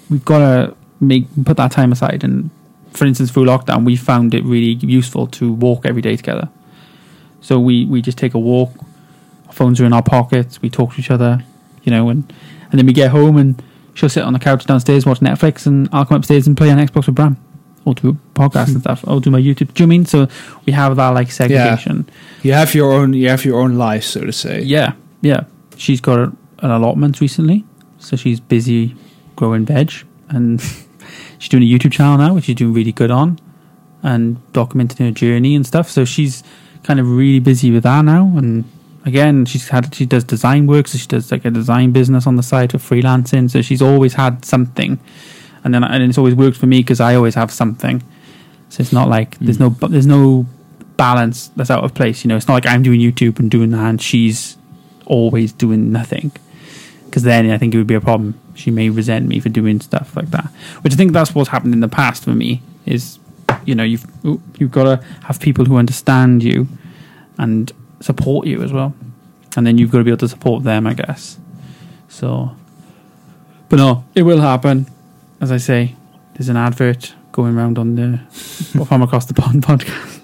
we've 0.09 0.25
got 0.25 0.39
to 0.39 0.75
make 0.99 1.27
put 1.45 1.55
that 1.57 1.71
time 1.71 1.91
aside. 1.91 2.23
And 2.23 2.49
for 2.91 3.05
instance, 3.05 3.29
through 3.29 3.45
lockdown, 3.45 3.85
we 3.85 3.95
found 3.95 4.33
it 4.33 4.43
really 4.43 4.73
useful 4.81 5.27
to 5.27 5.53
walk 5.53 5.85
every 5.85 6.01
day 6.01 6.15
together. 6.15 6.49
So 7.41 7.59
we 7.59 7.85
we 7.85 8.01
just 8.01 8.17
take 8.17 8.33
a 8.33 8.39
walk. 8.39 8.71
Our 9.47 9.53
phones 9.53 9.79
are 9.79 9.85
in 9.85 9.93
our 9.93 10.03
pockets. 10.03 10.61
We 10.61 10.71
talk 10.71 10.95
to 10.95 10.99
each 10.99 11.11
other, 11.11 11.43
you 11.83 11.91
know, 11.91 12.09
and 12.09 12.33
and 12.71 12.79
then 12.79 12.87
we 12.87 12.93
get 12.93 13.11
home 13.11 13.37
and 13.37 13.61
she'll 13.93 14.09
sit 14.09 14.23
on 14.23 14.33
the 14.33 14.39
couch 14.39 14.65
downstairs 14.65 15.05
watch 15.05 15.19
Netflix, 15.19 15.67
and 15.67 15.87
I'll 15.91 16.05
come 16.05 16.17
upstairs 16.17 16.47
and 16.47 16.57
play 16.57 16.71
on 16.71 16.79
Xbox 16.79 17.05
with 17.05 17.15
Bram. 17.15 17.37
Or 17.85 17.93
do 17.93 18.17
podcasts 18.33 18.73
and 18.73 18.81
stuff. 18.85 19.03
Or 19.07 19.19
do 19.19 19.29
my 19.29 19.39
YouTube. 19.39 19.73
Do 19.73 19.83
you 19.83 19.87
know 19.87 19.91
what 19.91 19.95
I 19.95 19.97
mean? 19.97 20.05
So 20.05 20.27
we 20.65 20.73
have 20.73 20.95
that 20.95 21.09
like 21.09 21.31
segregation. 21.31 22.09
You 22.41 22.53
have 22.53 22.73
your 22.73 22.93
own 22.93 23.13
you 23.13 23.29
have 23.29 23.45
your 23.45 23.59
own 23.59 23.77
life, 23.77 24.03
so 24.03 24.21
to 24.21 24.31
say. 24.31 24.61
Yeah, 24.61 24.93
yeah. 25.21 25.45
She's 25.77 26.01
got 26.01 26.19
a, 26.19 26.31
an 26.59 26.71
allotment 26.71 27.19
recently, 27.19 27.65
so 27.99 28.15
she's 28.15 28.39
busy 28.39 28.95
growing 29.35 29.65
veg, 29.65 29.91
and 30.29 30.61
she's 31.39 31.49
doing 31.49 31.63
a 31.63 31.65
YouTube 31.65 31.91
channel 31.91 32.17
now, 32.17 32.33
which 32.33 32.45
she's 32.45 32.55
doing 32.55 32.73
really 32.73 32.91
good 32.91 33.11
on, 33.11 33.39
and 34.01 34.37
documenting 34.53 34.99
her 34.99 35.11
journey 35.11 35.55
and 35.55 35.65
stuff. 35.65 35.89
So 35.89 36.05
she's 36.05 36.43
kind 36.83 36.99
of 36.99 37.09
really 37.09 37.39
busy 37.39 37.71
with 37.71 37.83
that 37.83 38.03
now, 38.05 38.31
and 38.37 38.65
again, 39.05 39.45
she's 39.45 39.69
had 39.69 39.93
she 39.93 40.05
does 40.05 40.23
design 40.23 40.67
work, 40.67 40.87
so 40.87 40.97
she 40.97 41.07
does 41.07 41.31
like 41.31 41.45
a 41.45 41.51
design 41.51 41.91
business 41.91 42.27
on 42.27 42.35
the 42.35 42.43
side 42.43 42.71
for 42.71 42.77
freelancing. 42.77 43.49
So 43.49 43.61
she's 43.61 43.81
always 43.81 44.13
had 44.13 44.45
something, 44.45 44.99
and 45.63 45.73
then 45.73 45.83
and 45.83 46.03
it's 46.03 46.17
always 46.17 46.35
worked 46.35 46.57
for 46.57 46.65
me 46.65 46.79
because 46.79 46.99
I 46.99 47.15
always 47.15 47.35
have 47.35 47.51
something. 47.51 48.03
So 48.69 48.81
it's 48.81 48.93
not 48.93 49.07
like 49.07 49.37
there's 49.39 49.57
hmm. 49.57 49.63
no 49.63 49.87
there's 49.87 50.07
no 50.07 50.45
balance 50.97 51.49
that's 51.55 51.71
out 51.71 51.83
of 51.83 51.93
place. 51.93 52.23
You 52.23 52.29
know, 52.29 52.35
it's 52.35 52.47
not 52.47 52.55
like 52.55 52.67
I'm 52.67 52.83
doing 52.83 52.99
YouTube 52.99 53.39
and 53.39 53.49
doing 53.49 53.71
that, 53.71 53.89
and 53.89 54.01
she's 54.01 54.57
always 55.05 55.51
doing 55.51 55.91
nothing. 55.91 56.31
Because 57.05 57.23
then 57.23 57.49
I 57.51 57.57
think 57.57 57.73
it 57.73 57.77
would 57.77 57.87
be 57.87 57.93
a 57.93 58.01
problem. 58.01 58.39
She 58.55 58.71
may 58.71 58.89
resent 58.89 59.27
me 59.27 59.39
for 59.39 59.49
doing 59.49 59.79
stuff 59.79 60.15
like 60.15 60.31
that, 60.31 60.45
which 60.81 60.93
I 60.93 60.95
think 60.95 61.11
that's 61.11 61.35
what's 61.35 61.49
happened 61.49 61.73
in 61.73 61.79
the 61.79 61.87
past 61.87 62.23
for 62.23 62.31
me. 62.31 62.61
Is 62.85 63.19
you 63.65 63.75
know 63.75 63.83
you've 63.83 64.05
you've 64.57 64.71
got 64.71 64.83
to 64.83 65.05
have 65.23 65.39
people 65.39 65.65
who 65.65 65.77
understand 65.77 66.43
you 66.43 66.67
and 67.37 67.71
support 67.99 68.47
you 68.47 68.61
as 68.63 68.73
well, 68.73 68.93
and 69.55 69.65
then 69.65 69.77
you've 69.77 69.91
got 69.91 69.99
to 69.99 70.03
be 70.03 70.11
able 70.11 70.19
to 70.19 70.27
support 70.29 70.63
them, 70.63 70.87
I 70.87 70.93
guess. 70.93 71.37
So, 72.09 72.55
but 73.69 73.77
no, 73.77 74.03
it 74.13 74.23
will 74.23 74.41
happen. 74.41 74.87
As 75.43 75.51
I 75.51 75.57
say, 75.57 75.93
there's 76.35 76.47
an 76.47 76.55
advert 76.55 77.13
going 77.33 77.57
around 77.57 77.77
on 77.77 77.95
the 77.95 78.17
From 78.87 79.01
Across 79.01 79.25
the 79.25 79.33
Pond 79.33 79.61
podcast. 79.67 80.21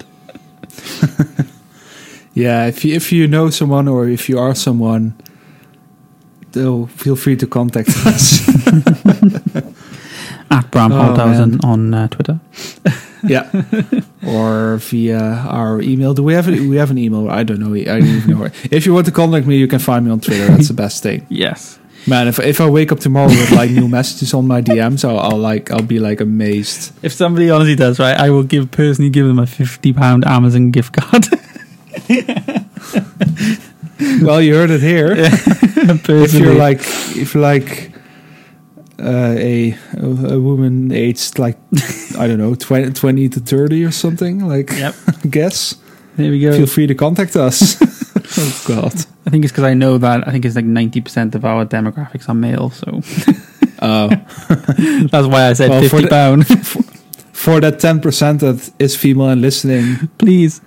Yeah, 2.32 2.66
if 2.68 2.84
you 2.86 2.94
if 2.94 3.12
you 3.12 3.26
know 3.28 3.50
someone 3.50 3.86
or 3.86 4.08
if 4.08 4.28
you 4.30 4.38
are 4.38 4.54
someone, 4.54 5.12
though, 6.52 6.86
feel 6.86 7.16
free 7.16 7.36
to 7.36 7.46
contact 7.46 7.88
us. 8.06 8.48
At 10.50 10.70
Bram 10.70 10.92
Oh, 10.92 11.58
on 11.64 11.92
uh, 11.92 12.08
Twitter. 12.08 12.40
yeah, 13.22 13.50
or 14.26 14.78
via 14.78 15.20
our 15.50 15.82
email. 15.82 16.14
Do 16.14 16.22
we 16.22 16.32
have 16.32 16.48
a, 16.48 16.52
we 16.66 16.76
have 16.76 16.90
an 16.90 16.96
email? 16.98 17.28
I 17.28 17.42
don't 17.42 17.60
know. 17.60 17.74
I 17.74 17.84
don't 17.84 18.04
even 18.06 18.38
know. 18.38 18.48
If 18.70 18.86
you 18.86 18.94
want 18.94 19.04
to 19.06 19.12
contact 19.12 19.46
me, 19.46 19.58
you 19.58 19.68
can 19.68 19.80
find 19.80 20.06
me 20.06 20.12
on 20.12 20.20
Twitter. 20.20 20.46
That's 20.46 20.68
the 20.68 20.74
best 20.74 21.02
thing. 21.02 21.26
Yes. 21.28 21.78
Man, 22.06 22.28
if 22.28 22.38
if 22.38 22.60
I 22.60 22.68
wake 22.68 22.92
up 22.92 22.98
tomorrow 23.00 23.28
with 23.28 23.50
like 23.52 23.70
new 23.70 23.86
messages 23.88 24.32
on 24.34 24.46
my 24.46 24.62
DMs, 24.62 25.04
I'll, 25.04 25.18
I'll 25.18 25.38
like 25.38 25.70
I'll 25.70 25.82
be 25.82 25.98
like 25.98 26.20
amazed. 26.20 26.92
If 27.02 27.12
somebody 27.12 27.50
honestly 27.50 27.76
does, 27.76 27.98
right, 27.98 28.16
I 28.18 28.30
will 28.30 28.42
give 28.42 28.70
personally 28.70 29.10
give 29.10 29.26
them 29.26 29.38
a 29.38 29.46
fifty 29.46 29.92
pound 29.92 30.24
Amazon 30.26 30.70
gift 30.70 30.94
card. 30.94 31.26
Well, 34.22 34.40
you 34.40 34.54
heard 34.54 34.70
it 34.70 34.80
here. 34.80 35.12
if 35.16 36.32
you're 36.34 36.54
like 36.54 36.78
if 37.16 37.34
you're 37.34 37.42
like 37.42 37.92
uh, 38.98 39.34
a 39.36 39.76
a 39.98 40.40
woman 40.40 40.90
aged 40.90 41.38
like 41.38 41.58
I 42.18 42.26
don't 42.26 42.38
know 42.38 42.54
20, 42.54 42.92
20 42.92 43.28
to 43.28 43.40
thirty 43.40 43.84
or 43.84 43.90
something, 43.90 44.46
like 44.48 44.70
Yep. 44.72 44.94
Guess 45.30 45.74
there 46.16 46.30
we 46.30 46.40
go. 46.40 46.56
feel 46.56 46.66
free 46.66 46.86
to 46.86 46.94
contact 46.94 47.36
us. 47.36 47.76
Oh 48.38 48.62
God. 48.66 48.94
I 49.26 49.30
think 49.30 49.44
it's 49.44 49.52
because 49.52 49.64
I 49.64 49.74
know 49.74 49.98
that 49.98 50.26
I 50.26 50.30
think 50.32 50.44
it's 50.44 50.56
like 50.56 50.64
ninety 50.64 51.00
percent 51.00 51.34
of 51.34 51.44
our 51.44 51.64
demographics 51.66 52.28
are 52.28 52.34
male, 52.34 52.70
so 52.70 53.00
Oh, 53.82 54.08
that's 55.10 55.26
why 55.26 55.48
I 55.48 55.52
said 55.54 55.70
Well, 55.70 55.82
for 55.82 55.88
fifty 55.88 56.04
the- 56.04 56.10
pound. 56.10 56.46
for 57.32 57.60
that 57.60 57.80
ten 57.80 58.00
percent 58.00 58.40
that 58.40 58.70
is 58.78 58.94
female 58.96 59.28
and 59.30 59.40
listening, 59.40 59.96
Please, 60.18 60.60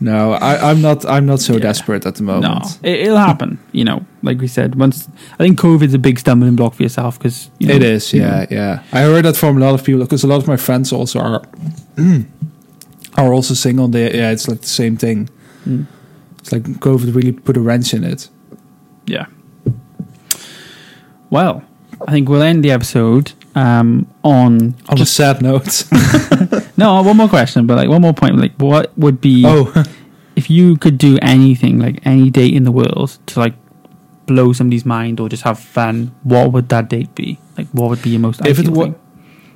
no, 0.00 0.32
I, 0.34 0.70
I'm 0.70 0.80
not. 0.80 1.04
I'm 1.06 1.26
not 1.26 1.40
so 1.40 1.54
Yeah. 1.54 1.58
desperate 1.60 2.06
at 2.06 2.14
the 2.16 2.22
moment. 2.22 2.44
no, 2.82 2.88
it, 2.88 3.00
it'll 3.00 3.16
happen. 3.16 3.58
You 3.72 3.84
know, 3.84 4.04
like 4.22 4.40
we 4.40 4.46
said, 4.46 4.76
once 4.76 5.08
I 5.34 5.36
think 5.38 5.58
COVID's 5.58 5.94
a 5.94 5.98
big 5.98 6.18
stumbling 6.20 6.54
block 6.54 6.74
for 6.74 6.82
yourself 6.84 7.18
because 7.18 7.50
you 7.58 7.66
know, 7.66 7.74
it 7.74 7.82
is, 7.82 8.12
yeah, 8.12 8.40
know, 8.40 8.46
yeah. 8.50 8.82
I 8.92 9.00
heard 9.00 9.24
that 9.24 9.36
from 9.36 9.56
a 9.56 9.60
lot 9.60 9.74
of 9.74 9.84
people 9.84 10.00
because 10.02 10.22
a 10.22 10.28
lot 10.28 10.40
of 10.40 10.46
my 10.46 10.56
friends 10.56 10.92
also 10.92 11.18
are 11.18 11.42
are 13.16 13.32
also 13.32 13.54
single. 13.54 13.88
They, 13.88 14.14
yeah, 14.16 14.30
it's 14.30 14.46
like 14.48 14.60
the 14.60 14.66
same 14.68 14.96
thing. 14.96 15.28
Mm. 15.66 15.86
It's 16.48 16.52
like 16.54 16.80
COVID 16.80 17.14
really 17.14 17.32
put 17.32 17.58
a 17.58 17.60
wrench 17.60 17.92
in 17.92 18.04
it. 18.04 18.30
Yeah. 19.04 19.26
Well, 21.28 21.62
I 22.06 22.10
think 22.12 22.28
we'll 22.28 22.42
end 22.42 22.64
the 22.64 22.70
episode 22.70 23.32
um, 23.54 24.06
on 24.24 24.74
On 24.88 24.98
a 24.98 25.04
sad 25.04 25.42
note. 25.42 25.84
no 26.78 27.02
one 27.02 27.18
more 27.18 27.28
question, 27.28 27.66
but 27.66 27.76
like 27.76 27.90
one 27.90 28.00
more 28.00 28.14
point. 28.14 28.38
Like, 28.38 28.54
what 28.56 28.96
would 28.96 29.20
be 29.20 29.42
oh, 29.44 29.84
if 30.36 30.48
you 30.48 30.78
could 30.78 30.96
do 30.96 31.18
anything, 31.20 31.78
like 31.78 32.00
any 32.06 32.30
date 32.30 32.54
in 32.54 32.64
the 32.64 32.72
world, 32.72 33.18
to 33.26 33.40
like 33.40 33.54
blow 34.24 34.54
somebody's 34.54 34.86
mind 34.86 35.20
or 35.20 35.28
just 35.28 35.42
have 35.42 35.58
fun? 35.58 36.14
What 36.22 36.52
would 36.52 36.70
that 36.70 36.88
date 36.88 37.14
be? 37.14 37.38
Like, 37.58 37.66
what 37.72 37.90
would 37.90 38.00
be 38.00 38.10
your 38.10 38.20
most 38.20 38.44
if 38.46 38.58
it 38.58 38.68
was 38.68 38.94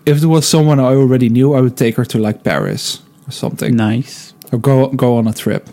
if 0.05 0.23
it 0.23 0.27
was 0.27 0.47
someone 0.47 0.79
I 0.79 0.93
already 0.93 1.31
knew, 1.31 1.55
I 1.55 1.63
would 1.63 1.79
take 1.79 1.97
her 1.97 2.05
to 2.05 2.19
like 2.19 2.45
Paris 2.45 3.01
or 3.27 3.31
something, 3.31 3.75
Nice. 3.77 4.35
or 4.53 4.59
go 4.59 4.89
go 4.89 5.17
on 5.17 5.27
a 5.27 5.33
trip. 5.33 5.71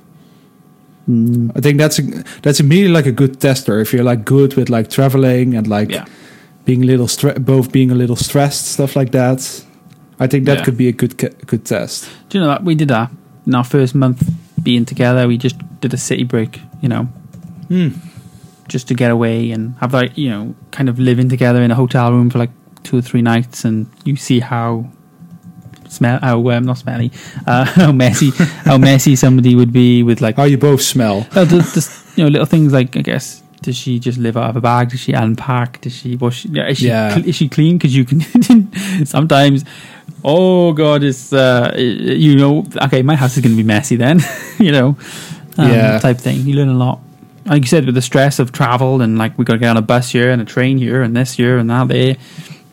Mm, 1.09 1.51
I 1.55 1.61
think 1.61 1.77
that's 1.79 1.97
a, 1.99 2.03
that's 2.43 2.59
immediately 2.59 2.93
like 2.93 3.07
a 3.07 3.11
good 3.11 3.39
tester 3.41 3.79
if 3.79 3.91
you're 3.93 4.03
like 4.03 4.25
good 4.25 4.53
with 4.55 4.69
like 4.69 4.89
traveling 4.89 5.55
and 5.55 5.67
like 5.67 5.89
yeah. 5.89 6.05
being 6.65 6.83
a 6.83 6.85
little 6.85 7.07
stre- 7.07 7.43
both 7.43 7.71
being 7.71 7.89
a 7.91 7.95
little 7.95 8.15
stressed 8.15 8.67
stuff 8.73 8.95
like 8.95 9.11
that. 9.11 9.63
I 10.19 10.27
think 10.27 10.45
that 10.45 10.57
Yeah. 10.59 10.63
could 10.65 10.77
be 10.77 10.87
a 10.87 10.91
good 10.91 11.17
good 11.47 11.65
test. 11.65 12.07
Do 12.29 12.37
you 12.37 12.43
know 12.43 12.49
that 12.51 12.63
we 12.63 12.75
did 12.75 12.89
that 12.89 13.09
in 13.47 13.55
our 13.55 13.63
first 13.63 13.95
month 13.95 14.21
being 14.61 14.85
together? 14.85 15.27
We 15.27 15.37
just 15.37 15.55
did 15.81 15.93
a 15.93 15.97
city 15.97 16.25
break. 16.25 16.61
You 16.81 16.89
know, 16.89 17.07
Hmm. 17.69 17.89
just 18.67 18.87
to 18.87 18.93
get 18.93 19.09
away 19.11 19.51
and 19.51 19.73
have 19.79 19.93
like 19.93 20.11
you 20.17 20.29
know 20.29 20.53
kind 20.71 20.89
of 20.89 20.99
living 20.99 21.29
together 21.29 21.61
in 21.63 21.71
a 21.71 21.75
hotel 21.75 22.11
room 22.11 22.29
for 22.29 22.37
like 22.39 22.51
two 22.83 22.97
or 22.97 23.01
three 23.01 23.21
nights 23.21 23.65
and 23.65 23.85
you 24.05 24.15
see 24.15 24.39
how 24.41 24.85
smell 25.89 26.19
how 26.21 26.49
um, 26.51 26.65
not 26.65 26.77
smelly 26.77 27.11
uh, 27.47 27.65
how 27.81 27.91
messy 27.91 28.29
how 28.63 28.77
messy 28.77 29.15
somebody 29.15 29.55
would 29.55 29.73
be 29.73 30.01
with 30.03 30.21
like 30.21 30.35
How 30.37 30.45
you 30.45 30.57
both 30.57 30.81
smell. 30.81 31.27
well, 31.35 31.45
just, 31.45 31.73
just 31.73 32.17
you 32.17 32.23
know 32.23 32.29
little 32.29 32.45
things 32.45 32.71
like 32.71 32.95
I 32.95 33.01
guess 33.01 33.43
does 33.61 33.75
she 33.75 33.99
just 33.99 34.17
live 34.17 34.37
out 34.37 34.49
of 34.51 34.55
a 34.55 34.61
bag? 34.61 34.89
Does 34.91 35.01
she 35.01 35.11
unpack? 35.11 35.81
Does 35.81 35.93
she 35.93 36.15
wash? 36.15 36.45
yeah, 36.45 36.67
Is 36.69 36.77
she 36.77 36.87
Yeah. 36.87 37.19
is 37.19 37.35
she 37.35 37.49
clean? 37.49 37.77
Because 37.77 37.93
you 37.93 38.05
can 38.05 38.21
sometimes. 39.05 39.65
Oh 40.23 40.71
God, 40.73 41.03
it's 41.03 41.33
uh, 41.33 41.73
you 41.77 42.35
know. 42.37 42.65
Okay, 42.83 43.01
my 43.01 43.15
house 43.17 43.35
is 43.35 43.43
going 43.43 43.55
to 43.55 43.61
be 43.61 43.67
messy 43.67 43.97
then. 43.97 44.21
you 44.59 44.71
know, 44.71 44.95
um, 45.57 45.69
Yeah. 45.71 45.99
type 45.99 46.17
thing. 46.19 46.45
You 46.47 46.55
learn 46.55 46.69
a 46.69 46.73
lot. 46.73 46.99
Like 47.45 47.61
you 47.63 47.67
said, 47.67 47.85
with 47.85 47.95
the 47.95 48.01
stress 48.01 48.39
of 48.39 48.51
travel 48.53 49.01
and 49.01 49.17
like 49.17 49.37
we 49.37 49.43
got 49.43 49.53
to 49.53 49.59
get 49.59 49.69
on 49.69 49.77
a 49.77 49.81
bus 49.81 50.09
here 50.11 50.29
and 50.31 50.41
a 50.41 50.45
train 50.45 50.77
here 50.77 51.01
and 51.01 51.13
this 51.15 51.33
here 51.33 51.57
and 51.57 51.69
that 51.69 51.87
there. 51.89 52.15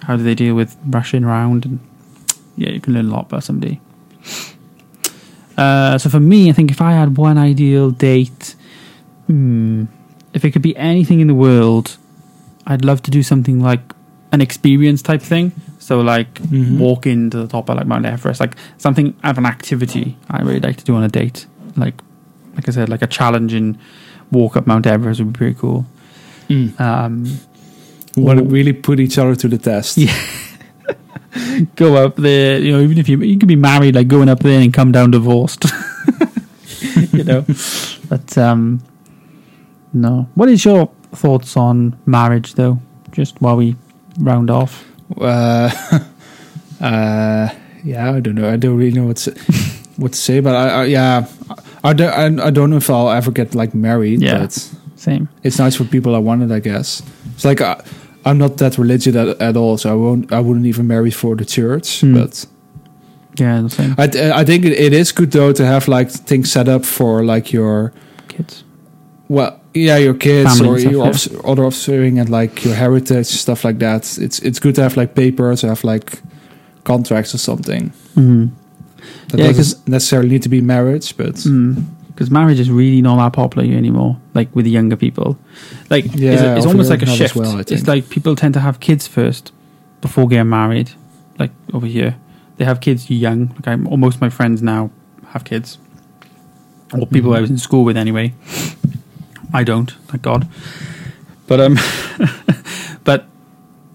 How 0.02 0.16
do 0.16 0.22
they 0.22 0.35
deal 0.37 0.55
with 0.55 0.76
rushing 0.87 1.24
around? 1.24 1.64
And 1.66 1.81
yeah, 2.56 2.70
you 2.70 2.80
can 2.80 2.94
learn 2.94 3.06
a 3.06 3.10
lot 3.10 3.26
about 3.26 3.44
somebody. 3.44 3.80
Uh, 5.56 5.96
so 5.98 6.10
for 6.10 6.20
me, 6.20 6.50
I 6.50 6.52
think 6.52 6.70
if 6.70 6.80
I 6.80 6.92
had 6.92 7.16
one 7.16 7.38
ideal 7.38 7.90
date, 7.90 8.54
hmm, 9.26 9.84
if 10.34 10.44
it 10.44 10.50
could 10.50 10.62
be 10.62 10.76
anything 10.76 11.20
in 11.20 11.28
the 11.28 11.34
world, 11.34 11.96
I'd 12.66 12.84
love 12.84 13.02
to 13.02 13.10
do 13.10 13.22
something 13.22 13.60
like 13.60 13.80
an 14.32 14.40
experience 14.40 15.00
type 15.02 15.22
thing. 15.22 15.52
So 15.78 16.00
like 16.00 16.34
Mhm. 16.42 16.78
walking 16.78 17.30
to 17.30 17.38
the 17.38 17.46
top 17.46 17.68
of 17.70 17.76
like 17.76 17.86
Mount 17.86 18.04
Everest, 18.04 18.40
like 18.40 18.56
something 18.76 19.14
of 19.24 19.38
an 19.38 19.46
activity 19.46 20.16
I 20.28 20.42
really 20.42 20.60
like 20.60 20.76
to 20.76 20.84
do 20.84 20.94
on 20.96 21.02
a 21.04 21.08
date. 21.08 21.46
Like 21.76 22.02
like 22.56 22.68
I 22.68 22.72
said, 22.72 22.88
like 22.88 23.02
a 23.02 23.06
challenging 23.06 23.76
walk 24.32 24.56
up 24.56 24.66
Mount 24.66 24.86
Everest 24.86 25.20
would 25.20 25.32
be 25.32 25.38
pretty 25.38 25.54
cool. 25.58 25.86
Um, 26.78 27.38
Want 28.16 28.38
to 28.38 28.44
really 28.44 28.72
put 28.72 28.98
each 28.98 29.18
other 29.18 29.34
to 29.36 29.48
the 29.48 29.58
test. 29.58 29.96
Yeah. 29.98 30.12
go 31.76 31.96
up 31.96 32.16
there, 32.16 32.58
you 32.58 32.72
know, 32.72 32.80
even 32.80 32.98
if 32.98 33.08
you 33.08 33.18
you 33.20 33.38
could 33.38 33.48
be 33.48 33.56
married, 33.56 33.94
like 33.94 34.08
going 34.08 34.28
up 34.28 34.40
there 34.40 34.60
and 34.60 34.72
come 34.72 34.92
down 34.92 35.10
divorced. 35.10 35.64
you 37.12 37.24
know. 37.24 37.44
But 38.08 38.36
um 38.38 38.82
no. 39.92 40.28
What 40.34 40.48
is 40.48 40.64
your 40.64 40.90
thoughts 41.12 41.56
on 41.56 41.98
marriage 42.06 42.54
though? 42.54 42.78
Just 43.12 43.40
while 43.40 43.56
we 43.56 43.76
round 44.18 44.50
off. 44.50 44.84
Uh, 45.18 45.70
uh, 46.80 47.48
yeah, 47.84 48.12
I 48.12 48.20
don't 48.20 48.34
know. 48.34 48.50
I 48.50 48.56
don't 48.56 48.76
really 48.76 48.92
know 48.92 49.06
what 49.06 49.16
to, 49.18 49.30
what 49.96 50.12
to 50.12 50.18
say, 50.18 50.40
but 50.40 50.54
I, 50.54 50.68
I 50.68 50.84
yeah, 50.84 51.26
I 51.82 51.92
don't. 51.92 52.40
I, 52.40 52.46
I 52.46 52.50
don't 52.50 52.70
know 52.70 52.76
if 52.76 52.90
I'll 52.90 53.10
ever 53.10 53.30
get 53.30 53.54
like 53.54 53.74
married. 53.74 54.20
Yeah. 54.20 54.48
Same. 54.96 55.28
it's 55.44 55.58
nice 55.58 55.76
for 55.76 55.84
people 55.84 56.14
I 56.16 56.18
wanted. 56.18 56.50
I 56.50 56.58
guess 56.58 57.02
it's 57.34 57.44
like 57.44 57.60
I, 57.60 57.80
I'm 58.26 58.38
not 58.38 58.56
that 58.58 58.76
religious 58.78 59.14
at, 59.16 59.40
at 59.40 59.56
all, 59.56 59.78
so 59.78 59.90
I 59.90 59.94
won't. 59.94 60.32
I 60.32 60.40
wouldn't 60.40 60.66
even 60.66 60.86
marry 60.86 61.10
for 61.10 61.36
the 61.36 61.44
church. 61.44 62.00
Hmm. 62.00 62.14
But 62.14 62.46
Yeah, 63.38 63.62
the 63.62 63.70
same. 63.70 63.94
I, 63.98 64.40
I 64.40 64.44
think 64.44 64.64
it, 64.64 64.72
it 64.72 64.92
is 64.92 65.12
good 65.12 65.30
though 65.30 65.52
to 65.52 65.64
have 65.64 65.88
like 65.88 66.10
things 66.10 66.50
set 66.52 66.68
up 66.68 66.84
for 66.84 67.24
like 67.24 67.52
your 67.52 67.92
Kids. 68.28 68.64
well, 69.28 69.60
yeah, 69.74 69.96
your 69.98 70.14
kids 70.14 70.58
Family 70.58 70.68
or 70.68 70.78
stuff, 70.78 70.92
your 70.92 71.04
yeah. 71.04 71.10
offs- 71.10 71.28
other 71.44 71.64
offspring 71.64 72.18
and 72.18 72.28
like 72.30 72.64
your 72.64 72.74
heritage 72.74 73.26
stuff 73.26 73.64
like 73.64 73.78
that. 73.78 74.18
It's 74.18 74.38
it's 74.40 74.58
good 74.60 74.74
to 74.76 74.82
have 74.82 74.96
like 74.96 75.14
papers, 75.14 75.62
or 75.64 75.68
have 75.68 75.84
like 75.84 76.20
contracts 76.84 77.34
or 77.34 77.38
something. 77.38 77.92
Mm. 78.16 78.50
That 79.28 79.38
Yeah, 79.40 79.52
doesn't 79.52 79.86
necessarily 79.88 80.28
need 80.30 80.42
to 80.42 80.48
be 80.48 80.60
marriage, 80.60 81.16
but 81.16 81.36
Because 82.16 82.31
marriage 82.31 82.59
is 82.59 82.70
really 82.70 83.02
not 83.02 83.16
that 83.22 83.35
popular 83.35 83.66
anymore, 83.76 84.16
like 84.33 84.48
with 84.57 84.64
the 84.64 84.70
younger 84.70 84.96
people. 84.96 85.37
Like, 85.90 86.07
Yeah, 86.14 86.33
it's, 86.33 86.42
it's 86.64 86.66
almost 86.66 86.88
like 86.88 87.02
a 87.02 87.07
shift. 87.07 87.37
well, 87.37 87.59
it's 87.61 87.87
like 87.87 88.09
people 88.09 88.35
tend 88.35 88.55
to 88.55 88.61
have 88.61 88.81
kids 88.81 89.07
first 89.07 89.52
before 90.00 90.26
getting 90.26 90.48
married. 90.48 90.92
Like 91.38 91.50
over 91.74 91.85
here, 91.87 92.16
they 92.57 92.64
have 92.64 92.81
kids 92.81 93.11
young. 93.11 93.48
Like 93.57 93.68
I'm, 93.68 93.87
or 93.87 93.98
most 93.98 94.14
of 94.14 94.20
my 94.22 94.31
friends 94.31 94.62
now 94.62 94.90
have 95.29 95.44
kids, 95.44 95.76
or 96.94 97.07
people 97.07 97.33
Mhm. 97.33 97.37
I 97.37 97.40
was 97.42 97.50
in 97.50 97.59
school 97.59 97.85
with 97.85 97.98
anyway. 97.98 98.33
I 99.52 99.62
don't, 99.62 99.90
thank 100.09 100.22
God. 100.22 100.48
But 101.46 101.61
um, 101.61 101.76
but 103.05 103.26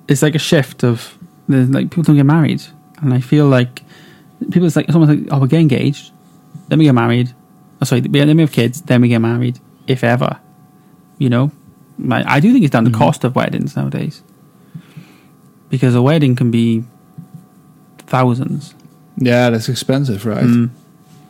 it's 0.08 0.22
like 0.22 0.36
a 0.36 0.40
shift 0.40 0.84
of 0.84 1.18
like 1.48 1.90
people 1.90 2.04
don't 2.04 2.18
get 2.18 2.26
married, 2.28 2.62
and 3.02 3.16
I 3.16 3.20
feel 3.20 3.48
like 3.48 3.82
people 4.52 4.66
it's 4.68 4.76
like 4.76 4.86
it's 4.86 4.96
almost 4.96 5.10
like 5.10 5.28
oh 5.32 5.40
we 5.40 5.48
get 5.48 5.60
engaged, 5.62 6.12
then 6.68 6.78
we 6.78 6.86
get 6.86 6.94
married. 6.94 7.34
Oh, 7.82 7.86
sorry, 7.86 8.02
then 8.02 8.36
we 8.38 8.42
have 8.44 8.52
kids, 8.52 8.82
then 8.82 9.02
we 9.02 9.08
get 9.08 9.20
married, 9.20 9.60
if 9.88 10.04
ever. 10.04 10.38
You 11.18 11.30
know, 11.30 11.52
I 12.10 12.40
do 12.40 12.52
think 12.54 12.64
it's 12.64 12.72
down 12.72 12.86
to 12.86 12.92
Mhm. 12.92 12.96
cost 12.98 13.24
of 13.24 13.36
weddings 13.36 13.76
nowadays, 13.76 14.22
because 15.70 15.96
a 15.96 16.02
wedding 16.02 16.36
can 16.36 16.52
be 16.52 16.84
thousands. 18.08 18.74
yeah, 19.18 19.50
that's 19.50 19.70
expensive, 19.70 20.26
right? 20.26 20.44
Mm. 20.44 20.70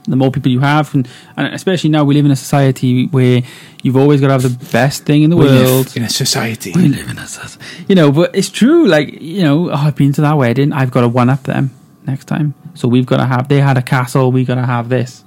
The 0.08 0.16
more 0.16 0.32
people 0.32 0.52
you 0.52 0.62
have, 0.62 0.94
and, 0.96 1.08
and 1.38 1.54
especially 1.54 1.90
now 1.92 2.04
we 2.04 2.16
live 2.16 2.26
in 2.26 2.32
a 2.32 2.36
society 2.36 3.06
where 3.08 3.44
you've 3.84 3.96
always 3.98 4.20
got 4.20 4.28
to 4.28 4.34
have 4.34 4.42
the 4.44 4.72
best 4.72 5.06
thing 5.06 5.22
in 5.22 5.30
the 5.30 5.36
We 5.38 5.46
world. 5.46 5.96
in 5.96 6.02
a 6.04 6.10
society. 6.10 6.72
We 6.76 6.88
live 6.88 7.08
in 7.10 7.18
a 7.20 7.28
society, 7.28 7.64
you 7.88 7.94
know. 7.96 8.12
But 8.12 8.36
it's 8.36 8.50
true. 8.50 8.88
Like 8.88 9.22
you 9.22 9.44
know, 9.44 9.70
oh, 9.70 9.76
I've 9.76 9.96
been 9.96 10.12
to 10.14 10.22
that 10.22 10.38
wedding. 10.38 10.74
I've 10.74 10.90
got 10.90 11.02
to 11.02 11.08
one 11.08 11.30
up 11.30 11.44
them 11.44 11.70
next 12.08 12.26
time. 12.26 12.56
So 12.74 12.88
we've 12.88 13.06
got 13.06 13.18
to 13.18 13.26
have. 13.26 13.48
They 13.48 13.60
had 13.62 13.78
a 13.78 13.84
castle. 13.84 14.32
We 14.32 14.44
got 14.44 14.56
to 14.56 14.66
have 14.66 14.90
this. 14.90 15.24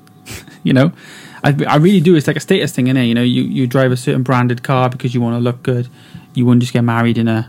You 0.64 0.72
know, 0.72 0.90
I, 1.44 1.54
I 1.68 1.76
really 1.76 2.00
do. 2.00 2.16
It's 2.16 2.26
like 2.26 2.36
a 2.36 2.40
status 2.40 2.72
thing, 2.72 2.86
innit? 2.86 3.06
You 3.06 3.14
know, 3.14 3.22
you 3.22 3.42
you 3.42 3.66
drive 3.68 3.92
a 3.92 3.96
certain 3.96 4.22
branded 4.24 4.62
car 4.64 4.90
because 4.90 5.14
you 5.14 5.20
want 5.20 5.36
to 5.36 5.40
look 5.40 5.62
good. 5.62 5.88
You 6.34 6.44
wouldn't 6.46 6.62
just 6.62 6.72
get 6.72 6.82
married 6.82 7.16
in 7.18 7.28
a, 7.28 7.48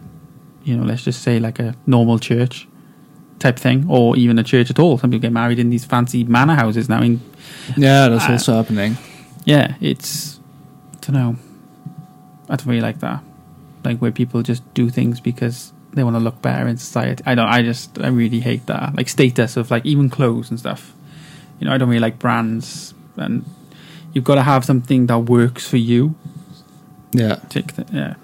you 0.63 0.77
know, 0.77 0.83
let's 0.85 1.03
just 1.03 1.23
say 1.23 1.39
like 1.39 1.57
a 1.59 1.73
normal 1.87 2.19
church 2.19 2.67
type 3.39 3.57
thing, 3.57 3.85
or 3.89 4.15
even 4.15 4.37
a 4.37 4.43
church 4.43 4.69
at 4.69 4.77
all. 4.79 4.97
Some 4.99 5.09
people 5.09 5.21
get 5.23 5.31
married 5.33 5.57
in 5.59 5.69
these 5.71 5.85
fancy 5.85 6.23
manor 6.23 6.55
houses 6.55 6.87
now. 6.89 7.01
In 7.01 7.19
Yeah, 7.75 8.09
that's 8.09 8.25
Uh, 8.29 8.33
also 8.33 8.53
happening. 8.53 8.97
yeah, 9.45 9.75
it's 9.81 10.39
I 10.93 10.97
don't 11.11 11.13
know. 11.15 11.35
I 12.49 12.55
don't 12.57 12.67
really 12.67 12.81
like 12.81 12.99
that. 12.99 13.23
Like 13.83 13.99
where 13.99 14.11
people 14.11 14.41
just 14.43 14.61
do 14.73 14.89
things 14.89 15.19
because 15.19 15.71
they 15.93 16.03
want 16.03 16.15
to 16.15 16.19
look 16.19 16.41
better 16.41 16.67
in 16.67 16.77
society. 16.77 17.23
I 17.25 17.35
don't. 17.35 17.47
I 17.47 17.61
just 17.61 17.97
I 17.99 18.07
really 18.07 18.39
hate 18.41 18.65
that. 18.67 18.95
Like 18.95 19.07
status 19.09 19.57
of 19.57 19.71
like 19.71 19.85
even 19.85 20.09
clothes 20.09 20.49
and 20.49 20.59
stuff. 20.59 20.93
You 21.59 21.65
know, 21.67 21.73
I 21.73 21.77
don't 21.77 21.87
really 21.89 22.01
like 22.01 22.19
brands, 22.19 22.93
and 23.17 23.45
you've 24.13 24.23
got 24.23 24.35
to 24.35 24.43
have 24.43 24.63
something 24.65 25.07
that 25.07 25.19
works 25.19 25.67
for 25.67 25.77
you. 25.77 26.15
Yeah. 27.11 27.35
Take 27.49 27.73
the, 27.75 27.85
yeah. 27.93 28.15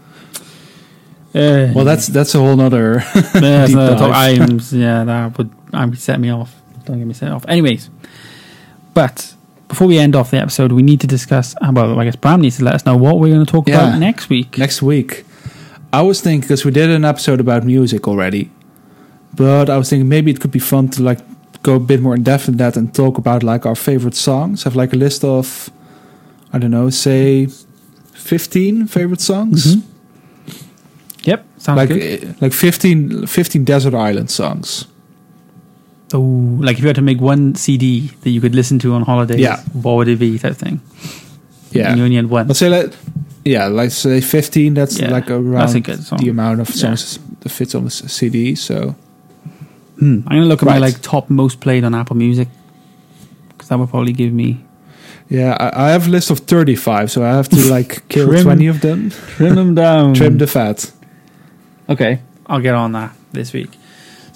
Uh, 1.33 1.71
Well, 1.73 1.85
that's 1.85 2.07
that's 2.07 2.35
a 2.35 2.39
whole 2.39 2.55
nother. 2.57 3.03
yeah, 3.35 3.65
deep 3.67 3.75
dive. 3.77 4.41
I'm, 4.41 4.59
yeah, 4.71 5.03
that 5.05 5.37
would 5.37 5.49
I 5.73 5.85
would 5.85 5.97
set 5.99 6.19
me 6.19 6.29
off. 6.29 6.53
Don't 6.85 6.97
get 6.97 7.07
me 7.07 7.13
set 7.13 7.31
off. 7.31 7.45
Anyways, 7.47 7.89
but 8.93 9.33
before 9.69 9.87
we 9.87 9.97
end 9.97 10.15
off 10.15 10.31
the 10.31 10.41
episode, 10.41 10.73
we 10.73 10.81
need 10.83 10.99
to 11.01 11.07
discuss. 11.07 11.55
uh, 11.61 11.71
Well, 11.73 11.97
I 11.99 12.03
guess 12.03 12.17
Bram 12.17 12.41
needs 12.41 12.57
to 12.57 12.65
let 12.65 12.73
us 12.75 12.85
know 12.85 12.97
what 12.97 13.19
we're 13.19 13.33
going 13.33 13.45
to 13.45 13.49
talk 13.51 13.67
Yeah. 13.69 13.87
about 13.87 13.99
next 13.99 14.27
week. 14.29 14.57
next 14.57 14.81
week. 14.81 15.23
I 15.93 16.01
was 16.01 16.19
thinking 16.21 16.41
because 16.41 16.65
we 16.65 16.71
did 16.71 16.89
an 16.89 17.05
episode 17.05 17.39
about 17.39 17.63
music 17.63 18.07
already, 18.07 18.49
but 19.33 19.69
I 19.69 19.77
was 19.77 19.89
thinking 19.89 20.09
maybe 20.09 20.31
it 20.31 20.39
could 20.41 20.51
be 20.51 20.59
fun 20.59 20.89
to 20.89 21.03
like 21.03 21.19
go 21.63 21.75
a 21.75 21.79
bit 21.79 22.01
more 22.01 22.15
in 22.15 22.23
depth 22.23 22.47
in 22.47 22.57
that 22.57 22.75
and 22.77 22.93
talk 22.93 23.17
about 23.17 23.43
like 23.43 23.65
our 23.65 23.75
favorite 23.75 24.15
songs. 24.15 24.63
Have 24.63 24.75
like 24.75 24.93
a 24.93 24.97
list 24.97 25.23
of, 25.23 25.69
I 26.53 26.57
don't 26.59 26.71
know, 26.71 26.89
say, 26.89 27.47
fifteen 28.13 28.87
favorite 28.87 29.21
songs. 29.21 29.75
Mhm. 29.75 29.81
Yep, 31.23 31.45
sounds 31.57 31.77
Like 31.77 31.89
good. 31.89 32.23
eh, 32.23 32.33
like 32.41 32.51
15, 32.53 33.27
15 33.27 33.63
desert 33.63 33.93
island 33.93 34.31
songs. 34.31 34.85
Oh, 36.13 36.19
like 36.59 36.77
if 36.77 36.81
you 36.81 36.87
had 36.87 36.95
to 36.95 37.01
make 37.01 37.21
one 37.21 37.55
CD 37.55 38.09
that 38.23 38.31
you 38.31 38.41
could 38.41 38.55
listen 38.55 38.79
to 38.79 38.93
on 38.93 39.03
holidays, 39.03 39.39
Yeah. 39.39 39.61
what 39.73 39.95
would 39.97 40.07
it 40.07 40.19
be? 40.19 40.37
Type 40.39 40.57
thing. 40.57 40.81
Yeah, 41.71 41.89
And 41.89 41.97
you 41.99 42.03
only 42.03 42.15
had 42.17 42.29
one. 42.29 42.47
let's 42.47 42.59
say 42.59 42.69
like 42.69 42.91
yeah, 43.45 43.67
like 43.67 43.91
say 43.91 44.19
fifteen. 44.19 44.73
That's 44.73 44.99
Yeah, 44.99 45.11
like 45.11 45.29
around 45.31 45.53
that's 45.53 45.73
a 45.75 45.79
good 45.79 46.03
song. 46.03 46.19
the 46.19 46.29
amount 46.29 46.59
of 46.59 46.69
Yeah. 46.69 46.75
songs 46.95 47.19
that 47.41 47.49
fits 47.49 47.75
on 47.75 47.85
the 47.85 47.91
CD. 47.91 48.55
So 48.55 48.95
Hmm. 50.01 50.21
I'm 50.25 50.37
going 50.37 50.41
to 50.41 50.47
look 50.47 50.63
at 50.63 50.65
my 50.65 50.79
like 50.79 50.99
top 51.01 51.29
most 51.29 51.59
played 51.59 51.83
on 51.83 51.93
Apple 51.93 52.15
Music 52.15 52.47
because 53.49 53.69
that 53.69 53.77
would 53.77 53.89
probably 53.89 54.13
give 54.13 54.33
me 54.33 54.65
yeah, 55.29 55.55
I, 55.59 55.85
I 55.85 55.89
have 55.91 56.07
a 56.07 56.09
list 56.09 56.29
of 56.31 56.39
thirty-five. 56.39 57.09
So 57.11 57.23
I 57.23 57.29
have 57.29 57.47
to 57.49 57.63
like 57.71 58.07
kill 58.09 58.27
Trim. 58.27 58.43
twenty 58.43 58.67
of 58.67 58.81
them. 58.81 59.11
trim 59.11 59.55
them 59.55 59.75
down. 59.75 60.13
Trim 60.15 60.37
the 60.37 60.47
fat. 60.47 60.91
Okay, 61.87 62.19
I'll 62.47 62.59
get 62.59 62.73
on 62.73 62.91
that 62.93 63.15
this 63.31 63.53
week. 63.53 63.69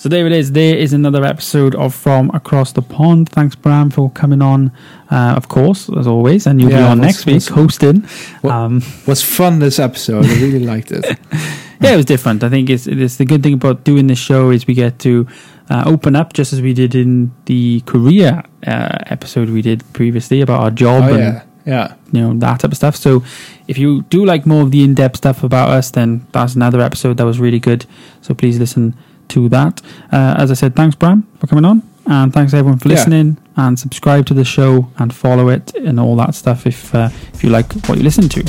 So 0.05 0.09
there 0.09 0.27
it 0.27 0.33
is. 0.33 0.51
There 0.51 0.77
is 0.77 0.93
another 0.93 1.25
episode 1.25 1.73
of 1.73 1.91
From 1.95 2.29
Across 2.35 2.73
the 2.73 2.83
Pond. 2.83 3.27
Thanks, 3.27 3.55
Bram, 3.55 3.89
for 3.89 4.11
coming 4.11 4.39
on. 4.39 4.71
Uh, 5.09 5.33
of 5.35 5.47
course, 5.47 5.89
as 5.97 6.05
always, 6.05 6.45
and 6.45 6.61
you'll 6.61 6.69
be 6.69 6.75
on 6.75 7.01
next 7.01 7.25
week 7.25 7.43
hosting. 7.47 8.01
what- 8.41 8.53
Um, 8.53 8.83
was 9.07 9.23
fun 9.23 9.57
this 9.57 9.79
episode. 9.79 10.23
I 10.27 10.33
really 10.35 10.59
liked 10.59 10.91
it. 10.91 11.03
yeah, 11.81 11.93
it 11.93 11.95
was 11.95 12.05
different. 12.05 12.43
I 12.43 12.49
think 12.49 12.69
it's, 12.69 12.85
it's 12.85 13.15
the 13.15 13.25
good 13.25 13.41
thing 13.41 13.55
about 13.55 13.83
doing 13.83 14.05
this 14.05 14.19
show 14.19 14.51
is 14.51 14.67
we 14.67 14.75
get 14.75 14.99
to 14.99 15.25
uh, 15.71 15.85
open 15.87 16.15
up 16.15 16.33
just 16.33 16.53
as 16.53 16.61
we 16.61 16.75
did 16.75 16.93
in 16.93 17.31
the 17.45 17.81
career 17.87 18.43
uh, 18.67 18.97
episode 19.07 19.49
we 19.49 19.63
did 19.63 19.83
previously 19.93 20.39
about 20.41 20.59
our 20.61 20.69
job 20.69 21.05
Oh 21.05 21.13
and 21.15 21.17
yeah, 21.17 21.43
yeah. 21.65 21.95
you 22.11 22.21
know 22.21 22.37
that 22.41 22.59
type 22.59 22.69
of 22.71 22.77
stuff. 22.77 22.95
So 22.95 23.23
if 23.67 23.79
you 23.79 24.03
do 24.03 24.23
like 24.23 24.45
more 24.45 24.61
of 24.61 24.69
the 24.69 24.83
in-depth 24.83 25.17
stuff 25.17 25.41
about 25.41 25.69
us, 25.69 25.89
then 25.89 26.27
that's 26.31 26.53
another 26.53 26.79
episode 26.79 27.17
that 27.17 27.25
was 27.25 27.39
really 27.39 27.59
good. 27.59 27.87
So 28.21 28.35
please 28.35 28.59
listen 28.59 28.93
to 29.29 29.49
that. 29.49 29.81
Uh, 30.11 30.35
as 30.37 30.51
I 30.51 30.53
said, 30.55 30.75
thanks 30.75 30.95
Bram 30.95 31.27
for 31.39 31.47
coming 31.47 31.65
on. 31.65 31.81
And 32.07 32.31
thanks 32.33 32.53
everyone 32.53 32.77
for 32.79 32.87
Yeah. 32.89 32.95
listening. 32.95 33.37
And 33.57 33.79
subscribe 33.79 34.25
to 34.27 34.33
the 34.33 34.43
show 34.45 34.89
and 34.99 35.13
follow 35.13 35.49
it 35.49 35.73
and 35.75 35.99
all 35.99 36.15
that 36.17 36.35
stuff 36.35 36.67
if 36.67 36.93
uh, 36.93 37.09
if 37.33 37.43
you 37.43 37.49
like 37.49 37.71
what 37.87 37.97
you 37.97 38.03
listen 38.03 38.29
to. 38.29 38.43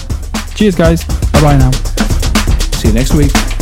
Cheers, 0.56 0.74
guys. 0.74 1.04
Bye 1.32 1.40
bye 1.40 1.56
now. 1.58 1.70
See 2.80 2.88
you 2.88 2.94
next 2.94 3.14
week. 3.14 3.55